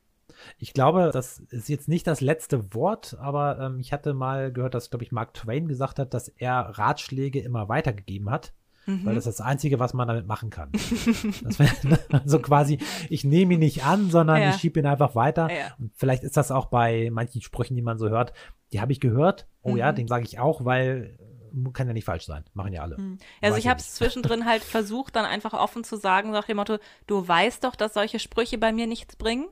Ich 0.57 0.73
glaube, 0.73 1.11
das 1.13 1.39
ist 1.49 1.69
jetzt 1.69 1.87
nicht 1.87 2.07
das 2.07 2.21
letzte 2.21 2.73
Wort, 2.73 3.17
aber 3.19 3.59
ähm, 3.59 3.79
ich 3.79 3.93
hatte 3.93 4.13
mal 4.13 4.51
gehört, 4.51 4.73
dass, 4.73 4.89
glaube 4.89 5.03
ich, 5.03 5.11
Mark 5.11 5.33
Twain 5.33 5.67
gesagt 5.67 5.99
hat, 5.99 6.13
dass 6.13 6.29
er 6.29 6.77
Ratschläge 6.77 7.39
immer 7.39 7.69
weitergegeben 7.69 8.29
hat. 8.29 8.53
Mhm. 8.87 9.05
Weil 9.05 9.15
das 9.15 9.27
ist 9.27 9.39
das 9.39 9.45
Einzige, 9.45 9.79
was 9.79 9.93
man 9.93 10.07
damit 10.07 10.27
machen 10.27 10.49
kann. 10.49 10.71
wär, 10.71 11.99
also 12.21 12.39
quasi, 12.39 12.79
ich 13.09 13.25
nehme 13.25 13.55
ihn 13.55 13.59
nicht 13.59 13.83
an, 13.83 14.09
sondern 14.09 14.41
ja. 14.41 14.49
ich 14.49 14.55
schiebe 14.55 14.79
ihn 14.79 14.85
einfach 14.85 15.13
weiter. 15.13 15.49
Ja. 15.51 15.75
Und 15.77 15.91
vielleicht 15.95 16.23
ist 16.23 16.37
das 16.37 16.51
auch 16.51 16.67
bei 16.67 17.09
manchen 17.11 17.41
Sprüchen, 17.41 17.75
die 17.75 17.81
man 17.81 17.97
so 17.97 18.09
hört, 18.09 18.31
die 18.71 18.79
habe 18.79 18.93
ich 18.93 18.99
gehört. 18.99 19.47
Oh 19.61 19.71
mhm. 19.71 19.77
ja, 19.77 19.91
den 19.91 20.07
sage 20.07 20.25
ich 20.25 20.39
auch, 20.39 20.63
weil 20.63 21.17
äh, 21.19 21.69
kann 21.71 21.87
ja 21.87 21.93
nicht 21.93 22.05
falsch 22.05 22.25
sein. 22.25 22.45
Machen 22.53 22.71
ja 22.71 22.81
alle. 22.81 22.97
Mhm. 22.97 23.17
Also 23.41 23.57
ich 23.57 23.67
habe 23.67 23.79
es 23.79 23.93
zwischendrin 23.95 24.45
halt 24.45 24.63
versucht, 24.63 25.17
dann 25.17 25.25
einfach 25.25 25.53
offen 25.53 25.83
zu 25.83 25.97
sagen, 25.97 26.31
nach 26.31 26.45
dem 26.45 26.57
Motto, 26.57 26.77
du 27.07 27.27
weißt 27.27 27.65
doch, 27.65 27.75
dass 27.75 27.93
solche 27.93 28.19
Sprüche 28.19 28.57
bei 28.57 28.71
mir 28.71 28.87
nichts 28.87 29.17
bringen. 29.17 29.47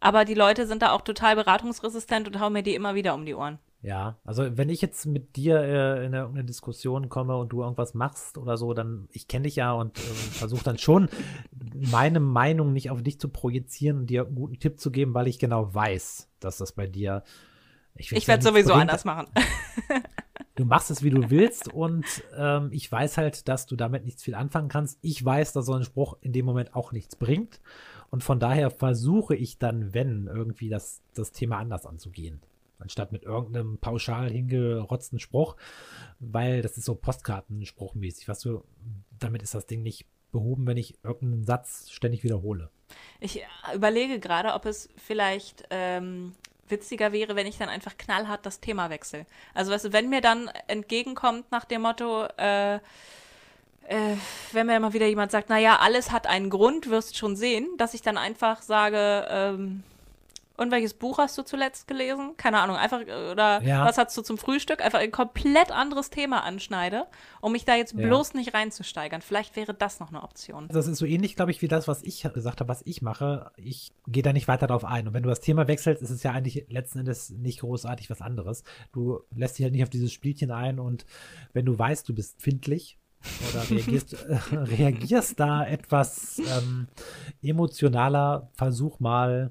Aber 0.00 0.24
die 0.24 0.34
Leute 0.34 0.66
sind 0.66 0.82
da 0.82 0.92
auch 0.92 1.02
total 1.02 1.36
beratungsresistent 1.36 2.28
und 2.28 2.40
hauen 2.40 2.52
mir 2.52 2.62
die 2.62 2.74
immer 2.74 2.94
wieder 2.94 3.14
um 3.14 3.24
die 3.24 3.34
Ohren. 3.34 3.58
Ja, 3.82 4.18
also 4.24 4.56
wenn 4.56 4.68
ich 4.68 4.80
jetzt 4.80 5.06
mit 5.06 5.36
dir 5.36 5.60
äh, 5.60 6.06
in 6.06 6.14
eine, 6.14 6.26
eine, 6.26 6.44
Diskussion 6.44 7.08
komme 7.08 7.36
und 7.36 7.50
du 7.50 7.62
irgendwas 7.62 7.94
machst 7.94 8.36
oder 8.36 8.56
so, 8.56 8.74
dann 8.74 9.08
ich 9.12 9.28
kenne 9.28 9.44
dich 9.44 9.56
ja 9.56 9.72
und 9.72 9.96
äh, 9.98 10.00
versuche 10.00 10.64
dann 10.64 10.78
schon 10.78 11.08
meine 11.72 12.18
Meinung 12.18 12.72
nicht 12.72 12.90
auf 12.90 13.02
dich 13.02 13.20
zu 13.20 13.28
projizieren 13.28 13.98
und 13.98 14.06
dir 14.10 14.26
einen 14.26 14.34
guten 14.34 14.58
Tipp 14.58 14.80
zu 14.80 14.90
geben, 14.90 15.14
weil 15.14 15.28
ich 15.28 15.38
genau 15.38 15.72
weiß, 15.72 16.28
dass 16.40 16.56
das 16.56 16.72
bei 16.72 16.86
dir 16.86 17.22
ich, 17.94 18.10
ich 18.12 18.26
werde 18.26 18.42
sowieso 18.42 18.70
bringt. 18.70 18.82
anders 18.82 19.04
machen. 19.04 19.28
du 20.56 20.64
machst 20.64 20.90
es, 20.90 21.04
wie 21.04 21.10
du 21.10 21.30
willst 21.30 21.72
und 21.72 22.04
ähm, 22.36 22.70
ich 22.72 22.90
weiß 22.90 23.18
halt, 23.18 23.46
dass 23.46 23.66
du 23.66 23.76
damit 23.76 24.04
nichts 24.04 24.22
viel 24.22 24.34
anfangen 24.34 24.68
kannst. 24.68 24.98
Ich 25.02 25.24
weiß, 25.24 25.52
dass 25.52 25.66
so 25.66 25.74
ein 25.74 25.84
Spruch 25.84 26.16
in 26.22 26.32
dem 26.32 26.44
Moment 26.44 26.74
auch 26.74 26.92
nichts 26.92 27.14
bringt 27.14 27.60
und 28.10 28.22
von 28.22 28.40
daher 28.40 28.70
versuche 28.70 29.34
ich 29.34 29.58
dann, 29.58 29.94
wenn, 29.94 30.26
irgendwie 30.26 30.68
das, 30.68 31.02
das 31.14 31.32
Thema 31.32 31.58
anders 31.58 31.86
anzugehen. 31.86 32.40
Anstatt 32.78 33.10
mit 33.10 33.22
irgendeinem 33.22 33.78
pauschal 33.78 34.30
hingerotzten 34.30 35.18
Spruch, 35.18 35.56
weil 36.20 36.60
das 36.60 36.76
ist 36.76 36.84
so 36.84 36.94
Postkartenspruchmäßig. 36.94 38.28
Was 38.28 38.40
du, 38.40 38.64
damit 39.18 39.42
ist 39.42 39.54
das 39.54 39.66
Ding 39.66 39.82
nicht 39.82 40.06
behoben, 40.30 40.66
wenn 40.66 40.76
ich 40.76 40.94
irgendeinen 41.02 41.44
Satz 41.44 41.88
ständig 41.90 42.22
wiederhole. 42.22 42.68
Ich 43.20 43.42
überlege 43.74 44.20
gerade, 44.20 44.52
ob 44.52 44.66
es 44.66 44.90
vielleicht 44.96 45.64
ähm, 45.70 46.34
witziger 46.68 47.12
wäre, 47.12 47.36
wenn 47.36 47.46
ich 47.46 47.58
dann 47.58 47.68
einfach 47.68 47.96
knallhart 47.96 48.44
das 48.44 48.60
Thema 48.60 48.90
wechsle. 48.90 49.26
Also, 49.54 49.72
weißt 49.72 49.86
du, 49.86 49.92
wenn 49.92 50.10
mir 50.10 50.20
dann 50.20 50.48
entgegenkommt 50.66 51.50
nach 51.50 51.64
dem 51.64 51.82
Motto, 51.82 52.26
äh, 52.36 52.80
äh, 53.88 54.16
wenn 54.52 54.66
mir 54.66 54.80
mal 54.80 54.92
wieder 54.92 55.06
jemand 55.06 55.30
sagt, 55.30 55.48
naja, 55.48 55.78
alles 55.80 56.10
hat 56.10 56.26
einen 56.26 56.50
Grund, 56.50 56.90
wirst 56.90 57.16
schon 57.16 57.36
sehen, 57.36 57.68
dass 57.78 57.94
ich 57.94 58.02
dann 58.02 58.18
einfach 58.18 58.62
sage, 58.62 59.26
ähm, 59.30 59.82
und 60.56 60.70
welches 60.70 60.94
Buch 60.94 61.18
hast 61.18 61.36
du 61.36 61.42
zuletzt 61.42 61.86
gelesen? 61.86 62.34
Keine 62.36 62.60
Ahnung, 62.60 62.76
einfach, 62.76 63.02
oder 63.02 63.62
ja. 63.62 63.84
was 63.84 63.98
hast 63.98 64.16
du 64.16 64.22
zum 64.22 64.38
Frühstück? 64.38 64.82
Einfach 64.82 65.00
ein 65.00 65.10
komplett 65.10 65.70
anderes 65.70 66.10
Thema 66.10 66.44
anschneide, 66.44 67.06
um 67.40 67.52
mich 67.52 67.64
da 67.64 67.76
jetzt 67.76 67.92
ja. 67.92 68.06
bloß 68.06 68.34
nicht 68.34 68.54
reinzusteigern. 68.54 69.20
Vielleicht 69.20 69.56
wäre 69.56 69.74
das 69.74 70.00
noch 70.00 70.08
eine 70.08 70.22
Option. 70.22 70.68
Das 70.68 70.86
ist 70.86 70.98
so 70.98 71.04
ähnlich, 71.04 71.36
glaube 71.36 71.50
ich, 71.50 71.60
wie 71.62 71.68
das, 71.68 71.88
was 71.88 72.02
ich 72.02 72.22
gesagt 72.22 72.60
habe, 72.60 72.68
was 72.68 72.82
ich 72.86 73.02
mache. 73.02 73.50
Ich 73.56 73.92
gehe 74.06 74.22
da 74.22 74.32
nicht 74.32 74.48
weiter 74.48 74.66
darauf 74.66 74.84
ein. 74.84 75.06
Und 75.08 75.14
wenn 75.14 75.22
du 75.22 75.28
das 75.28 75.40
Thema 75.40 75.68
wechselst, 75.68 76.02
ist 76.02 76.10
es 76.10 76.22
ja 76.22 76.32
eigentlich 76.32 76.66
letzten 76.68 77.00
Endes 77.00 77.30
nicht 77.30 77.60
großartig 77.60 78.08
was 78.08 78.22
anderes. 78.22 78.64
Du 78.92 79.20
lässt 79.34 79.58
dich 79.58 79.64
halt 79.64 79.74
nicht 79.74 79.82
auf 79.82 79.90
dieses 79.90 80.12
Spielchen 80.12 80.50
ein 80.50 80.78
und 80.78 81.04
wenn 81.52 81.66
du 81.66 81.78
weißt, 81.78 82.08
du 82.08 82.14
bist 82.14 82.40
findlich, 82.40 82.98
oder 83.50 83.68
reagierst, 83.70 84.16
reagierst 84.52 85.40
da 85.40 85.64
etwas 85.66 86.38
ähm, 86.38 86.88
emotionaler, 87.42 88.48
versuch 88.54 89.00
mal 89.00 89.50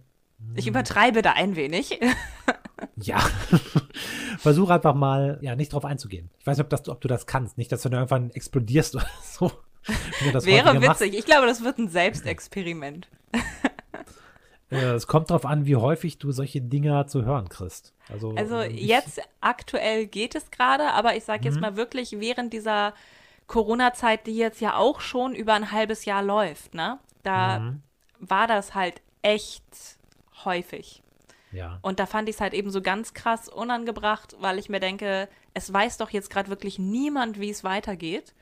ich 0.54 0.68
übertreibe 0.68 1.22
da 1.24 1.32
ein 1.32 1.56
wenig. 1.56 2.00
ja. 2.98 3.18
Versuch 4.38 4.70
einfach 4.70 4.94
mal, 4.94 5.40
ja, 5.42 5.56
nicht 5.56 5.74
drauf 5.74 5.86
einzugehen. 5.86 6.30
Ich 6.38 6.46
weiß 6.46 6.58
nicht, 6.58 6.66
ob, 6.66 6.70
das, 6.70 6.88
ob 6.88 7.02
du 7.02 7.08
das 7.08 7.26
kannst. 7.26 7.58
Nicht, 7.58 7.72
dass 7.72 7.82
du 7.82 7.90
dann 7.90 8.00
irgendwann 8.02 8.30
explodierst 8.32 8.96
oder 8.96 9.08
so. 9.24 9.52
Wäre 10.44 10.74
witzig. 10.76 10.88
Machst. 10.88 11.02
Ich 11.02 11.26
glaube, 11.26 11.48
das 11.48 11.64
wird 11.64 11.80
ein 11.80 11.90
Selbstexperiment. 11.90 13.08
Äh, 14.70 14.76
es 14.94 15.08
kommt 15.08 15.30
darauf 15.30 15.46
an, 15.46 15.66
wie 15.66 15.76
häufig 15.78 16.18
du 16.20 16.32
solche 16.32 16.62
Dinger 16.62 17.08
zu 17.08 17.24
hören 17.26 17.50
kriegst. 17.50 17.94
Also, 18.12 18.34
Also 18.36 18.60
äh, 18.60 18.68
ich- 18.68 18.88
jetzt 18.88 19.22
aktuell 19.42 20.06
geht 20.06 20.36
es 20.36 20.52
gerade, 20.52 20.92
aber 20.92 21.16
ich 21.16 21.24
sage 21.24 21.40
Mhm. 21.40 21.46
jetzt 21.46 21.62
mal 21.62 21.76
wirklich 21.76 22.20
während 22.20 22.52
dieser 22.54 22.94
Corona-Zeit, 23.48 24.28
die 24.28 24.36
jetzt 24.36 24.62
ja 24.62 24.76
auch 24.76 25.02
schon 25.02 25.36
über 25.36 25.54
ein 25.54 25.72
halbes 25.72 26.06
Jahr 26.06 26.24
läuft, 26.24 26.74
ne? 26.74 27.00
Da 27.24 27.60
Mhm. 27.60 27.82
war 28.20 28.48
das 28.48 28.74
halt 28.74 29.02
echt 29.22 29.64
häufig. 30.44 31.02
Ja. 31.52 31.80
Und 31.82 32.00
da 32.00 32.06
fand 32.06 32.28
ich 32.28 32.36
es 32.36 32.42
halt 32.42 32.54
eben 32.54 32.72
so 32.72 32.82
ganz 32.82 33.14
krass 33.14 33.48
unangebracht, 33.48 34.36
weil 34.40 34.58
ich 34.60 34.70
mir 34.70 34.80
denke, 34.80 35.30
es 35.54 35.72
weiß 35.72 35.98
doch 35.98 36.10
jetzt 36.10 36.30
gerade 36.30 36.50
wirklich 36.50 36.80
niemand, 36.80 37.40
wie 37.40 37.50
es 37.50 37.64
weitergeht. 37.64 38.34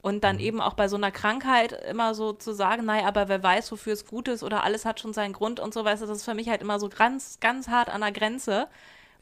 Und 0.00 0.16
Mhm. 0.16 0.20
dann 0.20 0.38
eben 0.40 0.60
auch 0.60 0.74
bei 0.74 0.88
so 0.88 0.96
einer 0.96 1.10
Krankheit 1.12 1.72
immer 1.88 2.14
so 2.14 2.32
zu 2.32 2.52
sagen, 2.52 2.84
naja, 2.84 3.06
aber 3.06 3.28
wer 3.28 3.42
weiß, 3.42 3.70
wofür 3.72 3.92
es 3.92 4.06
gut 4.06 4.28
ist 4.28 4.42
oder 4.42 4.64
alles 4.64 4.84
hat 4.84 5.00
schon 5.00 5.12
seinen 5.12 5.32
Grund 5.32 5.60
und 5.60 5.72
so, 5.72 5.84
weißt 5.84 6.02
du, 6.02 6.06
das 6.06 6.18
ist 6.18 6.24
für 6.24 6.34
mich 6.34 6.48
halt 6.48 6.60
immer 6.60 6.78
so 6.80 6.88
ganz, 6.88 7.38
ganz 7.40 7.68
hart 7.68 7.88
an 7.88 8.00
der 8.00 8.12
Grenze, 8.12 8.68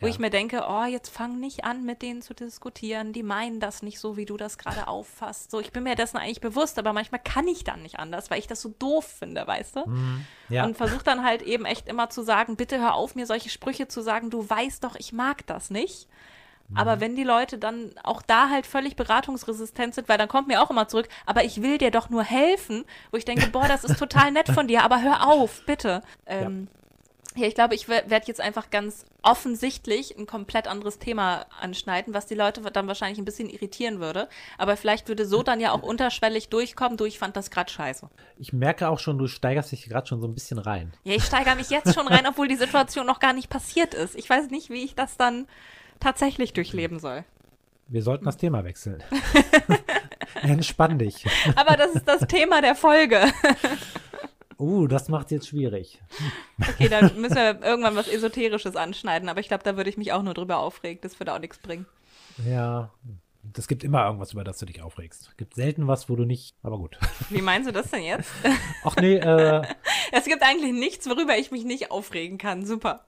wo 0.00 0.06
Ja. 0.06 0.10
ich 0.10 0.18
mir 0.18 0.30
denke, 0.30 0.64
oh, 0.68 0.84
jetzt 0.84 1.10
fang 1.10 1.38
nicht 1.38 1.64
an, 1.64 1.84
mit 1.84 2.02
denen 2.02 2.22
zu 2.22 2.34
diskutieren, 2.34 3.12
die 3.12 3.22
meinen 3.22 3.60
das 3.60 3.82
nicht 3.82 4.00
so, 4.00 4.16
wie 4.16 4.24
du 4.24 4.36
das 4.36 4.58
gerade 4.58 4.88
auffasst. 4.88 5.50
So, 5.50 5.60
ich 5.60 5.72
bin 5.72 5.82
mir 5.84 5.94
dessen 5.94 6.16
eigentlich 6.16 6.40
bewusst, 6.40 6.78
aber 6.78 6.92
manchmal 6.92 7.20
kann 7.22 7.46
ich 7.46 7.64
dann 7.64 7.82
nicht 7.82 7.98
anders, 7.98 8.30
weil 8.30 8.38
ich 8.38 8.46
das 8.46 8.60
so 8.62 8.74
doof 8.78 9.04
finde, 9.04 9.46
weißt 9.46 9.76
du? 9.76 9.88
Mhm. 9.88 10.26
Ja. 10.48 10.64
Und 10.64 10.76
versuche 10.76 11.04
dann 11.04 11.24
halt 11.24 11.42
eben 11.42 11.64
echt 11.66 11.88
immer 11.88 12.10
zu 12.10 12.22
sagen, 12.22 12.56
bitte 12.56 12.80
hör 12.80 12.94
auf, 12.94 13.14
mir 13.14 13.26
solche 13.26 13.50
Sprüche 13.50 13.88
zu 13.88 14.00
sagen, 14.00 14.30
du 14.30 14.48
weißt 14.48 14.82
doch, 14.82 14.96
ich 14.96 15.12
mag 15.12 15.46
das 15.46 15.70
nicht. 15.70 16.08
Aber 16.72 16.96
Mhm. 16.96 17.00
wenn 17.00 17.16
die 17.16 17.24
Leute 17.24 17.58
dann 17.58 17.90
auch 18.04 18.22
da 18.22 18.48
halt 18.48 18.64
völlig 18.64 18.94
beratungsresistent 18.94 19.92
sind, 19.94 20.08
weil 20.08 20.18
dann 20.18 20.28
kommt 20.28 20.46
mir 20.46 20.62
auch 20.62 20.70
immer 20.70 20.86
zurück, 20.86 21.08
aber 21.26 21.42
ich 21.44 21.62
will 21.62 21.78
dir 21.78 21.90
doch 21.90 22.10
nur 22.10 22.22
helfen, 22.22 22.84
wo 23.10 23.16
ich 23.16 23.24
denke, 23.24 23.48
boah, 23.48 23.66
das 23.66 23.82
ist 23.82 23.98
total 23.98 24.30
nett 24.30 24.48
von 24.48 24.68
dir, 24.68 24.82
aber 24.84 25.02
hör 25.02 25.26
auf, 25.26 25.62
bitte. 25.66 26.00
Ähm, 26.26 26.68
ja. 26.72 26.79
Ich 27.36 27.54
glaube, 27.54 27.76
ich 27.76 27.88
werde 27.88 28.26
jetzt 28.26 28.40
einfach 28.40 28.70
ganz 28.70 29.04
offensichtlich 29.22 30.18
ein 30.18 30.26
komplett 30.26 30.66
anderes 30.66 30.98
Thema 30.98 31.46
anschneiden, 31.60 32.12
was 32.12 32.26
die 32.26 32.34
Leute 32.34 32.60
dann 32.62 32.88
wahrscheinlich 32.88 33.18
ein 33.18 33.24
bisschen 33.24 33.48
irritieren 33.48 34.00
würde. 34.00 34.28
Aber 34.58 34.76
vielleicht 34.76 35.08
würde 35.08 35.24
so 35.26 35.42
dann 35.42 35.60
ja 35.60 35.72
auch 35.72 35.82
unterschwellig 35.82 36.48
durchkommen, 36.48 36.96
du, 36.96 37.04
ich 37.04 37.18
fand 37.18 37.36
das 37.36 37.50
gerade 37.50 37.70
scheiße. 37.70 38.08
Ich 38.38 38.52
merke 38.52 38.88
auch 38.88 38.98
schon, 38.98 39.16
du 39.18 39.28
steigerst 39.28 39.70
dich 39.70 39.88
gerade 39.88 40.08
schon 40.08 40.20
so 40.20 40.26
ein 40.26 40.34
bisschen 40.34 40.58
rein. 40.58 40.92
Ja, 41.04 41.14
ich 41.14 41.24
steigere 41.24 41.54
mich 41.54 41.70
jetzt 41.70 41.94
schon 41.94 42.08
rein, 42.08 42.26
obwohl 42.26 42.48
die 42.48 42.56
Situation 42.56 43.06
noch 43.06 43.20
gar 43.20 43.32
nicht 43.32 43.48
passiert 43.48 43.94
ist. 43.94 44.16
Ich 44.16 44.28
weiß 44.28 44.50
nicht, 44.50 44.70
wie 44.70 44.82
ich 44.82 44.96
das 44.96 45.16
dann 45.16 45.46
tatsächlich 46.00 46.52
durchleben 46.52 46.98
soll. 46.98 47.24
Wir 47.86 48.02
sollten 48.02 48.24
das 48.24 48.38
Thema 48.38 48.64
wechseln. 48.64 49.02
Entspann 50.42 50.98
dich. 50.98 51.26
Aber 51.56 51.76
das 51.76 51.94
ist 51.94 52.08
das 52.08 52.26
Thema 52.26 52.60
der 52.60 52.74
Folge. 52.74 53.20
Uh, 54.60 54.86
das 54.86 55.08
macht 55.08 55.30
jetzt 55.30 55.48
schwierig. 55.48 56.02
Okay, 56.60 56.88
dann 56.90 57.04
müssen 57.20 57.36
wir 57.36 57.62
irgendwann 57.62 57.96
was 57.96 58.08
Esoterisches 58.08 58.76
anschneiden. 58.76 59.30
Aber 59.30 59.40
ich 59.40 59.48
glaube, 59.48 59.64
da 59.64 59.76
würde 59.76 59.88
ich 59.88 59.96
mich 59.96 60.12
auch 60.12 60.22
nur 60.22 60.34
drüber 60.34 60.58
aufregen. 60.58 61.00
Das 61.00 61.18
würde 61.18 61.32
auch 61.32 61.38
nichts 61.38 61.58
bringen. 61.58 61.86
Ja. 62.46 62.90
Es 63.56 63.68
gibt 63.68 63.84
immer 63.84 64.04
irgendwas, 64.04 64.34
über 64.34 64.44
das 64.44 64.58
du 64.58 64.66
dich 64.66 64.82
aufregst. 64.82 65.28
Es 65.30 65.36
gibt 65.38 65.54
selten 65.54 65.86
was, 65.88 66.10
wo 66.10 66.16
du 66.16 66.24
nicht. 66.26 66.54
Aber 66.62 66.76
gut. 66.76 66.98
Wie 67.30 67.40
meinst 67.40 67.66
du 67.66 67.72
das 67.72 67.90
denn 67.90 68.02
jetzt? 68.02 68.30
Ach 68.84 68.96
nee, 68.96 69.16
äh, 69.16 69.62
Es 70.12 70.26
gibt 70.26 70.42
eigentlich 70.42 70.72
nichts, 70.72 71.08
worüber 71.08 71.38
ich 71.38 71.50
mich 71.50 71.64
nicht 71.64 71.90
aufregen 71.90 72.36
kann. 72.36 72.66
Super. 72.66 73.06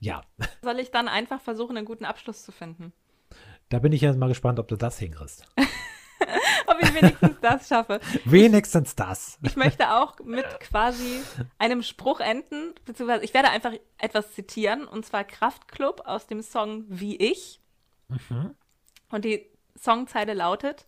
ja. 0.00 0.22
Soll 0.62 0.78
ich 0.78 0.90
dann 0.90 1.08
einfach 1.08 1.42
versuchen, 1.42 1.76
einen 1.76 1.86
guten 1.86 2.06
Abschluss 2.06 2.42
zu 2.42 2.50
finden? 2.50 2.94
Da 3.68 3.78
bin 3.78 3.92
ich 3.92 4.00
jetzt 4.00 4.18
mal 4.18 4.28
gespannt, 4.28 4.58
ob 4.58 4.68
du 4.68 4.76
das 4.76 4.98
hinkriegst. 4.98 5.44
Ob 6.80 6.88
ich 6.88 6.94
wenigstens 6.94 7.36
das 7.40 7.68
schaffe. 7.68 8.00
Wenigstens 8.24 8.94
das. 8.94 9.38
Ich 9.42 9.56
möchte 9.56 9.92
auch 9.94 10.18
mit 10.20 10.46
quasi 10.60 11.20
einem 11.58 11.82
Spruch 11.82 12.20
enden, 12.20 12.74
beziehungsweise 12.84 13.24
ich 13.24 13.34
werde 13.34 13.50
einfach 13.50 13.72
etwas 13.98 14.32
zitieren, 14.34 14.86
und 14.86 15.04
zwar 15.04 15.24
Kraftklub 15.24 16.02
aus 16.06 16.26
dem 16.26 16.42
Song 16.42 16.84
Wie 16.88 17.16
ich. 17.16 17.60
Und 19.10 19.24
die 19.24 19.46
Songzeile 19.78 20.34
lautet: 20.34 20.86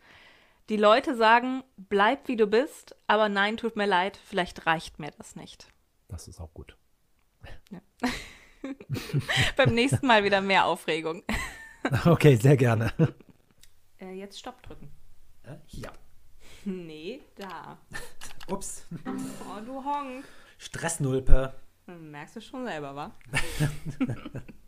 Die 0.68 0.76
Leute 0.76 1.16
sagen, 1.16 1.62
bleib 1.76 2.28
wie 2.28 2.36
du 2.36 2.46
bist, 2.46 2.96
aber 3.06 3.28
nein, 3.28 3.56
tut 3.56 3.76
mir 3.76 3.86
leid, 3.86 4.18
vielleicht 4.24 4.66
reicht 4.66 4.98
mir 4.98 5.10
das 5.12 5.36
nicht. 5.36 5.68
Das 6.08 6.28
ist 6.28 6.40
auch 6.40 6.52
gut. 6.52 6.76
Beim 9.56 9.74
nächsten 9.74 10.06
Mal 10.06 10.24
wieder 10.24 10.40
mehr 10.40 10.66
Aufregung. 10.66 11.22
Okay, 12.04 12.36
sehr 12.36 12.56
gerne. 12.56 12.92
Äh, 13.98 14.12
jetzt 14.12 14.38
Stopp 14.38 14.62
drücken. 14.62 14.88
Ja. 15.68 15.90
Nee, 16.64 17.20
da. 17.34 17.76
Ups. 18.48 18.86
Oh, 19.06 19.60
du 19.64 19.84
Honk. 19.84 20.24
Stressnulpe. 20.58 21.52
Merkst 21.86 22.36
du 22.36 22.40
schon 22.40 22.64
selber, 22.64 22.94
wa? 22.94 23.16